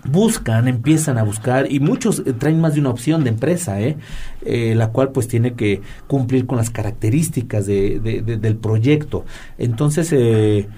buscan, 0.05 0.69
empiezan 0.69 1.17
a 1.17 1.23
buscar 1.23 1.69
y 1.69 1.81
muchos 1.81 2.23
eh, 2.25 2.31
traen 2.31 2.61
más 2.61 2.75
de 2.75 2.79
una 2.79 2.91
opción 2.91 3.25
de 3.25 3.31
empresa, 3.31 3.81
¿eh? 3.81 3.97
¿eh? 4.45 4.73
la 4.73 4.87
cual 4.91 5.11
pues 5.11 5.27
tiene 5.27 5.53
que 5.53 5.81
cumplir 6.07 6.45
con 6.45 6.57
las 6.57 6.69
características 6.69 7.65
de, 7.65 7.99
del 7.99 8.55
proyecto. 8.55 9.25
Entonces 9.57 10.13
eh, 10.13 10.69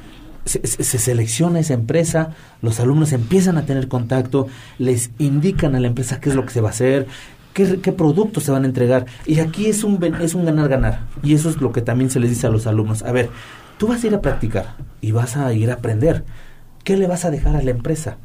se, 0.46 0.66
se, 0.66 0.98
selecciona 0.98 1.60
esa 1.60 1.76
empresa, 1.76 2.32
los 2.64 2.80
alumnos 2.80 3.14
empiezan 3.14 3.60
a 3.60 3.68
tener 3.68 3.88
contacto, 3.88 4.48
les 4.80 5.12
indican 5.20 5.76
a 5.76 5.80
la 5.80 5.86
empresa 5.86 6.20
qué 6.20 6.30
es 6.30 6.36
lo 6.36 6.44
que 6.44 6.52
se 6.54 6.62
va 6.62 6.70
a 6.70 6.72
hacer, 6.72 7.06
qué, 7.54 7.92
productos 7.92 8.44
se 8.44 8.52
van 8.52 8.64
a 8.64 8.68
entregar. 8.68 9.06
Y 9.26 9.40
aquí 9.40 9.68
es 9.68 9.84
un, 9.84 10.04
es 10.22 10.34
un 10.36 10.46
ganar-ganar. 10.46 11.02
Y 11.24 11.34
eso 11.34 11.50
es 11.50 11.62
lo 11.62 11.72
que 11.72 11.82
también 11.82 12.10
se 12.10 12.20
les 12.20 12.30
dice 12.30 12.48
a 12.48 12.50
los 12.50 12.68
alumnos. 12.68 13.04
A 13.04 13.12
ver, 13.12 13.30
tú 13.78 13.88
vas 13.88 14.04
a 14.04 14.08
ir 14.08 14.16
a 14.16 14.22
practicar 14.22 14.76
y 15.02 15.12
vas 15.12 15.38
a 15.38 15.54
ir 15.54 15.72
a 15.72 15.76
aprender. 15.76 16.24
¿Qué 16.84 16.98
le 16.98 17.08
vas 17.08 17.26
a 17.26 17.32
dejar 17.32 17.56
a 17.56 17.62
la 17.62 17.72
empresa? 17.72 18.18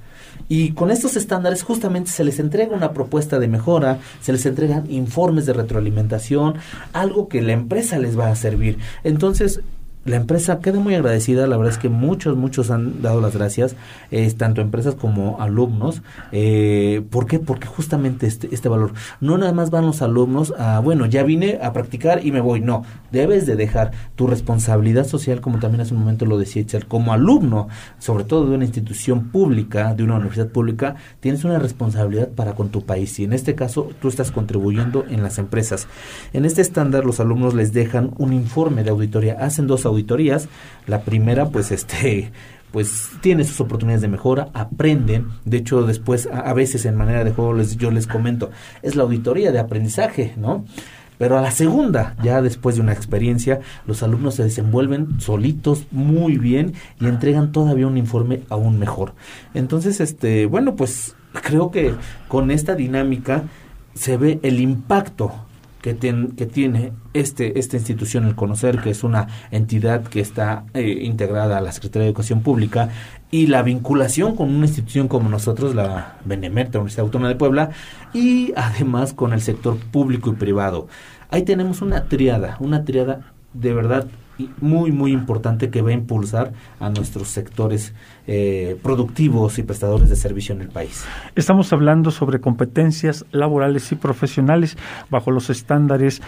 Y 0.49 0.73
con 0.73 0.91
estos 0.91 1.17
estándares 1.17 1.63
justamente 1.63 2.11
se 2.11 2.25
les 2.25 2.39
entrega 2.39 2.77
una 2.77 2.93
propuesta 2.93 3.39
de 3.39 3.49
mejora, 3.49 3.99
se 4.21 4.33
les 4.33 4.47
entregan 4.47 4.91
informes 4.91 5.47
de 5.47 5.53
retroalimentación, 5.53 6.55
algo 6.93 7.29
que 7.29 7.43
la 7.43 7.53
empresa 7.53 7.99
les 7.99 8.19
va 8.19 8.29
a 8.29 8.37
servir. 8.37 8.79
Entonces, 9.03 9.61
la 10.07 10.17
empresa 10.17 10.61
queda 10.61 10.81
muy 10.81 10.95
agradecida, 10.95 11.47
la 11.47 11.57
verdad 11.57 11.73
es 11.73 11.79
que 11.79 11.89
muchos, 11.89 12.37
muchos 12.37 12.71
han 12.71 13.03
dado 13.03 13.21
las 13.21 13.37
gracias, 13.37 13.77
tanto 14.37 14.61
empresas 14.61 14.95
como 14.95 15.41
alumnos. 15.41 16.03
Eh, 16.33 17.03
¿Por 17.11 17.27
qué? 17.27 17.39
Porque 17.39 17.67
justamente 17.67 18.27
este, 18.27 18.49
este 18.55 18.69
valor, 18.69 18.93
no 19.21 19.39
nada 19.39 19.53
más 19.53 19.71
van 19.71 19.87
los 19.87 20.03
alumnos 20.03 20.55
a, 20.59 20.81
bueno, 20.81 21.07
ya 21.07 21.23
vine 21.23 21.59
a 21.63 21.73
practicar 21.73 22.25
y 22.25 22.33
me 22.33 22.41
voy, 22.41 22.61
no, 22.61 22.85
debes 23.13 23.47
de 23.47 23.57
dejar 23.57 23.93
tu 24.15 24.27
responsabilidad 24.27 25.07
social, 25.07 25.41
como 25.41 25.59
también 25.59 25.81
hace 25.81 25.95
un 25.95 26.01
momento 26.01 26.27
lo 26.27 26.39
decía 26.39 26.63
Itzel, 26.63 26.87
como 26.87 27.13
alumno, 27.13 27.69
sobre 27.99 28.25
todo 28.25 28.49
de 28.49 28.55
una 28.55 28.65
institución 28.65 29.29
pública, 29.29 29.95
de 29.95 30.05
una 30.05 30.17
universidad 30.17 30.49
pública, 30.49 30.97
tienes 31.21 31.45
una 31.45 31.59
responsabilidad 31.59 32.29
para 32.29 32.55
con 32.55 32.69
tu 32.69 32.85
país 32.85 33.19
y 33.19 33.25
en 33.25 33.33
este 33.33 33.55
caso 33.55 33.91
tú 34.01 34.09
estás 34.09 34.31
contribuyendo 34.31 35.05
en 35.09 35.23
las 35.23 35.39
empresas. 35.39 35.89
En 36.33 36.45
este 36.45 36.63
estándar 36.63 37.05
los 37.05 37.21
alumnos 37.21 37.55
les 37.55 37.73
dejan 37.73 38.13
un 38.19 38.33
informe 38.33 38.85
de 38.85 38.91
auditoría, 38.91 39.35
hacen 39.41 39.67
dos 39.67 39.87
auditorías, 39.87 39.96
auditorías. 39.97 40.49
La 40.87 41.03
primera, 41.03 41.49
pues, 41.49 41.73
este, 41.73 42.31
pues 42.71 43.11
tiene 43.21 43.45
sus 43.45 43.61
oportunidades 43.61 44.03
de 44.03 44.09
mejora, 44.09 44.49
aprenden, 44.53 45.29
de 45.45 45.57
hecho 45.57 45.83
después 45.85 46.29
a, 46.31 46.53
veces 46.53 46.85
en 46.85 46.95
manera 46.95 47.25
de 47.25 47.31
juego 47.31 47.55
les, 47.55 47.79
yo 47.79 47.91
les 47.91 48.07
comento, 48.07 48.51
es 48.83 48.97
la 48.97 49.05
auditoría 49.05 49.51
de 49.51 49.59
aprendizaje, 49.59 50.35
¿no? 50.37 50.67
Pero 51.17 51.39
a 51.39 51.41
la 51.41 51.51
segunda, 51.51 52.15
ya 52.23 52.43
después 52.43 52.77
de 52.77 52.83
una 52.83 52.93
experiencia, 52.93 53.61
los 53.87 54.03
alumnos 54.03 54.35
se 54.35 54.45
desenvuelven 54.45 55.19
solitos 55.21 55.87
muy 55.91 56.37
bien 56.37 56.75
y 57.01 57.07
entregan 57.07 57.53
todavía 57.53 57.87
un 57.87 57.97
informe 57.97 58.43
aún 58.51 58.79
mejor. 58.79 59.15
Entonces, 59.55 60.01
este, 60.01 60.45
bueno, 60.45 60.77
pues 60.77 61.17
creo 61.33 61.71
que 61.71 61.95
con 62.29 62.51
esta 62.51 62.75
dinámica 62.75 63.45
se 63.95 64.19
ve 64.19 64.39
el 64.43 64.61
impacto 64.61 65.46
que, 65.95 66.47
tiene 66.47 66.93
este, 67.13 67.61
esta 67.61 67.77
institución, 67.77 68.27
el 68.27 68.35
Conocer, 68.35 68.81
que 68.81 68.91
es 68.91 69.05
una 69.05 69.29
entidad 69.53 70.03
que 70.03 70.21
está 70.21 70.65
eh, 70.75 70.99
integrada 71.03 71.59
a 71.59 71.61
la 71.61 71.71
Secretaría 71.71 72.05
de 72.05 72.09
Educación 72.09 72.43
Pública, 72.43 72.89
y 73.31 73.47
la 73.47 73.63
vinculación 73.63 74.35
con 74.35 74.53
una 74.53 74.67
institución 74.67 75.07
como 75.07 75.29
nosotros, 75.29 75.77
la 75.77 76.17
Benemérita 76.25 76.79
Universidad 76.79 77.05
Autónoma 77.05 77.29
de 77.29 77.37
Puebla, 77.37 77.71
y 78.13 78.53
además 78.57 79.13
con 79.13 79.33
el 79.33 79.41
sector 79.41 79.77
público 79.77 80.31
y 80.31 80.35
privado. 80.35 80.89
Ahí 81.31 81.43
tenemos 81.43 81.83
una 81.83 82.05
triada, 82.05 82.57
una 82.59 82.85
triada 82.85 83.33
de 83.53 83.73
verdad 83.73 84.07
muy, 84.61 84.93
muy 84.93 85.13
importante 85.13 85.71
que 85.71 85.83
va 85.83 85.91
a 85.91 85.95
impulsar 85.95 86.53
a 86.81 86.91
nuestros 86.91 87.29
sectores 87.29 87.95
eh, 88.27 88.77
productivos 88.83 89.59
y 89.59 89.63
prestadores 89.63 90.09
de 90.09 90.17
servicio 90.17 90.55
en 90.55 90.63
el 90.63 90.69
país. 90.69 91.05
Estamos 91.35 91.73
hablando 91.73 92.11
sobre 92.11 92.41
competencias 92.41 93.25
laborales 93.33 93.91
y 93.93 93.95
profesionales 93.95 94.77
bajo 95.11 95.31
los 95.31 95.51
estándares 95.51 96.21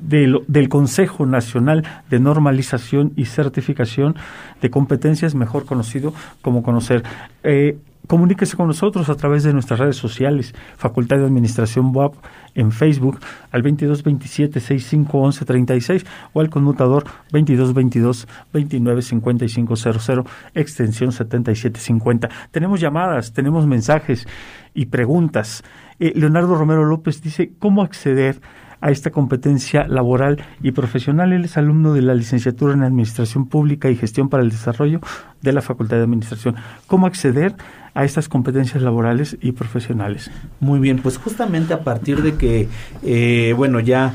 del, 0.00 0.68
Consejo 0.68 1.26
Nacional 1.26 1.84
de 2.10 2.20
Normalización 2.20 3.12
y 3.16 3.26
Certificación 3.26 4.16
de 4.60 4.70
Competencias, 4.70 5.34
mejor 5.34 5.64
conocido 5.64 6.12
como 6.42 6.62
conocer. 6.62 7.02
Eh, 7.42 7.78
Comuníquese 8.06 8.56
con 8.56 8.68
nosotros 8.68 9.08
a 9.08 9.16
través 9.16 9.42
de 9.42 9.52
nuestras 9.52 9.80
redes 9.80 9.96
sociales, 9.96 10.54
Facultad 10.76 11.18
de 11.18 11.24
Administración 11.24 11.90
WAP 11.92 12.14
en 12.54 12.70
Facebook 12.70 13.18
al 13.50 13.62
2227 13.62 14.60
6511 14.60 15.44
36 15.44 16.06
o 16.32 16.40
al 16.40 16.48
conmutador 16.48 17.04
2222 17.32 18.28
295500 18.52 20.24
extensión 20.54 21.10
7750. 21.10 22.28
Tenemos 22.52 22.80
llamadas, 22.80 23.32
tenemos 23.32 23.66
mensajes 23.66 24.28
y 24.72 24.86
preguntas. 24.86 25.64
Eh, 25.98 26.12
Leonardo 26.14 26.54
Romero 26.54 26.84
López 26.84 27.22
dice, 27.22 27.52
¿cómo 27.58 27.82
acceder 27.82 28.40
esta 28.82 29.10
competencia 29.10 29.86
laboral 29.88 30.44
y 30.62 30.72
profesional. 30.72 31.32
Él 31.32 31.44
es 31.44 31.56
alumno 31.56 31.92
de 31.92 32.02
la 32.02 32.14
licenciatura 32.14 32.74
en 32.74 32.82
Administración 32.82 33.46
Pública 33.46 33.90
y 33.90 33.96
Gestión 33.96 34.28
para 34.28 34.42
el 34.42 34.50
Desarrollo 34.50 35.00
de 35.42 35.52
la 35.52 35.62
Facultad 35.62 35.96
de 35.96 36.04
Administración. 36.04 36.56
¿Cómo 36.86 37.06
acceder 37.06 37.54
a 37.94 38.04
estas 38.04 38.28
competencias 38.28 38.82
laborales 38.82 39.36
y 39.40 39.52
profesionales? 39.52 40.30
Muy 40.60 40.78
bien, 40.80 40.98
pues 40.98 41.18
justamente 41.18 41.74
a 41.74 41.80
partir 41.80 42.22
de 42.22 42.34
que, 42.36 42.68
eh, 43.02 43.54
bueno, 43.56 43.80
ya 43.80 44.14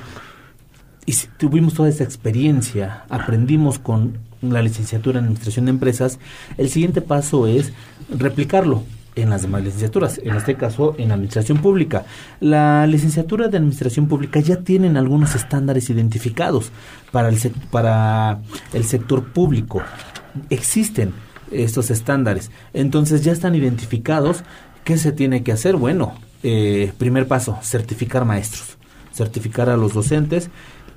tuvimos 1.38 1.74
toda 1.74 1.90
esa 1.90 2.04
experiencia, 2.04 3.04
aprendimos 3.10 3.80
con 3.80 4.18
la 4.42 4.62
licenciatura 4.62 5.20
en 5.20 5.26
Administración 5.26 5.66
de 5.66 5.72
Empresas, 5.72 6.20
el 6.58 6.70
siguiente 6.70 7.02
paso 7.02 7.48
es 7.48 7.74
replicarlo 8.10 8.84
en 9.16 9.30
las 9.30 9.42
demás 9.42 9.64
licenciaturas, 9.64 10.20
en 10.24 10.36
este 10.36 10.56
caso 10.56 10.96
en 10.98 11.12
Administración 11.12 11.60
Pública. 11.60 12.06
La 12.40 12.88
licenciatura 12.88 13.48
de 13.48 13.58
Administración 13.58 14.08
Pública 14.08 14.40
ya 14.40 14.58
tienen 14.58 14.98
algunos 14.98 15.36
estándares 15.36 15.90
identificados 15.90 16.72
para 17.12 17.30
el, 17.30 17.38
para 17.72 18.40
el 18.74 18.86
sector 18.86 19.24
público. 19.32 19.82
Existen 20.50 21.14
estos 21.52 21.92
estándares, 21.92 22.52
entonces 22.74 23.24
ya 23.24 23.32
están 23.32 23.56
identificados. 23.56 24.44
¿Qué 24.84 24.98
se 24.98 25.12
tiene 25.12 25.44
que 25.44 25.52
hacer? 25.52 25.76
Bueno, 25.76 26.14
eh, 26.44 26.92
primer 26.98 27.28
paso, 27.28 27.60
certificar 27.62 28.26
maestros, 28.26 28.78
certificar 29.14 29.70
a 29.70 29.78
los 29.78 29.94
docentes 29.94 30.50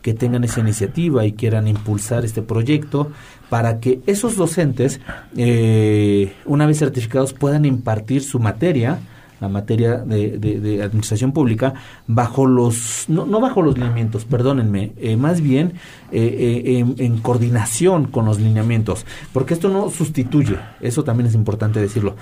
que 0.05 0.13
tengan 0.13 0.45
esa 0.45 0.61
iniciativa 0.61 1.25
y 1.25 1.33
quieran 1.33 1.67
impulsar 1.67 2.27
este 2.27 2.43
proyecto 2.43 3.11
para 3.49 3.81
que 3.81 4.03
esos 4.07 4.37
docentes, 4.37 5.01
eh, 5.35 6.35
una 6.45 6.67
vez 6.67 6.79
certificados, 6.79 7.33
puedan 7.33 7.65
impartir 7.65 8.23
su 8.23 8.39
materia, 8.39 8.99
la 9.41 9.49
materia 9.49 9.97
de, 9.97 10.83
administración 10.83 11.33
pública, 11.33 11.73
bajo 12.07 12.45
los, 12.45 13.07
no, 13.09 13.25
no 13.25 13.41
bajo 13.41 13.63
los 13.63 13.79
lineamientos, 13.79 14.27
perdónenme, 14.27 14.93
eh, 14.99 15.17
más 15.17 15.41
bien 15.41 15.73
eh, 16.13 16.85
en, 16.99 17.19
coordinación 17.21 18.05
con 18.05 18.27
los 18.27 18.39
lineamientos, 18.39 19.07
porque 19.33 19.55
esto 19.55 19.71
no 19.71 19.89
sustituye, 19.89 20.59
eso 20.83 21.03
también 21.03 21.29
es 21.29 21.35
importante 21.35 21.81
decirlo. 21.81 22.15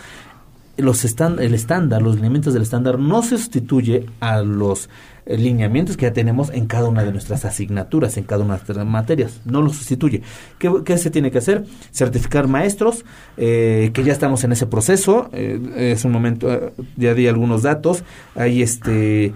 Los 0.77 1.05
el 1.05 1.55
estándar, 1.55 2.01
los 2.01 2.15
lineamientos 2.15 2.55
del 2.55 2.63
estándar 2.63 3.01
no 3.01 3.23
se 3.23 3.39
sustituye 3.39 4.07
a 4.21 4.41
los 4.41 4.89
lineamientos 5.27 5.97
que 5.97 6.07
ya 6.07 6.13
tenemos 6.13 6.51
en 6.51 6.67
cada 6.67 6.89
una 6.89 7.05
de 7.05 7.13
nuestras 7.13 7.45
asignaturas, 7.45 8.17
en 8.17 8.25
cada 8.25 8.45
una 8.45 8.55
de 8.55 8.61
nuestras 8.61 8.87
materias. 8.87 9.41
No 9.45 9.63
lo 9.63 9.71
sustituye. 9.71 10.23
¿Qué, 10.59 10.99
se 10.99 11.11
tiene 11.11 11.31
que 11.31 11.39
hacer? 11.39 11.65
Certificar 11.93 12.49
maestros, 12.49 13.05
eh, 13.37 13.91
que 13.93 14.05
ya 14.05 14.13
estamos 14.13 14.45
en 14.45 14.53
ese 14.53 14.67
proceso. 14.67 15.31
Eh, 15.33 15.93
es 15.93 16.05
un 16.05 16.13
momento, 16.13 16.53
eh, 16.53 16.73
ya 16.97 17.15
di 17.15 17.27
algunos 17.27 17.63
datos. 17.63 18.05
Hay 18.35 18.63
este 18.63 19.33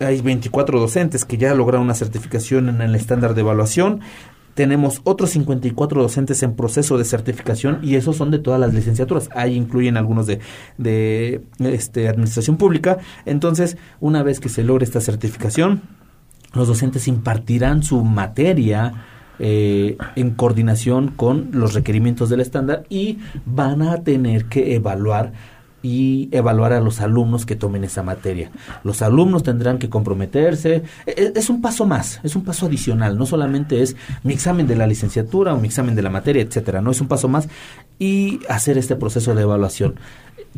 hay 0.00 0.20
24 0.20 0.80
docentes 0.80 1.24
que 1.24 1.38
ya 1.38 1.54
lograron 1.54 1.84
una 1.84 1.94
certificación 1.94 2.68
en 2.68 2.82
el 2.82 2.94
estándar 2.94 3.34
de 3.34 3.42
evaluación. 3.42 4.00
Tenemos 4.54 5.00
otros 5.04 5.30
54 5.30 6.02
docentes 6.02 6.42
en 6.42 6.54
proceso 6.54 6.96
de 6.96 7.04
certificación 7.04 7.80
y 7.82 7.96
esos 7.96 8.16
son 8.16 8.30
de 8.30 8.38
todas 8.38 8.60
las 8.60 8.72
licenciaturas. 8.72 9.28
Ahí 9.34 9.54
incluyen 9.54 9.96
algunos 9.96 10.26
de, 10.26 10.40
de 10.78 11.42
este, 11.60 12.08
administración 12.08 12.56
pública. 12.56 12.98
Entonces, 13.26 13.76
una 14.00 14.22
vez 14.22 14.40
que 14.40 14.48
se 14.48 14.62
logre 14.62 14.84
esta 14.84 15.00
certificación, 15.00 15.82
los 16.54 16.68
docentes 16.68 17.08
impartirán 17.08 17.82
su 17.82 18.04
materia 18.04 19.04
eh, 19.40 19.96
en 20.14 20.30
coordinación 20.30 21.08
con 21.08 21.48
los 21.52 21.74
requerimientos 21.74 22.30
del 22.30 22.40
estándar 22.40 22.84
y 22.88 23.18
van 23.44 23.82
a 23.82 24.04
tener 24.04 24.44
que 24.44 24.76
evaluar 24.76 25.32
y 25.84 26.30
evaluar 26.32 26.72
a 26.72 26.80
los 26.80 27.02
alumnos 27.02 27.44
que 27.44 27.56
tomen 27.56 27.84
esa 27.84 28.02
materia. 28.02 28.50
Los 28.84 29.02
alumnos 29.02 29.42
tendrán 29.42 29.78
que 29.78 29.90
comprometerse. 29.90 30.82
E, 31.04 31.10
e, 31.14 31.32
es, 31.36 31.50
un 31.50 31.60
paso 31.60 31.84
más, 31.84 32.20
es 32.24 32.34
un 32.34 32.42
paso 32.42 32.64
adicional. 32.64 33.18
No 33.18 33.26
solamente 33.26 33.82
es 33.82 33.94
mi 34.22 34.32
examen 34.32 34.66
de 34.66 34.76
la 34.76 34.86
licenciatura 34.86 35.52
o 35.52 35.58
mi 35.58 35.68
examen 35.68 35.94
de 35.94 36.00
la 36.00 36.08
materia, 36.08 36.40
etcétera. 36.40 36.80
No 36.80 36.90
es 36.90 37.02
un 37.02 37.06
paso 37.08 37.28
más 37.28 37.48
y 37.98 38.40
hacer 38.48 38.78
este 38.78 38.96
proceso 38.96 39.34
de 39.34 39.42
evaluación. 39.42 39.96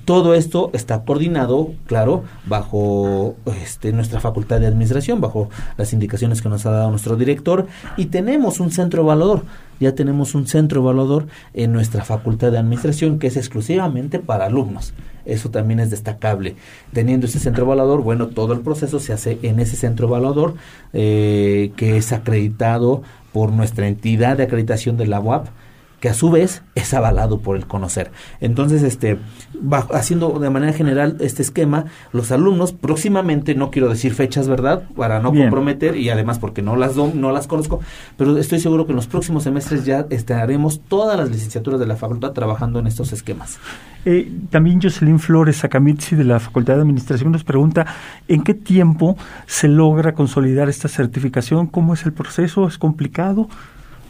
Todo 0.05 0.35
esto 0.35 0.71
está 0.73 1.05
coordinado, 1.05 1.73
claro, 1.87 2.23
bajo 2.45 3.35
este, 3.63 3.93
nuestra 3.93 4.21
facultad 4.21 4.61
de 4.61 4.67
administración, 4.67 5.21
bajo 5.21 5.49
las 5.79 5.93
indicaciones 5.93 6.43
que 6.43 6.49
nos 6.49 6.67
ha 6.67 6.71
dado 6.71 6.91
nuestro 6.91 7.17
director 7.17 7.67
y 7.97 8.07
tenemos 8.07 8.61
un 8.61 8.71
centro 8.71 9.03
evaluador. 9.03 9.43
Ya 9.81 9.95
tenemos 9.95 10.35
un 10.35 10.47
centro 10.47 10.81
evaluador 10.81 11.27
en 11.55 11.73
nuestra 11.73 12.05
facultad 12.05 12.53
de 12.53 12.59
administración 12.59 13.19
que 13.19 13.27
es 13.27 13.37
exclusivamente 13.37 14.19
para 14.19 14.47
alumnos. 14.47 14.93
Eso 15.25 15.51
también 15.51 15.81
es 15.81 15.91
destacable. 15.91 16.55
Teniendo 16.93 17.27
ese 17.27 17.41
centro 17.41 17.65
evaluador, 17.65 18.03
bueno, 18.03 18.29
todo 18.29 18.53
el 18.53 18.61
proceso 18.61 19.01
se 19.01 19.13
hace 19.13 19.39
en 19.43 19.59
ese 19.59 19.77
centro 19.77 20.07
evaluador 20.07 20.55
eh, 20.93 21.73
que 21.77 21.97
es 21.97 22.13
acreditado 22.13 23.03
por 23.33 23.51
nuestra 23.51 23.89
entidad 23.89 24.37
de 24.37 24.45
acreditación 24.45 24.97
de 24.97 25.07
la 25.09 25.21
UAP 25.21 25.49
que 26.01 26.09
a 26.09 26.15
su 26.15 26.31
vez 26.31 26.63
es 26.75 26.93
avalado 26.95 27.41
por 27.41 27.57
el 27.57 27.67
conocer. 27.67 28.11
Entonces, 28.41 28.83
este, 28.83 29.19
haciendo 29.93 30.39
de 30.39 30.51
manera 30.51 30.73
general 30.73 31.17
este 31.21 31.43
esquema, 31.43 31.87
los 32.13 32.31
alumnos 32.33 32.73
próximamente, 32.73 33.55
no 33.55 33.71
quiero 33.71 33.89
decir 33.89 34.15
fechas, 34.15 34.49
¿verdad? 34.49 34.85
Para 34.95 35.21
no 35.21 35.33
comprometer 35.33 35.97
y 35.97 36.11
además 36.11 36.39
porque 36.39 36.63
no 36.63 36.77
las, 36.77 36.97
no 36.97 37.33
las 37.33 37.47
conozco, 37.47 37.81
pero 38.17 38.37
estoy 38.39 38.61
seguro 38.61 38.87
que 38.87 38.93
en 38.93 38.97
los 38.97 39.07
próximos 39.07 39.45
semestres 39.45 39.85
ya 39.85 40.07
estaremos 40.11 40.81
todas 40.81 41.19
las 41.19 41.31
licenciaturas 41.31 41.81
de 41.81 41.87
la 41.87 41.97
facultad 41.97 42.33
trabajando 42.33 42.79
en 42.79 42.87
estos 42.87 43.13
esquemas. 43.13 43.59
Eh, 44.05 44.31
también 44.51 44.81
Jocelyn 44.81 45.19
Flores 45.19 45.57
Sakamitsi 45.57 46.15
de 46.15 46.25
la 46.25 46.39
Facultad 46.39 46.75
de 46.75 46.83
Administración 46.83 47.33
nos 47.33 47.43
pregunta 47.43 47.87
en 48.29 48.43
qué 48.43 48.55
tiempo 48.55 49.17
se 49.47 49.67
logra 49.67 50.13
consolidar 50.13 50.69
esta 50.69 50.89
certificación, 50.89 51.67
cómo 51.67 51.95
es 51.95 52.05
el 52.05 52.13
proceso, 52.13 52.69
es 52.69 52.79
complicado. 52.79 53.49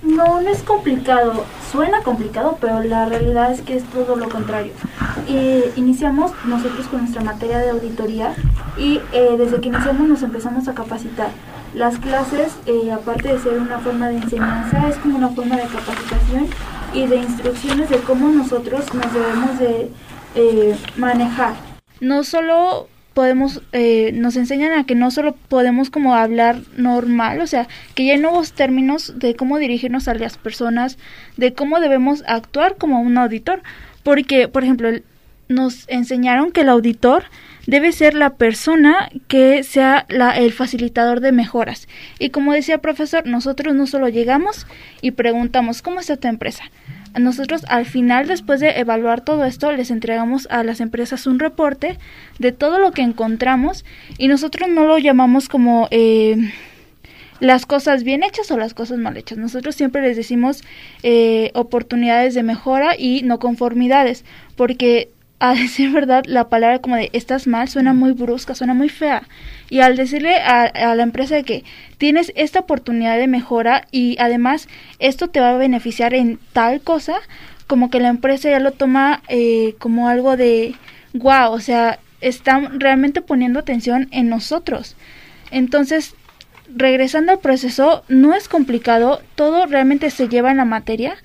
No, 0.03 0.41
no 0.41 0.49
es 0.49 0.63
complicado. 0.63 1.45
Suena 1.71 2.03
complicado, 2.03 2.59
pero 2.61 2.83
la 2.83 3.07
realidad 3.07 3.53
es 3.53 3.61
que 3.61 3.77
es 3.77 3.85
todo 3.85 4.17
lo 4.17 4.29
contrario. 4.29 4.73
Eh, 5.29 5.73
iniciamos 5.77 6.33
nosotros 6.45 6.87
con 6.87 7.01
nuestra 7.01 7.23
materia 7.23 7.59
de 7.59 7.71
auditoría 7.71 8.35
y 8.77 9.01
eh, 9.13 9.35
desde 9.37 9.61
que 9.61 9.69
iniciamos 9.69 10.09
nos 10.09 10.23
empezamos 10.23 10.69
a 10.69 10.75
capacitar. 10.75 11.31
Las 11.75 11.99
clases, 11.99 12.57
eh, 12.67 12.93
aparte 12.93 13.29
de 13.29 13.39
ser 13.39 13.59
una 13.59 13.79
forma 13.79 14.09
de 14.09 14.19
enseñanza, 14.19 14.89
es 14.89 14.97
como 14.99 15.19
una 15.19 15.29
forma 15.31 15.57
de 15.57 15.65
capacitación 15.65 16.47
y 16.95 17.07
de 17.07 17.17
instrucciones 17.17 17.91
de 17.91 17.99
cómo 17.99 18.29
nosotros 18.29 18.85
nos 18.95 19.13
debemos 19.13 19.59
de 19.59 19.91
manejar. 20.97 21.55
No 22.01 22.23
solo 22.25 22.89
podemos, 23.17 23.62
eh, 23.73 24.11
nos 24.12 24.37
enseñan 24.37 24.79
a 24.79 24.85
que 24.85 24.95
no 24.95 25.11
solo 25.11 25.35
podemos 25.49 25.89
como 25.89 26.14
hablar 26.14 26.61
normal, 26.77 27.41
o 27.41 27.47
sea, 27.47 27.67
que 27.95 28.05
ya 28.05 28.12
hay 28.12 28.21
nuevos 28.21 28.53
términos 28.53 29.14
de 29.19 29.35
cómo 29.35 29.57
dirigirnos 29.57 30.07
a 30.07 30.12
las 30.12 30.37
personas, 30.37 30.99
de 31.39 31.55
cómo 31.55 31.81
debemos 31.81 32.25
actuar 32.27 32.77
como 32.77 33.01
un 33.01 33.17
auditor, 33.17 33.62
porque, 34.03 34.49
por 34.49 34.64
ejemplo, 34.64 34.91
nos 35.49 35.89
enseñaron 35.89 36.53
que 36.53 36.61
el 36.61 36.69
auditor 36.69 37.25
debe 37.67 37.91
ser 37.93 38.12
la 38.12 38.35
persona 38.35 39.09
que 39.29 39.62
sea 39.62 40.05
la, 40.11 40.37
el 40.37 40.53
facilitador 40.53 41.21
de 41.21 41.33
mejoras. 41.33 41.89
Y 42.19 42.29
como 42.29 42.53
decía 42.53 42.75
el 42.75 42.81
profesor, 42.83 43.27
nosotros 43.27 43.75
no 43.75 43.87
solo 43.87 44.11
llegamos 44.11 44.67
y 45.01 45.12
preguntamos, 45.12 45.81
¿cómo 45.81 46.01
está 46.01 46.19
tu 46.19 46.29
empresa? 46.29 46.64
Nosotros 47.19 47.64
al 47.69 47.87
final, 47.87 48.27
después 48.27 48.61
de 48.61 48.79
evaluar 48.79 49.21
todo 49.21 49.45
esto, 49.45 49.73
les 49.73 49.91
entregamos 49.91 50.47
a 50.51 50.62
las 50.62 50.81
empresas 50.81 51.27
un 51.27 51.39
reporte 51.39 51.99
de 52.39 52.53
todo 52.53 52.79
lo 52.79 52.93
que 52.93 53.03
encontramos 53.03 53.85
y 54.19 54.29
nosotros 54.29 54.69
no 54.69 54.87
lo 54.87 54.99
llamamos 54.99 55.49
como 55.49 55.89
eh, 55.91 56.37
las 57.41 57.67
cosas 57.67 58.05
bien 58.05 58.23
hechas 58.23 58.51
o 58.51 58.57
las 58.57 58.75
cosas 58.75 58.99
mal 58.99 59.17
hechas. 59.17 59.39
Nosotros 59.39 59.75
siempre 59.75 60.03
les 60.03 60.17
decimos 60.17 60.62
eh, 61.03 61.51
oportunidades 61.55 62.35
de 62.35 62.43
mejora 62.43 62.97
y 62.99 63.23
no 63.23 63.39
conformidades, 63.39 64.25
porque 64.57 65.11
a 65.39 65.55
decir 65.55 65.93
verdad, 65.93 66.24
la 66.26 66.49
palabra 66.49 66.78
como 66.78 66.97
de 66.97 67.11
estás 67.12 67.47
mal 67.47 67.68
suena 67.68 67.93
muy 67.93 68.12
brusca, 68.12 68.55
suena 68.55 68.74
muy 68.74 68.89
fea. 68.89 69.22
Y 69.68 69.80
al 69.80 69.97
decirle 69.97 70.37
a, 70.37 70.95
la 70.95 71.03
empresa 71.03 71.43
que 71.43 71.64
tienes 71.99 72.32
esta 72.37 72.61
oportunidad 72.61 73.18
de 73.18 73.26
mejora 73.26 73.87
y 73.91 74.16
además 74.18 74.68
esto 74.99 75.28
te 75.28 75.41
va 75.41 75.51
a 75.51 75.57
beneficiar 75.57 76.14
en 76.14 76.39
tal 76.53 76.80
cosa, 76.80 77.16
como 77.66 77.91
que 77.91 78.01
la 78.01 78.09
empresa 78.09 78.49
ya 78.49 78.61
lo 78.61 78.72
toma 78.72 79.22
eh, 79.28 79.74
como 79.78 80.09
algo 80.09 80.37
de 80.37 80.74
wow, 81.12 81.51
o 81.53 81.61
sea, 81.61 81.99
están 82.20 82.80
realmente 82.80 83.20
poniendo 83.22 83.59
atención 83.59 84.09
en 84.12 84.28
nosotros. 84.28 84.97
Entonces, 85.51 86.14
regresando 86.74 87.32
al 87.32 87.39
proceso, 87.41 88.05
no 88.09 88.34
es 88.34 88.49
complicado, 88.49 89.20
todo 89.34 89.66
realmente 89.66 90.11
se 90.11 90.28
lleva 90.28 90.51
en 90.51 90.57
la 90.57 90.64
materia. 90.64 91.16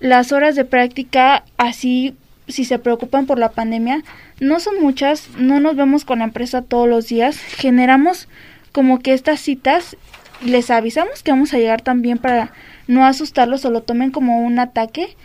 Las 0.00 0.32
horas 0.32 0.56
de 0.56 0.64
práctica 0.64 1.44
así 1.56 2.16
si 2.52 2.64
se 2.64 2.78
preocupan 2.78 3.26
por 3.26 3.38
la 3.38 3.50
pandemia, 3.50 4.04
no 4.40 4.60
son 4.60 4.80
muchas, 4.80 5.28
no 5.36 5.60
nos 5.60 5.76
vemos 5.76 6.04
con 6.04 6.20
la 6.20 6.26
empresa 6.26 6.62
todos 6.62 6.88
los 6.88 7.08
días, 7.08 7.38
generamos 7.38 8.28
como 8.70 9.00
que 9.00 9.12
estas 9.12 9.40
citas, 9.40 9.96
les 10.44 10.70
avisamos 10.70 11.22
que 11.22 11.30
vamos 11.30 11.54
a 11.54 11.58
llegar 11.58 11.82
también 11.82 12.18
para 12.18 12.52
no 12.86 13.04
asustarlos 13.04 13.64
o 13.64 13.70
lo 13.70 13.82
tomen 13.82 14.10
como 14.10 14.40
un 14.40 14.58
ataque 14.58 15.16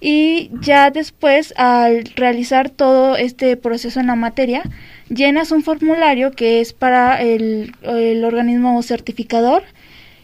y 0.00 0.50
ya 0.60 0.90
después 0.90 1.52
al 1.56 2.04
realizar 2.16 2.70
todo 2.70 3.16
este 3.16 3.56
proceso 3.56 4.00
en 4.00 4.06
la 4.06 4.16
materia, 4.16 4.62
llenas 5.08 5.52
un 5.52 5.62
formulario 5.62 6.30
que 6.30 6.60
es 6.60 6.72
para 6.72 7.20
el, 7.20 7.74
el 7.82 8.24
organismo 8.24 8.82
certificador 8.82 9.62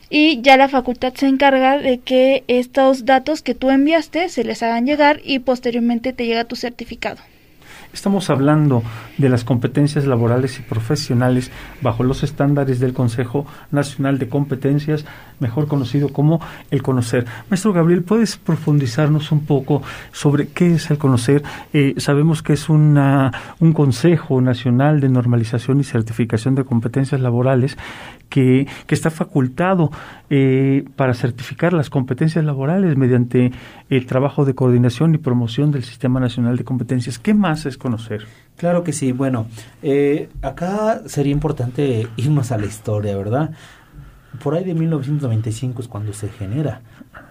y 0.08 0.40
ya 0.42 0.56
la 0.56 0.68
facultad 0.68 1.14
se 1.14 1.26
encarga 1.26 1.78
de 1.78 1.98
que 1.98 2.44
estos 2.48 3.04
datos 3.04 3.42
que 3.42 3.54
tú 3.54 3.70
enviaste 3.70 4.28
se 4.28 4.44
les 4.44 4.62
hagan 4.62 4.86
llegar 4.86 5.20
y 5.24 5.40
posteriormente 5.40 6.12
te 6.12 6.26
llega 6.26 6.44
tu 6.44 6.56
certificado. 6.56 7.18
Estamos 7.96 8.28
hablando 8.28 8.82
de 9.16 9.30
las 9.30 9.42
competencias 9.42 10.04
laborales 10.04 10.58
y 10.58 10.62
profesionales 10.62 11.50
bajo 11.80 12.02
los 12.02 12.22
estándares 12.22 12.78
del 12.78 12.92
Consejo 12.92 13.46
Nacional 13.70 14.18
de 14.18 14.28
Competencias, 14.28 15.06
mejor 15.40 15.66
conocido 15.66 16.10
como 16.10 16.38
el 16.70 16.82
conocer. 16.82 17.24
Maestro 17.48 17.72
Gabriel, 17.72 18.02
¿puedes 18.02 18.36
profundizarnos 18.36 19.32
un 19.32 19.46
poco 19.46 19.82
sobre 20.12 20.48
qué 20.48 20.74
es 20.74 20.90
el 20.90 20.98
conocer? 20.98 21.42
Eh, 21.72 21.94
sabemos 21.96 22.42
que 22.42 22.52
es 22.52 22.68
una, 22.68 23.32
un 23.60 23.72
Consejo 23.72 24.42
Nacional 24.42 25.00
de 25.00 25.08
Normalización 25.08 25.80
y 25.80 25.84
Certificación 25.84 26.54
de 26.54 26.64
Competencias 26.64 27.22
Laborales 27.22 27.78
que, 28.28 28.66
que 28.86 28.94
está 28.94 29.10
facultado 29.10 29.90
eh, 30.28 30.84
para 30.96 31.14
certificar 31.14 31.72
las 31.72 31.88
competencias 31.88 32.44
laborales 32.44 32.96
mediante 32.96 33.52
el 33.88 34.06
trabajo 34.06 34.44
de 34.44 34.54
coordinación 34.54 35.14
y 35.14 35.18
promoción 35.18 35.70
del 35.70 35.84
Sistema 35.84 36.20
Nacional 36.20 36.56
de 36.56 36.64
Competencias. 36.64 37.18
¿Qué 37.18 37.32
más 37.32 37.64
es? 37.64 37.78
Claro 38.56 38.84
que 38.84 38.92
sí. 38.92 39.12
Bueno, 39.12 39.46
eh, 39.82 40.28
acá 40.42 41.02
sería 41.06 41.32
importante 41.32 42.08
irnos 42.16 42.52
a 42.52 42.58
la 42.58 42.66
historia, 42.66 43.16
¿verdad? 43.16 43.50
Por 44.42 44.54
ahí 44.54 44.64
de 44.64 44.74
1995 44.74 45.82
es 45.82 45.88
cuando 45.88 46.12
se 46.12 46.28
genera 46.28 46.82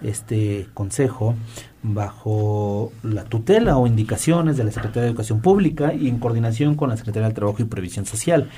este 0.01 0.67
consejo 0.73 1.35
bajo 1.83 2.91
la 3.03 3.23
tutela 3.25 3.77
o 3.77 3.87
indicaciones 3.87 4.57
de 4.57 4.63
la 4.63 4.71
Secretaría 4.71 5.03
de 5.03 5.09
Educación 5.09 5.39
Pública 5.39 5.93
y 5.93 6.07
en 6.07 6.19
coordinación 6.19 6.75
con 6.75 6.89
la 6.89 6.97
Secretaría 6.97 7.27
del 7.27 7.35
Trabajo 7.35 7.61
y 7.61 7.65
Previsión 7.65 8.05
Social. 8.05 8.49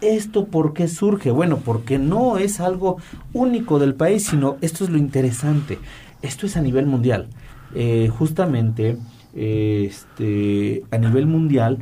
¿Esto 0.00 0.46
por 0.46 0.72
qué 0.72 0.88
surge? 0.88 1.30
Bueno, 1.30 1.58
porque 1.58 1.98
no 1.98 2.38
es 2.38 2.60
algo 2.60 2.98
único 3.32 3.78
del 3.78 3.94
país, 3.94 4.26
sino 4.26 4.56
esto 4.60 4.84
es 4.84 4.90
lo 4.90 4.98
interesante. 4.98 5.78
Esto 6.22 6.46
es 6.46 6.56
a 6.56 6.62
nivel 6.62 6.86
mundial. 6.86 7.28
Eh, 7.74 8.08
justamente 8.08 8.96
este, 9.34 10.82
a 10.90 10.98
nivel 10.98 11.26
mundial, 11.26 11.78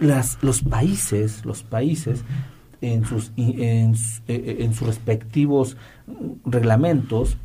las, 0.00 0.38
los 0.42 0.62
países, 0.62 1.44
los 1.44 1.62
países 1.62 2.24
en 2.80 3.04
sus, 3.04 3.32
en, 3.36 3.94
eh, 4.28 4.56
en 4.60 4.74
sus 4.74 4.86
respectivos 4.86 5.76
reglamentos 6.44 7.36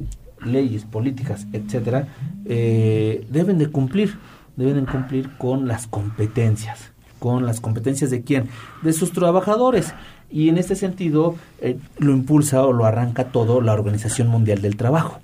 leyes, 0.45 0.86
políticas, 0.86 1.47
etcétera, 1.53 2.07
eh, 2.45 3.26
deben 3.30 3.57
de 3.57 3.67
cumplir, 3.67 4.17
deben 4.55 4.86
de 4.86 4.91
cumplir 4.91 5.30
con 5.38 5.67
las 5.67 5.88
competencias, 5.88 6.91
con 7.19 7.45
las 7.45 7.61
competencias 7.61 8.09
de 8.09 8.24
quién, 8.24 8.49
de 8.82 8.93
sus 8.93 9.11
trabajadores. 9.11 9.93
Y 10.30 10.49
en 10.49 10.57
este 10.57 10.76
sentido 10.76 11.36
eh, 11.59 11.78
lo 11.97 12.13
impulsa 12.13 12.65
o 12.65 12.74
lo 12.74 12.86
arranca 12.86 13.26
todo 13.26 13.61
la 13.61 13.74
Organización 13.74 14.30
Mundial 14.30 14.61
del 14.61 14.78
Trabajo. 14.78 15.19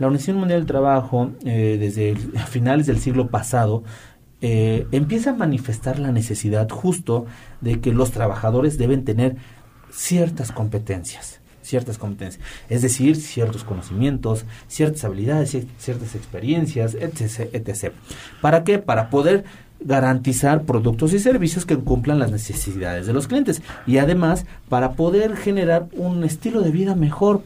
La 0.00 0.06
Organización 0.06 0.38
Mundial 0.38 0.60
del 0.60 0.66
Trabajo, 0.66 1.30
eh, 1.44 1.76
desde 1.78 2.16
finales 2.48 2.86
del 2.86 2.98
siglo 2.98 3.28
pasado, 3.28 3.84
empieza 4.42 5.30
a 5.30 5.34
manifestar 5.34 5.98
la 5.98 6.12
necesidad 6.12 6.66
justo 6.70 7.26
de 7.60 7.80
que 7.80 7.92
los 7.92 8.10
trabajadores 8.10 8.78
deben 8.78 9.04
tener 9.04 9.36
ciertas 9.90 10.50
competencias 10.50 11.40
ciertas 11.62 11.98
competencias, 11.98 12.44
es 12.68 12.82
decir, 12.82 13.16
ciertos 13.16 13.64
conocimientos, 13.64 14.44
ciertas 14.66 15.04
habilidades, 15.04 15.56
ciertas 15.78 16.14
experiencias, 16.14 16.94
etc, 16.94 17.48
etc. 17.52 17.92
¿Para 18.40 18.64
qué? 18.64 18.78
Para 18.78 19.08
poder 19.08 19.44
garantizar 19.80 20.64
productos 20.64 21.12
y 21.14 21.18
servicios 21.18 21.64
que 21.64 21.78
cumplan 21.78 22.18
las 22.18 22.30
necesidades 22.30 23.06
de 23.06 23.12
los 23.12 23.28
clientes 23.28 23.62
y 23.86 23.98
además 23.98 24.44
para 24.68 24.92
poder 24.92 25.36
generar 25.36 25.86
un 25.92 26.22
estilo 26.24 26.60
de 26.60 26.70
vida 26.70 26.94
mejor 26.94 27.42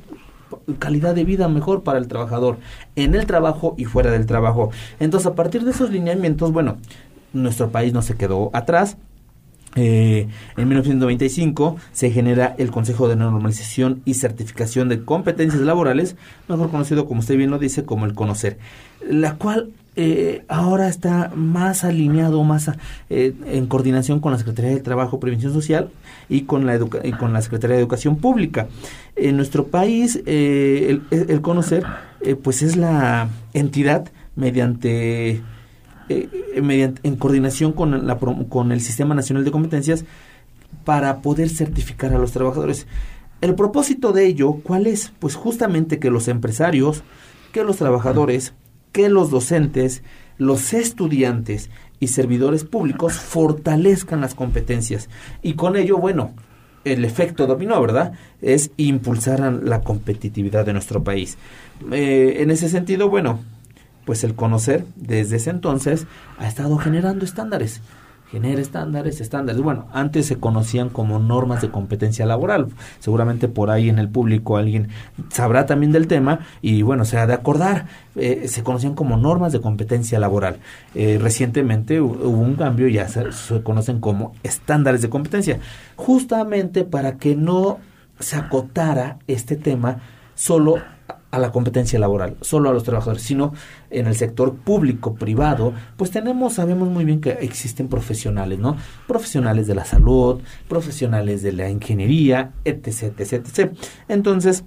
calidad 0.79 1.15
de 1.15 1.25
vida 1.25 1.49
mejor 1.49 1.83
para 1.83 1.99
el 1.99 2.09
trabajador 2.09 2.59
en 2.97 3.15
el 3.15 3.27
trabajo 3.27 3.75
y 3.79 3.85
fuera 3.85 4.11
del 4.11 4.27
trabajo. 4.27 4.71
Entonces, 5.01 5.27
a 5.27 5.35
partir 5.35 5.65
de 5.65 5.71
esos 5.71 5.91
lineamientos, 5.91 6.53
bueno, 6.53 6.79
nuestro 7.33 7.71
país 7.71 7.93
no 7.93 8.03
se 8.03 8.17
quedó 8.17 8.51
atrás. 8.53 8.97
Eh, 9.77 10.29
en 10.57 10.69
1995 10.69 11.77
se 11.93 12.11
genera 12.11 12.55
el 12.59 12.71
Consejo 12.71 13.09
de 13.09 13.17
Normalización 13.17 14.03
y 14.05 14.15
Certificación 14.15 14.89
de 14.89 15.05
Competencias 15.05 15.63
Laborales, 15.63 16.15
mejor 16.49 16.71
conocido 16.71 17.07
como 17.07 17.21
usted 17.21 17.37
bien 17.37 17.51
lo 17.51 17.59
dice, 17.59 17.85
como 17.85 18.07
el 18.07 18.15
Conocer, 18.15 18.59
la 19.09 19.35
cual 19.35 19.71
eh, 19.97 20.45
ahora 20.49 20.89
está 20.89 21.31
más 21.37 21.85
alineado, 21.85 22.43
más 22.43 22.71
eh, 23.11 23.33
en 23.47 23.67
coordinación 23.67 24.19
con 24.21 24.33
la 24.33 24.39
Secretaría 24.39 24.73
de 24.73 24.81
Trabajo, 24.81 25.21
Prevención 25.21 25.53
Social 25.53 25.91
y 26.29 26.43
con 26.43 26.67
la, 26.67 26.77
y 27.05 27.13
con 27.13 27.33
la 27.33 27.43
Secretaría 27.43 27.77
de 27.77 27.83
Educación 27.83 28.17
Pública. 28.17 28.67
En 29.15 29.37
nuestro 29.37 29.67
país, 29.67 30.21
eh, 30.27 31.01
el, 31.11 31.41
conocer, 31.43 31.85
pues 32.43 32.63
es 32.63 32.77
la 32.77 33.29
entidad 33.53 34.09
mediante, 34.35 35.43
mediante 36.61 37.01
en 37.07 37.17
coordinación 37.17 37.73
con, 37.73 38.07
la, 38.07 38.19
con 38.19 38.73
el 38.73 38.81
Sistema 38.81 39.15
Nacional 39.15 39.45
de 39.45 39.53
Competencias 39.53 40.05
para 40.85 41.23
poder 41.23 41.49
certificar 41.49 42.13
a 42.13 42.19
los 42.19 42.33
trabajadores. 42.33 42.89
El 43.41 43.55
propósito 43.55 44.13
de 44.13 44.27
ello, 44.27 44.55
¿cuál 44.63 44.87
es? 44.87 45.13
Pues 45.21 45.37
justamente 45.37 45.99
que 45.99 46.11
los 46.11 46.29
empresarios, 46.29 47.05
que 47.53 47.63
los 47.63 47.77
trabajadores, 47.77 48.55
que 48.95 49.09
los 49.09 49.29
docentes, 49.29 50.05
los 50.39 50.73
estudiantes 50.73 51.69
y 51.99 52.07
servidores 52.07 52.63
públicos 52.63 53.15
fortalezcan 53.15 54.21
las 54.21 54.37
competencias. 54.37 55.11
Y 55.43 55.55
con 55.55 55.77
ello, 55.77 55.99
bueno, 55.99 56.33
el 56.85 57.05
efecto 57.05 57.49
dominó, 57.49 57.81
¿verdad? 57.81 58.13
Es 58.41 58.71
impulsar 58.77 59.41
la 59.41 59.81
competitividad 59.81 60.65
de 60.65 60.75
nuestro 60.75 61.03
país. 61.03 61.39
Eh, 61.91 62.37
en 62.39 62.53
ese 62.53 62.69
sentido, 62.69 63.11
bueno, 63.11 63.41
pues 64.05 64.23
el 64.23 64.37
conocer 64.37 64.85
desde 64.95 65.37
ese 65.37 65.51
entonces 65.51 66.07
ha 66.39 66.47
estado 66.47 66.79
generando 66.79 67.25
estándares 67.25 67.81
genera 68.35 68.61
estándares, 68.61 69.21
estándares. 69.21 69.63
Bueno, 69.63 69.87
antes 69.93 70.27
se 70.27 70.41
conocían 70.41 70.89
como 70.89 71.21
normas 71.21 71.63
de 71.63 71.71
competencia 71.71 72.27
laboral. 72.27 72.67
Seguramente 72.99 73.47
por 73.47 73.71
ahí 73.71 73.89
en 73.89 74.01
el 74.01 74.09
público 74.09 74.57
alguien 74.57 74.89
sabrá 75.31 75.67
también 75.67 75.93
del 75.93 76.09
tema 76.09 76.41
y 76.61 76.83
bueno, 76.83 77.05
se 77.05 77.17
ha 77.17 77.29
de 77.29 77.35
acordar. 77.35 77.87
Eh, 78.17 78.49
se 78.49 78.65
conocían 78.65 78.95
como 78.95 79.17
normas 79.17 79.53
de 79.53 79.61
competencia 79.61 80.19
laboral. 80.19 80.57
Eh, 80.97 81.19
recientemente 81.21 82.01
hubo 82.01 82.29
un 82.29 82.57
cambio, 82.57 82.89
ya 82.89 83.07
se, 83.07 83.31
se 83.31 83.63
conocen 83.63 84.01
como 84.01 84.35
estándares 84.43 85.01
de 85.01 85.11
competencia. 85.11 85.61
Justamente 85.95 86.83
para 86.83 87.19
que 87.19 87.37
no 87.37 87.79
se 88.19 88.37
acotara 88.37 89.19
este 89.29 89.55
tema 89.55 90.01
solo 90.35 90.79
a 91.35 91.39
la 91.39 91.51
competencia 91.51 91.99
laboral, 91.99 92.37
solo 92.41 92.71
a 92.71 92.73
los 92.73 92.85
trabajadores, 92.85 93.23
sino 93.23 93.53
en 93.95 94.07
el 94.07 94.17
sector 94.17 94.55
público, 94.55 95.15
privado, 95.15 95.73
pues 95.97 96.11
tenemos, 96.11 96.55
sabemos 96.55 96.89
muy 96.89 97.05
bien 97.05 97.21
que 97.21 97.31
existen 97.31 97.89
profesionales, 97.89 98.59
¿no? 98.59 98.77
Profesionales 99.07 99.67
de 99.67 99.75
la 99.75 99.85
salud, 99.85 100.41
profesionales 100.69 101.43
de 101.43 101.53
la 101.53 101.71
ingeniería, 101.71 102.53
etc, 102.65 103.19
etc, 103.19 103.33
etc. 103.33 103.73
Entonces, 104.09 104.65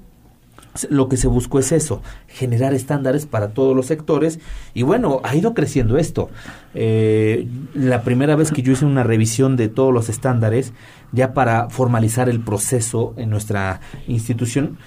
lo 0.89 1.09
que 1.09 1.17
se 1.17 1.27
buscó 1.27 1.59
es 1.59 1.71
eso, 1.71 2.01
generar 2.27 2.73
estándares 2.73 3.25
para 3.25 3.49
todos 3.49 3.75
los 3.75 3.87
sectores 3.87 4.39
y 4.73 4.83
bueno, 4.83 5.21
ha 5.23 5.35
ido 5.35 5.53
creciendo 5.53 5.97
esto. 5.97 6.29
Eh, 6.73 7.47
la 7.73 8.03
primera 8.03 8.35
vez 8.35 8.51
que 8.51 8.61
yo 8.61 8.73
hice 8.73 8.85
una 8.85 9.03
revisión 9.03 9.55
de 9.55 9.69
todos 9.69 9.93
los 9.93 10.09
estándares, 10.09 10.73
ya 11.11 11.33
para 11.33 11.69
formalizar 11.69 12.29
el 12.29 12.41
proceso 12.41 13.13
en 13.17 13.29
nuestra 13.29 13.81
institución, 14.07 14.77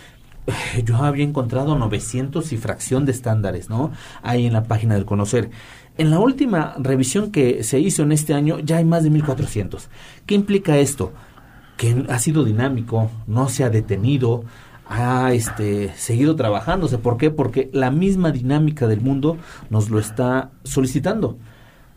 yo 0.84 0.96
había 0.96 1.24
encontrado 1.24 1.76
900 1.76 2.52
y 2.52 2.56
fracción 2.56 3.04
de 3.06 3.12
estándares, 3.12 3.68
¿no? 3.68 3.92
Ahí 4.22 4.46
en 4.46 4.52
la 4.52 4.64
página 4.64 4.94
del 4.94 5.04
Conocer. 5.04 5.50
En 5.98 6.10
la 6.10 6.18
última 6.18 6.74
revisión 6.78 7.30
que 7.30 7.62
se 7.62 7.78
hizo 7.78 8.02
en 8.02 8.12
este 8.12 8.34
año 8.34 8.58
ya 8.60 8.78
hay 8.78 8.84
más 8.84 9.02
de 9.02 9.10
1400. 9.10 9.88
¿Qué 10.26 10.34
implica 10.34 10.78
esto? 10.78 11.12
Que 11.76 12.04
ha 12.08 12.18
sido 12.18 12.44
dinámico, 12.44 13.10
no 13.26 13.48
se 13.48 13.64
ha 13.64 13.70
detenido, 13.70 14.44
ha 14.88 15.32
este, 15.32 15.92
seguido 15.96 16.36
trabajándose. 16.36 16.98
¿Por 16.98 17.16
qué? 17.16 17.30
Porque 17.30 17.70
la 17.72 17.90
misma 17.90 18.32
dinámica 18.32 18.86
del 18.86 19.00
mundo 19.00 19.36
nos 19.68 19.90
lo 19.90 19.98
está 19.98 20.50
solicitando 20.64 21.38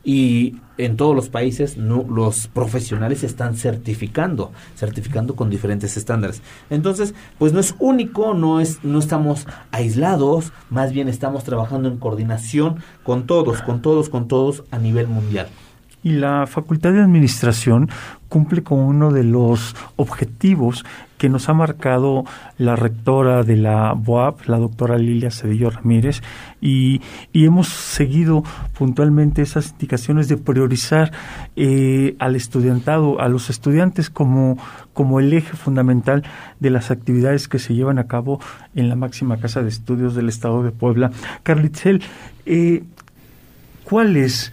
y 0.04 0.58
en 0.78 0.97
todos 0.97 1.16
los 1.16 1.30
países 1.30 1.78
los 1.78 2.47
profesionales 2.47 3.24
están 3.24 3.56
certificando, 3.56 4.51
certificando 4.76 5.36
con 5.36 5.49
diferentes 5.49 5.97
estándares. 5.97 6.41
Entonces, 6.70 7.14
pues 7.38 7.54
no 7.54 7.60
es 7.60 7.76
único, 7.80 8.34
no 8.34 8.60
es 8.60 8.84
no 8.84 8.99
estamos 8.99 9.47
aislados, 9.72 10.51
más 10.70 10.91
bien 10.91 11.08
estamos 11.08 11.43
trabajando 11.43 11.89
en 11.89 11.97
coordinación 11.97 12.78
con 13.04 13.28
todos, 13.28 13.62
con 13.62 13.82
todos, 13.82 14.10
con 14.10 14.28
todos 14.28 14.64
a 14.72 14.78
nivel 14.78 15.08
mundial. 15.08 15.47
Y 16.04 16.12
la 16.12 16.45
Facultad 16.47 16.91
de 16.91 17.01
Administración 17.01 17.89
cumple 18.28 18.64
con 18.64 18.80
uno 18.80 19.12
de 19.12 19.24
los 19.24 19.76
objetivos 19.95 20.84
que 21.18 21.30
nos 21.30 21.47
ha 21.47 21.54
marcado 21.54 22.26
la 22.58 22.76
rectora 22.76 23.43
de 23.43 23.56
la 23.56 23.93
BOAP, 23.93 24.47
la 24.47 24.58
doctora 24.58 24.97
Lilia 24.97 25.32
Cedillo 25.32 25.70
Ramírez, 25.70 26.22
y, 26.60 26.99
hemos 27.34 27.70
seguido 27.70 28.43
puntualmente 28.78 29.41
esas 29.41 29.72
indicaciones 29.72 30.28
de 30.28 30.36
priorizar 30.36 31.14
eh, 31.56 32.18
al 32.20 32.36
estudiantado, 32.36 33.22
a 33.22 33.30
los 33.30 33.49
estudiantes 33.49 34.10
como, 34.10 34.58
como 34.93 35.22
el 35.22 35.32
eje 35.32 35.56
fundamental 35.56 36.24
de 36.60 36.70
las 36.72 36.91
actividades 36.91 37.47
que 37.47 37.60
se 37.60 37.74
llevan 37.74 37.99
a 37.99 38.08
cabo 38.08 38.41
en 38.76 38.89
la 38.89 38.95
máxima 38.95 39.38
casa 39.38 39.62
de 39.62 39.70
estudios 39.70 40.16
del 40.16 40.28
Estado 40.28 40.64
de 40.64 40.72
Puebla. 40.72 41.12
Carlitzel, 41.43 42.01
eh, 42.45 42.84
¿cuál 43.86 44.18
es 44.18 44.51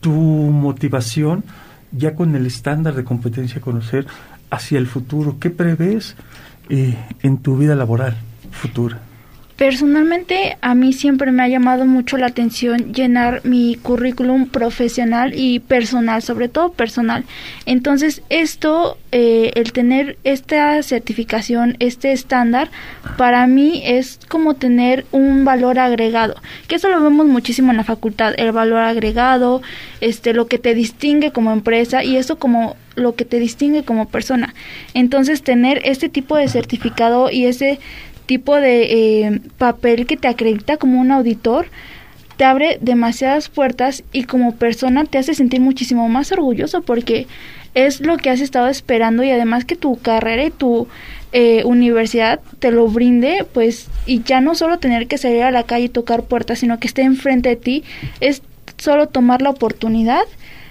tu 0.00 0.12
motivación 0.12 1.44
ya 1.92 2.14
con 2.14 2.34
el 2.34 2.46
estándar 2.46 2.94
de 2.94 3.04
competencia 3.04 3.60
conocer 3.60 4.06
hacia 4.50 4.78
el 4.78 4.86
futuro? 4.86 5.36
¿Qué 5.40 5.50
prevés 5.50 6.16
eh, 6.68 6.96
en 7.22 7.38
tu 7.38 7.56
vida 7.56 7.74
laboral 7.74 8.16
futura? 8.50 9.00
Personalmente, 9.56 10.58
a 10.60 10.74
mí 10.74 10.92
siempre 10.92 11.32
me 11.32 11.42
ha 11.42 11.48
llamado 11.48 11.86
mucho 11.86 12.18
la 12.18 12.26
atención 12.26 12.92
llenar 12.92 13.40
mi 13.44 13.76
currículum 13.76 14.48
profesional 14.48 15.32
y 15.34 15.60
personal, 15.60 16.20
sobre 16.20 16.48
todo 16.48 16.72
personal. 16.72 17.24
Entonces, 17.64 18.20
esto, 18.28 18.98
eh, 19.12 19.52
el 19.54 19.72
tener 19.72 20.18
esta 20.24 20.82
certificación, 20.82 21.76
este 21.80 22.12
estándar, 22.12 22.70
para 23.16 23.46
mí 23.46 23.80
es 23.82 24.20
como 24.28 24.54
tener 24.54 25.06
un 25.10 25.46
valor 25.46 25.78
agregado, 25.78 26.34
que 26.68 26.74
eso 26.74 26.90
lo 26.90 27.02
vemos 27.02 27.24
muchísimo 27.24 27.70
en 27.70 27.78
la 27.78 27.84
facultad, 27.84 28.34
el 28.36 28.52
valor 28.52 28.80
agregado, 28.80 29.62
este, 30.02 30.34
lo 30.34 30.48
que 30.48 30.58
te 30.58 30.74
distingue 30.74 31.32
como 31.32 31.50
empresa 31.52 32.04
y 32.04 32.18
eso 32.18 32.38
como 32.38 32.76
lo 32.94 33.14
que 33.14 33.24
te 33.24 33.38
distingue 33.38 33.84
como 33.84 34.08
persona. 34.08 34.54
Entonces, 34.94 35.42
tener 35.42 35.80
este 35.84 36.08
tipo 36.08 36.36
de 36.36 36.48
certificado 36.48 37.30
y 37.30 37.46
ese 37.46 37.78
tipo 38.26 38.56
de 38.56 39.24
eh, 39.24 39.40
papel 39.58 40.06
que 40.06 40.16
te 40.16 40.28
acredita 40.28 40.76
como 40.76 41.00
un 41.00 41.12
auditor 41.12 41.66
te 42.36 42.44
abre 42.44 42.78
demasiadas 42.80 43.48
puertas 43.48 44.04
y 44.12 44.24
como 44.24 44.56
persona 44.56 45.04
te 45.04 45.18
hace 45.18 45.34
sentir 45.34 45.60
muchísimo 45.60 46.08
más 46.08 46.32
orgulloso 46.32 46.82
porque 46.82 47.26
es 47.74 48.00
lo 48.00 48.16
que 48.16 48.30
has 48.30 48.40
estado 48.40 48.68
esperando 48.68 49.22
y 49.22 49.30
además 49.30 49.64
que 49.64 49.76
tu 49.76 49.98
carrera 49.98 50.44
y 50.44 50.50
tu 50.50 50.88
eh, 51.32 51.62
universidad 51.64 52.40
te 52.58 52.70
lo 52.70 52.88
brinde, 52.88 53.44
pues, 53.52 53.88
y 54.06 54.22
ya 54.22 54.40
no 54.40 54.54
solo 54.54 54.78
tener 54.78 55.06
que 55.06 55.18
salir 55.18 55.42
a 55.42 55.50
la 55.50 55.64
calle 55.64 55.84
y 55.84 55.88
tocar 55.90 56.22
puertas, 56.22 56.60
sino 56.60 56.78
que 56.78 56.86
esté 56.86 57.02
enfrente 57.02 57.50
de 57.50 57.56
ti, 57.56 57.84
es 58.20 58.42
solo 58.78 59.08
tomar 59.08 59.42
la 59.42 59.50
oportunidad 59.50 60.22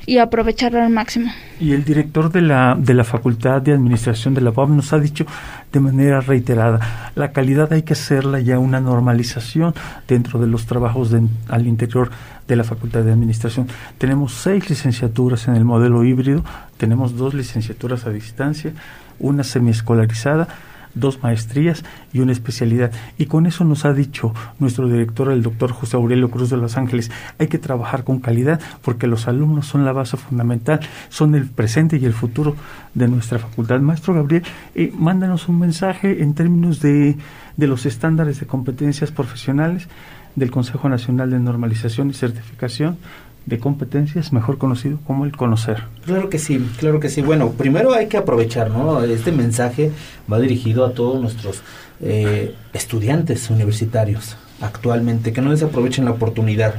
y 0.05 0.17
aprovecharlo 0.19 0.81
al 0.81 0.89
máximo. 0.89 1.31
Y 1.59 1.71
el 1.71 1.83
director 1.83 2.31
de 2.31 2.41
la, 2.41 2.75
de 2.77 2.93
la 2.93 3.03
Facultad 3.03 3.61
de 3.61 3.73
Administración 3.73 4.33
de 4.33 4.41
la 4.41 4.51
UAB 4.51 4.69
nos 4.69 4.93
ha 4.93 4.99
dicho 4.99 5.25
de 5.71 5.79
manera 5.79 6.21
reiterada, 6.21 7.11
la 7.15 7.31
calidad 7.31 7.71
hay 7.73 7.83
que 7.83 7.93
hacerla 7.93 8.39
ya 8.39 8.59
una 8.59 8.79
normalización 8.79 9.73
dentro 10.07 10.39
de 10.39 10.47
los 10.47 10.65
trabajos 10.65 11.13
al 11.49 11.67
interior 11.67 12.11
de 12.47 12.55
la 12.55 12.63
Facultad 12.63 13.03
de 13.03 13.11
Administración. 13.11 13.67
Tenemos 13.97 14.33
seis 14.33 14.69
licenciaturas 14.69 15.47
en 15.47 15.55
el 15.55 15.65
modelo 15.65 16.03
híbrido, 16.03 16.43
tenemos 16.77 17.17
dos 17.17 17.33
licenciaturas 17.33 18.05
a 18.05 18.11
distancia, 18.11 18.73
una 19.19 19.43
semiescolarizada, 19.43 20.47
dos 20.95 21.21
maestrías 21.21 21.83
y 22.13 22.19
una 22.19 22.31
especialidad. 22.31 22.91
Y 23.17 23.27
con 23.27 23.45
eso 23.45 23.63
nos 23.63 23.85
ha 23.85 23.93
dicho 23.93 24.33
nuestro 24.59 24.87
director, 24.87 25.31
el 25.31 25.43
doctor 25.43 25.71
José 25.71 25.97
Aurelio 25.97 26.31
Cruz 26.31 26.49
de 26.49 26.57
Los 26.57 26.77
Ángeles, 26.77 27.11
hay 27.37 27.47
que 27.47 27.59
trabajar 27.59 28.03
con 28.03 28.19
calidad 28.19 28.59
porque 28.81 29.07
los 29.07 29.27
alumnos 29.27 29.67
son 29.67 29.85
la 29.85 29.91
base 29.91 30.17
fundamental, 30.17 30.79
son 31.09 31.35
el 31.35 31.47
presente 31.47 31.97
y 31.97 32.05
el 32.05 32.13
futuro 32.13 32.55
de 32.93 33.07
nuestra 33.07 33.39
facultad. 33.39 33.79
Maestro 33.79 34.13
Gabriel, 34.13 34.43
eh, 34.73 34.91
mándanos 34.97 35.47
un 35.47 35.59
mensaje 35.59 36.23
en 36.23 36.33
términos 36.33 36.79
de, 36.79 37.17
de 37.57 37.67
los 37.67 37.85
estándares 37.85 38.39
de 38.39 38.47
competencias 38.47 39.11
profesionales 39.11 39.87
del 40.35 40.51
Consejo 40.51 40.89
Nacional 40.89 41.29
de 41.31 41.39
Normalización 41.39 42.09
y 42.09 42.13
Certificación 42.13 42.97
de 43.45 43.59
competencias, 43.59 44.33
mejor 44.33 44.57
conocido 44.57 44.99
como 45.05 45.25
el 45.25 45.35
conocer. 45.35 45.83
Claro 46.05 46.29
que 46.29 46.39
sí, 46.39 46.59
claro 46.79 46.99
que 46.99 47.09
sí. 47.09 47.21
Bueno, 47.21 47.51
primero 47.51 47.93
hay 47.93 48.07
que 48.07 48.17
aprovechar, 48.17 48.71
¿no? 48.71 49.03
Este 49.03 49.31
mensaje 49.31 49.91
va 50.31 50.39
dirigido 50.39 50.85
a 50.85 50.93
todos 50.93 51.21
nuestros 51.21 51.61
eh, 52.01 52.55
estudiantes 52.73 53.49
universitarios 53.49 54.35
actualmente, 54.61 55.33
que 55.33 55.41
no 55.41 55.51
desaprovechen 55.51 56.05
la 56.05 56.11
oportunidad, 56.11 56.75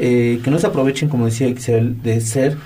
eh, 0.00 0.40
que 0.42 0.50
no 0.50 0.56
desaprovechen, 0.56 1.08
como 1.08 1.26
decía 1.26 1.46
Excel, 1.46 2.02
de 2.02 2.20
ser 2.20 2.56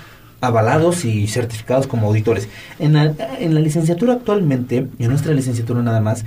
avalados 0.41 1.05
y 1.05 1.27
certificados 1.27 1.87
como 1.87 2.07
auditores. 2.07 2.47
En 2.79 2.93
la, 2.93 3.13
en 3.39 3.53
la 3.53 3.59
licenciatura 3.59 4.13
actualmente, 4.13 4.87
y 4.97 5.03
en 5.03 5.09
nuestra 5.09 5.33
licenciatura 5.33 5.81
nada 5.81 6.01
más, 6.01 6.25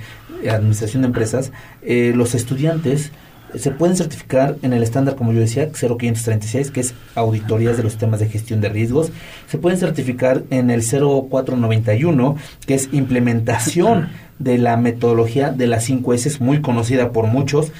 Administración 0.49 1.01
de 1.01 1.07
Empresas, 1.07 1.51
eh, 1.81 2.13
los 2.15 2.33
estudiantes 2.33 3.11
se 3.55 3.71
pueden 3.71 3.95
certificar 3.95 4.57
en 4.61 4.73
el 4.73 4.83
estándar, 4.83 5.15
como 5.15 5.33
yo 5.33 5.39
decía, 5.39 5.69
0536, 5.71 6.71
que 6.71 6.81
es 6.81 6.93
auditorías 7.15 7.77
de 7.77 7.83
los 7.83 7.97
temas 7.97 8.19
de 8.19 8.29
gestión 8.29 8.61
de 8.61 8.69
riesgos. 8.69 9.11
Se 9.47 9.57
pueden 9.57 9.79
certificar 9.79 10.43
en 10.49 10.69
el 10.69 10.81
0491, 10.81 12.37
que 12.65 12.75
es 12.75 12.89
implementación 12.91 14.09
de 14.39 14.57
la 14.57 14.77
metodología 14.77 15.51
de 15.51 15.67
las 15.67 15.83
5 15.85 16.13
S, 16.13 16.37
muy 16.39 16.61
conocida 16.61 17.11
por 17.11 17.27
muchos. 17.27 17.71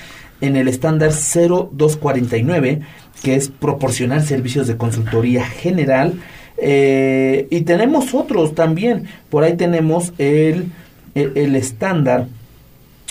En 0.42 0.56
el 0.56 0.68
estándar 0.68 1.12
0249, 1.12 2.82
que 3.24 3.36
es 3.36 3.50
proporcionar 3.50 4.22
servicios 4.22 4.68
de 4.68 4.78
consultoría 4.78 5.46
general. 5.46 6.14
Eh, 6.58 7.48
y 7.50 7.62
tenemos 7.62 8.14
otros 8.14 8.56
también. 8.56 9.06
Por 9.30 9.44
ahí 9.44 9.58
tenemos 9.58 10.14
el, 10.18 10.72
el, 11.16 11.34
el 11.36 11.56
estándar 11.56 12.28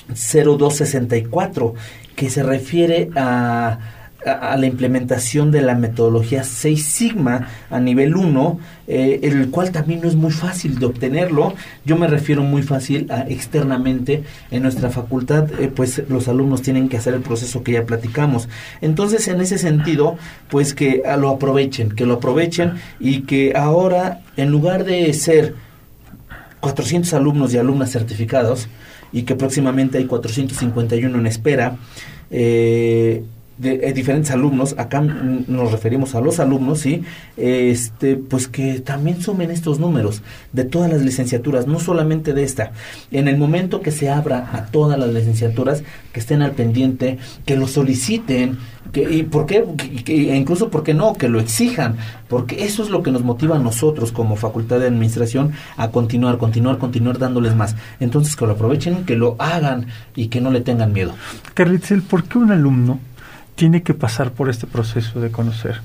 0264, 0.09 1.75
que 2.19 2.31
se 2.31 2.43
refiere 2.43 3.11
a, 3.15 3.79
a, 4.27 4.57
la 4.57 4.67
implementación 4.67 5.53
de 5.53 5.63
la 5.63 5.77
metodología 5.77 6.43
6 6.43 6.85
Sigma 6.85 7.47
a 7.71 7.79
nivel 7.79 8.17
1, 8.17 8.59
eh, 8.89 9.21
el 9.23 9.51
cual 9.51 9.71
también 9.71 10.01
no 10.01 10.09
es 10.09 10.17
muy 10.17 10.33
fácil 10.33 10.81
de 10.81 10.87
obtenerlo. 10.87 11.55
Yo 11.85 11.97
me 11.97 12.09
refiero 12.09 12.43
muy 12.43 12.65
fácil 12.65 13.07
a 13.13 13.21
externamente 13.29 14.25
en 14.51 14.65
nuestra 14.65 14.91
facultad, 14.91 15.49
eh, 15.61 15.71
pues 15.73 16.03
los 16.09 16.27
alumnos 16.27 16.61
tienen 16.61 16.89
que 16.89 16.97
hacer 16.97 17.15
el 17.15 17.21
proceso 17.21 17.63
que 17.63 17.71
ya 17.71 17.87
platicamos. 17.87 18.49
Entonces, 18.81 19.29
en 19.29 19.41
ese 19.41 19.57
sentido, 19.57 20.19
pues 20.51 20.75
que 20.75 21.05
lo 21.21 21.29
aprovechen, 21.29 21.91
que 21.91 22.05
lo 22.05 22.15
aprovechen 22.15 22.73
y 22.99 23.21
que 23.21 23.53
ahora, 23.55 24.23
en 24.37 24.51
lugar 24.51 24.83
de 24.83 25.13
ser 25.13 25.55
400 26.59 27.15
alumnos 27.15 27.55
y 27.55 27.59
alumnas 27.59 27.93
certificados, 27.93 28.69
y 29.13 29.23
que 29.23 29.35
próximamente 29.35 29.99
hay 29.99 30.07
451 30.07 31.19
en 31.19 31.27
espera. 31.27 31.77
Eh, 32.31 33.25
de, 33.59 33.93
diferentes 33.93 34.31
alumnos, 34.31 34.75
acá 34.79 35.01
nos 35.01 35.73
referimos 35.73 36.15
a 36.15 36.21
los 36.21 36.39
alumnos, 36.41 36.81
¿sí? 36.81 37.03
Este, 37.37 38.17
pues 38.17 38.49
que 38.49 38.81
también 38.81 39.21
sumen 39.21 39.51
estos 39.51 39.79
números 39.81 40.23
de 40.53 40.65
todas 40.65 40.91
las 40.91 41.03
licenciaturas, 41.03 41.67
no 41.67 41.81
solamente 41.81 42.33
de 42.33 42.45
esta. 42.45 42.73
En 43.11 43.29
el 43.29 43.37
momento 43.37 43.81
que 43.81 43.91
se 43.91 44.11
abra 44.11 44.51
a 44.53 44.67
todas 44.67 44.99
las 44.99 45.13
licenciaturas, 45.13 45.83
que 46.13 46.21
estén 46.21 46.43
al 46.43 46.53
pendiente, 46.53 47.19
que 47.45 47.57
lo 47.57 47.67
soliciten, 47.67 48.59
que, 48.93 49.03
y 49.03 49.23
por 49.25 49.47
qué, 49.47 49.65
que, 50.05 50.37
incluso 50.37 50.71
porque 50.71 50.95
no, 50.95 51.15
que 51.15 51.29
lo 51.29 51.41
exijan, 51.41 51.97
porque 52.29 52.65
eso 52.65 52.83
es 52.83 52.91
lo 52.91 53.03
que 53.03 53.11
nos 53.11 53.23
motiva 53.23 53.57
a 53.57 53.59
nosotros 53.59 54.13
como 54.13 54.37
facultad 54.37 54.79
de 54.79 54.87
administración 54.87 55.53
a 55.77 55.91
continuar, 55.91 56.39
continuar, 56.39 56.79
continuar 56.79 57.19
dándoles 57.19 57.55
más. 57.55 57.75
Entonces 58.01 58.37
que 58.37 58.47
lo 58.47 58.53
aprovechen, 58.53 59.05
que 59.05 59.17
lo 59.17 59.37
hagan 59.39 59.87
y 60.15 60.29
que 60.29 60.41
no 60.41 60.51
le 60.51 60.61
tengan 60.61 60.93
miedo. 60.93 61.13
Carlitzel, 61.55 62.03
¿por 62.03 62.25
qué 62.25 62.39
un 62.39 62.53
alumno 62.53 63.01
tiene 63.59 63.83
que 63.83 63.93
pasar 63.93 64.31
por 64.31 64.49
este 64.49 64.69
proceso 64.69 65.21
de 65.21 65.33
conocer? 65.33 65.81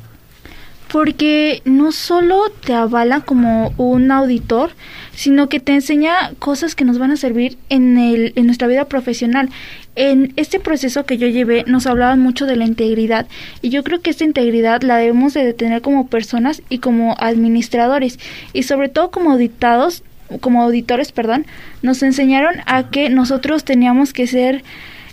Porque 0.92 1.64
no 1.66 1.92
solo 1.92 2.44
te 2.64 2.72
avala 2.72 3.22
como 3.22 3.74
un 3.78 4.12
auditor, 4.12 4.70
sino 5.16 5.50
que 5.50 5.60
te 5.60 5.74
enseña 5.74 6.14
cosas 6.38 6.76
que 6.76 6.86
nos 6.86 7.00
van 7.00 7.10
a 7.10 7.18
servir 7.18 7.58
en, 7.70 7.98
el, 7.98 8.34
en 8.36 8.46
nuestra 8.46 8.68
vida 8.68 8.86
profesional. 8.86 9.50
En 9.96 10.34
este 10.36 10.60
proceso 10.60 11.08
que 11.08 11.18
yo 11.18 11.28
llevé 11.28 11.64
nos 11.66 11.88
hablaban 11.88 12.20
mucho 12.20 12.46
de 12.46 12.56
la 12.56 12.66
integridad 12.66 13.26
y 13.64 13.70
yo 13.70 13.84
creo 13.84 14.02
que 14.02 14.12
esta 14.12 14.24
integridad 14.24 14.84
la 14.84 14.98
debemos 14.98 15.34
de 15.34 15.52
tener 15.54 15.82
como 15.82 16.08
personas 16.08 16.62
y 16.70 16.78
como 16.78 17.16
administradores 17.20 18.20
y 18.54 18.64
sobre 18.64 18.88
todo 18.88 19.10
como 19.10 19.32
auditados, 19.32 20.04
como 20.42 20.62
auditores, 20.62 21.12
perdón, 21.12 21.48
nos 21.82 22.04
enseñaron 22.04 22.56
a 22.68 22.92
que 22.92 23.10
nosotros 23.10 23.64
teníamos 23.64 24.14
que 24.14 24.28
ser 24.28 24.64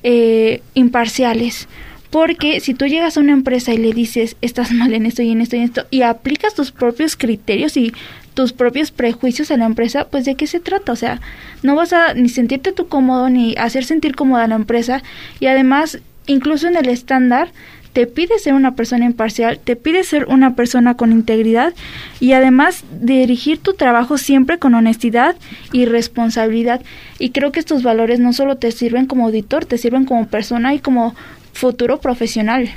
eh, 0.03 0.61
imparciales 0.75 1.69
porque 2.11 2.61
si 2.61 2.75
tú 2.75 2.87
llegas 2.87 3.17
a 3.17 3.21
una 3.21 3.33
empresa 3.33 3.73
y 3.73 3.79
le 3.79 3.93
dices, 3.93 4.37
estás 4.43 4.73
mal 4.73 4.93
en 4.95 5.07
esto 5.07 5.23
y 5.23 5.31
en 5.31 5.41
esto 5.41 5.57
y 5.57 5.61
en 5.61 5.65
esto, 5.67 5.87
y 5.91 6.03
aplicas 6.03 6.55
tus 6.55 6.73
propios 6.73 7.17
criterios 7.17 7.77
y 7.77 7.93
tus 8.35 8.53
propios 8.53 8.91
prejuicios 8.91 9.51
a 9.51 9.57
la 9.57 9.67
empresa, 9.67 10.09
pues 10.09 10.25
de 10.25 10.35
qué 10.35 10.47
se 10.47 10.61
trata? 10.61 10.93
O 10.93 10.97
sea, 10.97 11.21
no 11.63 11.75
vas 11.77 11.93
a 11.93 12.15
ni 12.15 12.29
sentirte 12.29 12.73
tú 12.73 12.89
cómodo 12.89 13.29
ni 13.29 13.55
hacer 13.57 13.85
sentir 13.85 14.15
cómoda 14.15 14.45
a 14.45 14.49
la 14.49 14.57
empresa 14.57 15.03
y 15.39 15.47
además, 15.47 15.99
incluso 16.27 16.67
en 16.69 16.77
el 16.77 16.89
estándar, 16.89 17.53
te 17.93 18.07
pide 18.07 18.39
ser 18.39 18.55
una 18.55 18.77
persona 18.77 19.05
imparcial, 19.05 19.59
te 19.59 19.75
pide 19.75 20.05
ser 20.05 20.27
una 20.27 20.55
persona 20.55 20.97
con 20.97 21.11
integridad 21.11 21.75
y 22.21 22.33
además 22.33 22.85
dirigir 23.01 23.59
tu 23.59 23.75
trabajo 23.75 24.17
siempre 24.17 24.59
con 24.59 24.75
honestidad 24.75 25.35
y 25.73 25.87
responsabilidad. 25.87 26.83
Y 27.19 27.31
creo 27.31 27.51
que 27.51 27.59
estos 27.59 27.83
valores 27.83 28.21
no 28.21 28.33
solo 28.33 28.57
te 28.57 28.71
sirven 28.71 29.07
como 29.07 29.27
auditor, 29.27 29.65
te 29.65 29.77
sirven 29.77 30.05
como 30.05 30.29
persona 30.29 30.73
y 30.73 30.79
como 30.79 31.17
futuro 31.53 32.01
profesional. 32.01 32.69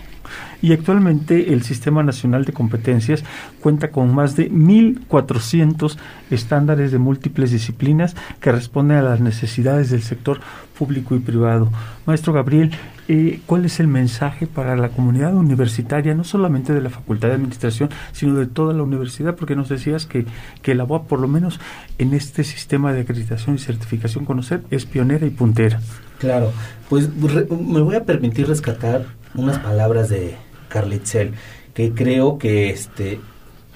Y 0.63 0.71
actualmente 0.71 1.51
el 1.51 1.61
Sistema 1.63 2.03
Nacional 2.03 2.45
de 2.45 2.53
Competencias 2.53 3.21
cuenta 3.59 3.91
con 3.91 4.15
más 4.15 4.37
de 4.37 4.49
1.400 4.49 5.97
estándares 6.31 6.93
de 6.93 6.99
múltiples 6.99 7.51
disciplinas 7.51 8.15
que 8.39 8.53
responden 8.53 8.99
a 8.99 9.01
las 9.01 9.19
necesidades 9.19 9.89
del 9.89 10.03
sector 10.03 10.39
público 10.79 11.15
y 11.15 11.19
privado. 11.19 11.69
Maestro 12.05 12.31
Gabriel, 12.31 12.71
eh, 13.09 13.41
¿cuál 13.45 13.65
es 13.65 13.81
el 13.81 13.89
mensaje 13.89 14.47
para 14.47 14.77
la 14.77 14.87
comunidad 14.87 15.35
universitaria, 15.35 16.15
no 16.15 16.23
solamente 16.23 16.71
de 16.71 16.79
la 16.79 16.89
Facultad 16.89 17.27
de 17.27 17.33
Administración, 17.33 17.89
sino 18.13 18.35
de 18.35 18.45
toda 18.45 18.73
la 18.73 18.83
universidad? 18.83 19.35
Porque 19.35 19.57
nos 19.57 19.67
decías 19.67 20.05
que, 20.05 20.25
que 20.61 20.75
la 20.75 20.85
UAP, 20.85 21.07
por 21.07 21.19
lo 21.19 21.27
menos 21.27 21.59
en 21.97 22.13
este 22.13 22.45
sistema 22.45 22.93
de 22.93 23.01
acreditación 23.01 23.55
y 23.55 23.59
certificación 23.59 24.23
conocer, 24.23 24.63
es 24.71 24.85
pionera 24.85 25.27
y 25.27 25.29
puntera. 25.29 25.81
Claro, 26.19 26.53
pues 26.89 27.09
me 27.13 27.81
voy 27.81 27.95
a 27.97 28.05
permitir 28.05 28.47
rescatar 28.47 29.07
unas 29.35 29.59
palabras 29.59 30.07
de 30.07 30.37
Carlitzel 30.73 31.33
que 31.75 31.93
creo 31.93 32.37
que 32.37 32.69
este 32.71 33.19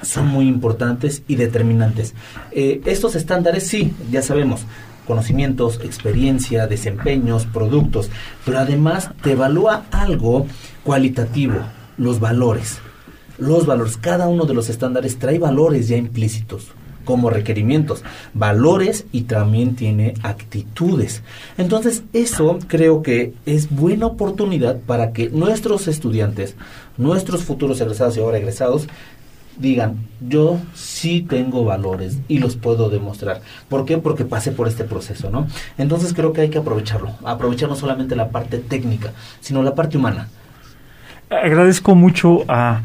son 0.01 0.27
muy 0.27 0.47
importantes 0.47 1.23
y 1.27 1.35
determinantes. 1.35 2.13
Eh, 2.51 2.81
estos 2.85 3.15
estándares 3.15 3.67
sí, 3.67 3.93
ya 4.11 4.21
sabemos, 4.21 4.61
conocimientos, 5.07 5.79
experiencia, 5.83 6.67
desempeños, 6.67 7.45
productos, 7.45 8.09
pero 8.45 8.59
además 8.59 9.11
te 9.23 9.31
evalúa 9.31 9.85
algo 9.91 10.45
cualitativo, 10.83 11.59
los 11.97 12.19
valores. 12.19 12.79
Los 13.39 13.65
valores, 13.65 13.97
cada 13.97 14.27
uno 14.27 14.45
de 14.45 14.53
los 14.53 14.69
estándares 14.69 15.17
trae 15.19 15.39
valores 15.39 15.87
ya 15.87 15.97
implícitos 15.97 16.71
como 17.07 17.29
requerimientos, 17.29 18.03
valores 18.33 19.05
y 19.13 19.21
también 19.21 19.77
tiene 19.77 20.13
actitudes. 20.23 21.23
Entonces, 21.57 22.03
eso 22.11 22.59
creo 22.67 23.01
que 23.01 23.33
es 23.45 23.69
buena 23.71 24.07
oportunidad 24.07 24.77
para 24.81 25.13
que 25.13 25.29
nuestros 25.29 25.87
estudiantes, 25.87 26.55
nuestros 26.97 27.43
futuros 27.43 27.79
egresados 27.79 28.17
y 28.17 28.19
ahora 28.19 28.39
egresados, 28.39 28.89
digan, 29.57 30.05
yo 30.19 30.59
sí 30.73 31.25
tengo 31.27 31.63
valores 31.63 32.19
y 32.27 32.39
los 32.39 32.57
puedo 32.57 32.89
demostrar. 32.89 33.39
¿Por 33.69 33.85
qué? 33.85 33.97
Porque 33.97 34.25
pasé 34.25 34.51
por 34.51 34.67
este 34.67 34.83
proceso, 34.83 35.31
¿no? 35.31 35.47
Entonces 35.77 36.13
creo 36.13 36.33
que 36.33 36.41
hay 36.41 36.49
que 36.49 36.57
aprovecharlo, 36.57 37.13
aprovechar 37.23 37.69
no 37.69 37.77
solamente 37.77 38.17
la 38.17 38.29
parte 38.29 38.57
técnica, 38.57 39.13
sino 39.39 39.63
la 39.63 39.73
parte 39.73 39.97
humana. 39.97 40.27
Agradezco 41.29 41.95
mucho 41.95 42.43
a 42.49 42.81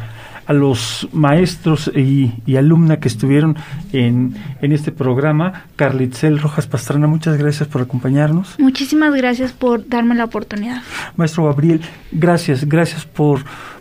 a 0.47 0.53
los 0.53 1.09
maestros 1.12 1.90
y, 1.95 2.32
y 2.47 2.57
alumna 2.57 2.99
que 2.99 3.09
estuvieron 3.09 3.57
en, 3.93 4.34
en 4.61 4.72
este 4.72 4.93
programa. 4.93 5.64
Carlitzel 5.76 6.38
Rojas 6.40 6.66
Pastrana, 6.66 7.07
muchas 7.07 7.36
gracias 7.38 7.68
por 7.68 7.82
acompañarnos. 7.82 8.59
Muchísimas 8.59 9.14
gracias 9.14 9.53
por 9.53 9.88
darme 9.88 10.14
la 10.14 10.24
oportunidad. 10.24 10.82
Maestro 11.16 11.45
Gabriel, 11.47 11.80
gracias, 12.11 12.68
gracias 12.68 13.05
por, 13.05 13.40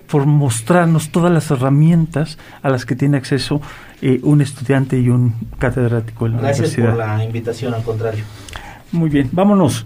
por 0.09 0.25
mostrarnos 0.25 1.09
todas 1.09 1.31
las 1.31 1.49
herramientas 1.51 2.37
a 2.61 2.69
las 2.69 2.85
que 2.85 2.95
tiene 2.95 3.17
acceso 3.17 3.61
eh, 4.01 4.19
un 4.23 4.41
estudiante 4.41 4.99
y 4.99 5.09
un 5.09 5.33
catedrático 5.59 6.25
en 6.25 6.33
la 6.33 6.41
Gracias 6.41 6.75
universidad. 6.77 6.89
por 6.89 6.97
la 7.17 7.23
invitación, 7.23 7.73
al 7.73 7.83
contrario. 7.83 8.23
Muy 8.91 9.09
bien, 9.09 9.29
vámonos 9.31 9.85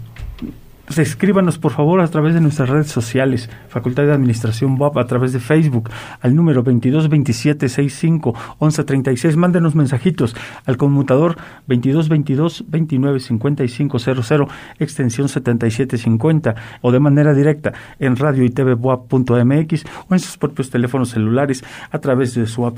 escríbanos 0.98 1.58
por 1.58 1.72
favor 1.72 2.00
a 2.00 2.08
través 2.08 2.34
de 2.34 2.40
nuestras 2.40 2.68
redes 2.68 2.88
sociales, 2.88 3.48
Facultad 3.68 4.02
de 4.04 4.12
Administración 4.12 4.76
BOP, 4.78 4.98
a 4.98 5.06
través 5.06 5.32
de 5.32 5.38
Facebook, 5.40 5.90
al 6.20 6.34
número 6.34 6.62
2227651136. 6.64 9.36
Mándenos 9.36 9.74
mensajitos 9.74 10.36
al 10.64 10.76
conmutador 10.76 11.36
2222-295500, 11.68 14.48
extensión 14.78 15.28
7750, 15.28 16.54
o 16.80 16.92
de 16.92 17.00
manera 17.00 17.34
directa 17.34 17.72
en 17.98 18.14
radio 18.16 18.44
y 18.44 18.50
TV 18.50 18.76
MX 18.76 19.84
o 20.08 20.14
en 20.14 20.20
sus 20.20 20.38
propios 20.38 20.70
teléfonos 20.70 21.10
celulares 21.10 21.64
a 21.90 21.98
través 21.98 22.34
de 22.34 22.46
su 22.46 22.64
app. 22.66 22.76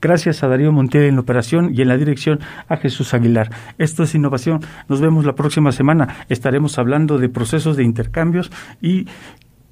Gracias 0.00 0.42
a 0.42 0.48
Darío 0.48 0.72
Montiel 0.72 1.04
en 1.04 1.16
la 1.16 1.22
operación 1.22 1.72
y 1.74 1.82
en 1.82 1.88
la 1.88 1.96
dirección 1.96 2.40
a 2.68 2.76
Jesús 2.76 3.14
Aguilar. 3.14 3.50
Esto 3.78 4.02
es 4.02 4.14
innovación. 4.14 4.60
Nos 4.88 5.00
vemos 5.00 5.24
la 5.24 5.34
próxima 5.34 5.72
semana. 5.72 6.26
Estaremos 6.28 6.78
hablando 6.78 7.16
de 7.18 7.28
procesos 7.40 7.74
de 7.74 7.84
intercambios 7.84 8.52
y 8.82 9.06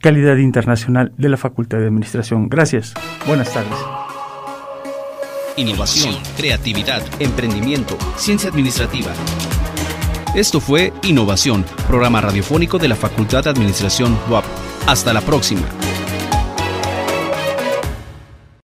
calidad 0.01 0.39
internacional 0.39 1.13
de 1.19 1.29
la 1.29 1.37
Facultad 1.37 1.77
de 1.77 1.89
Administración. 1.89 2.49
Gracias. 2.49 2.95
Buenas 3.27 3.53
tardes. 3.53 3.77
Innovación, 5.59 6.15
creatividad, 6.39 7.03
emprendimiento, 7.21 7.99
ciencia 8.17 8.49
administrativa. 8.49 9.13
Esto 10.35 10.61
fue 10.61 10.95
Innovación, 11.03 11.67
programa 11.87 12.23
radiofónico 12.23 12.79
de 12.79 12.89
la 12.89 12.97
Facultad 12.97 13.45
de 13.45 13.51
Administración 13.51 14.19
WAP. 14.31 14.45
Hasta 14.87 15.13
la 15.13 15.21
próxima. 15.21 15.69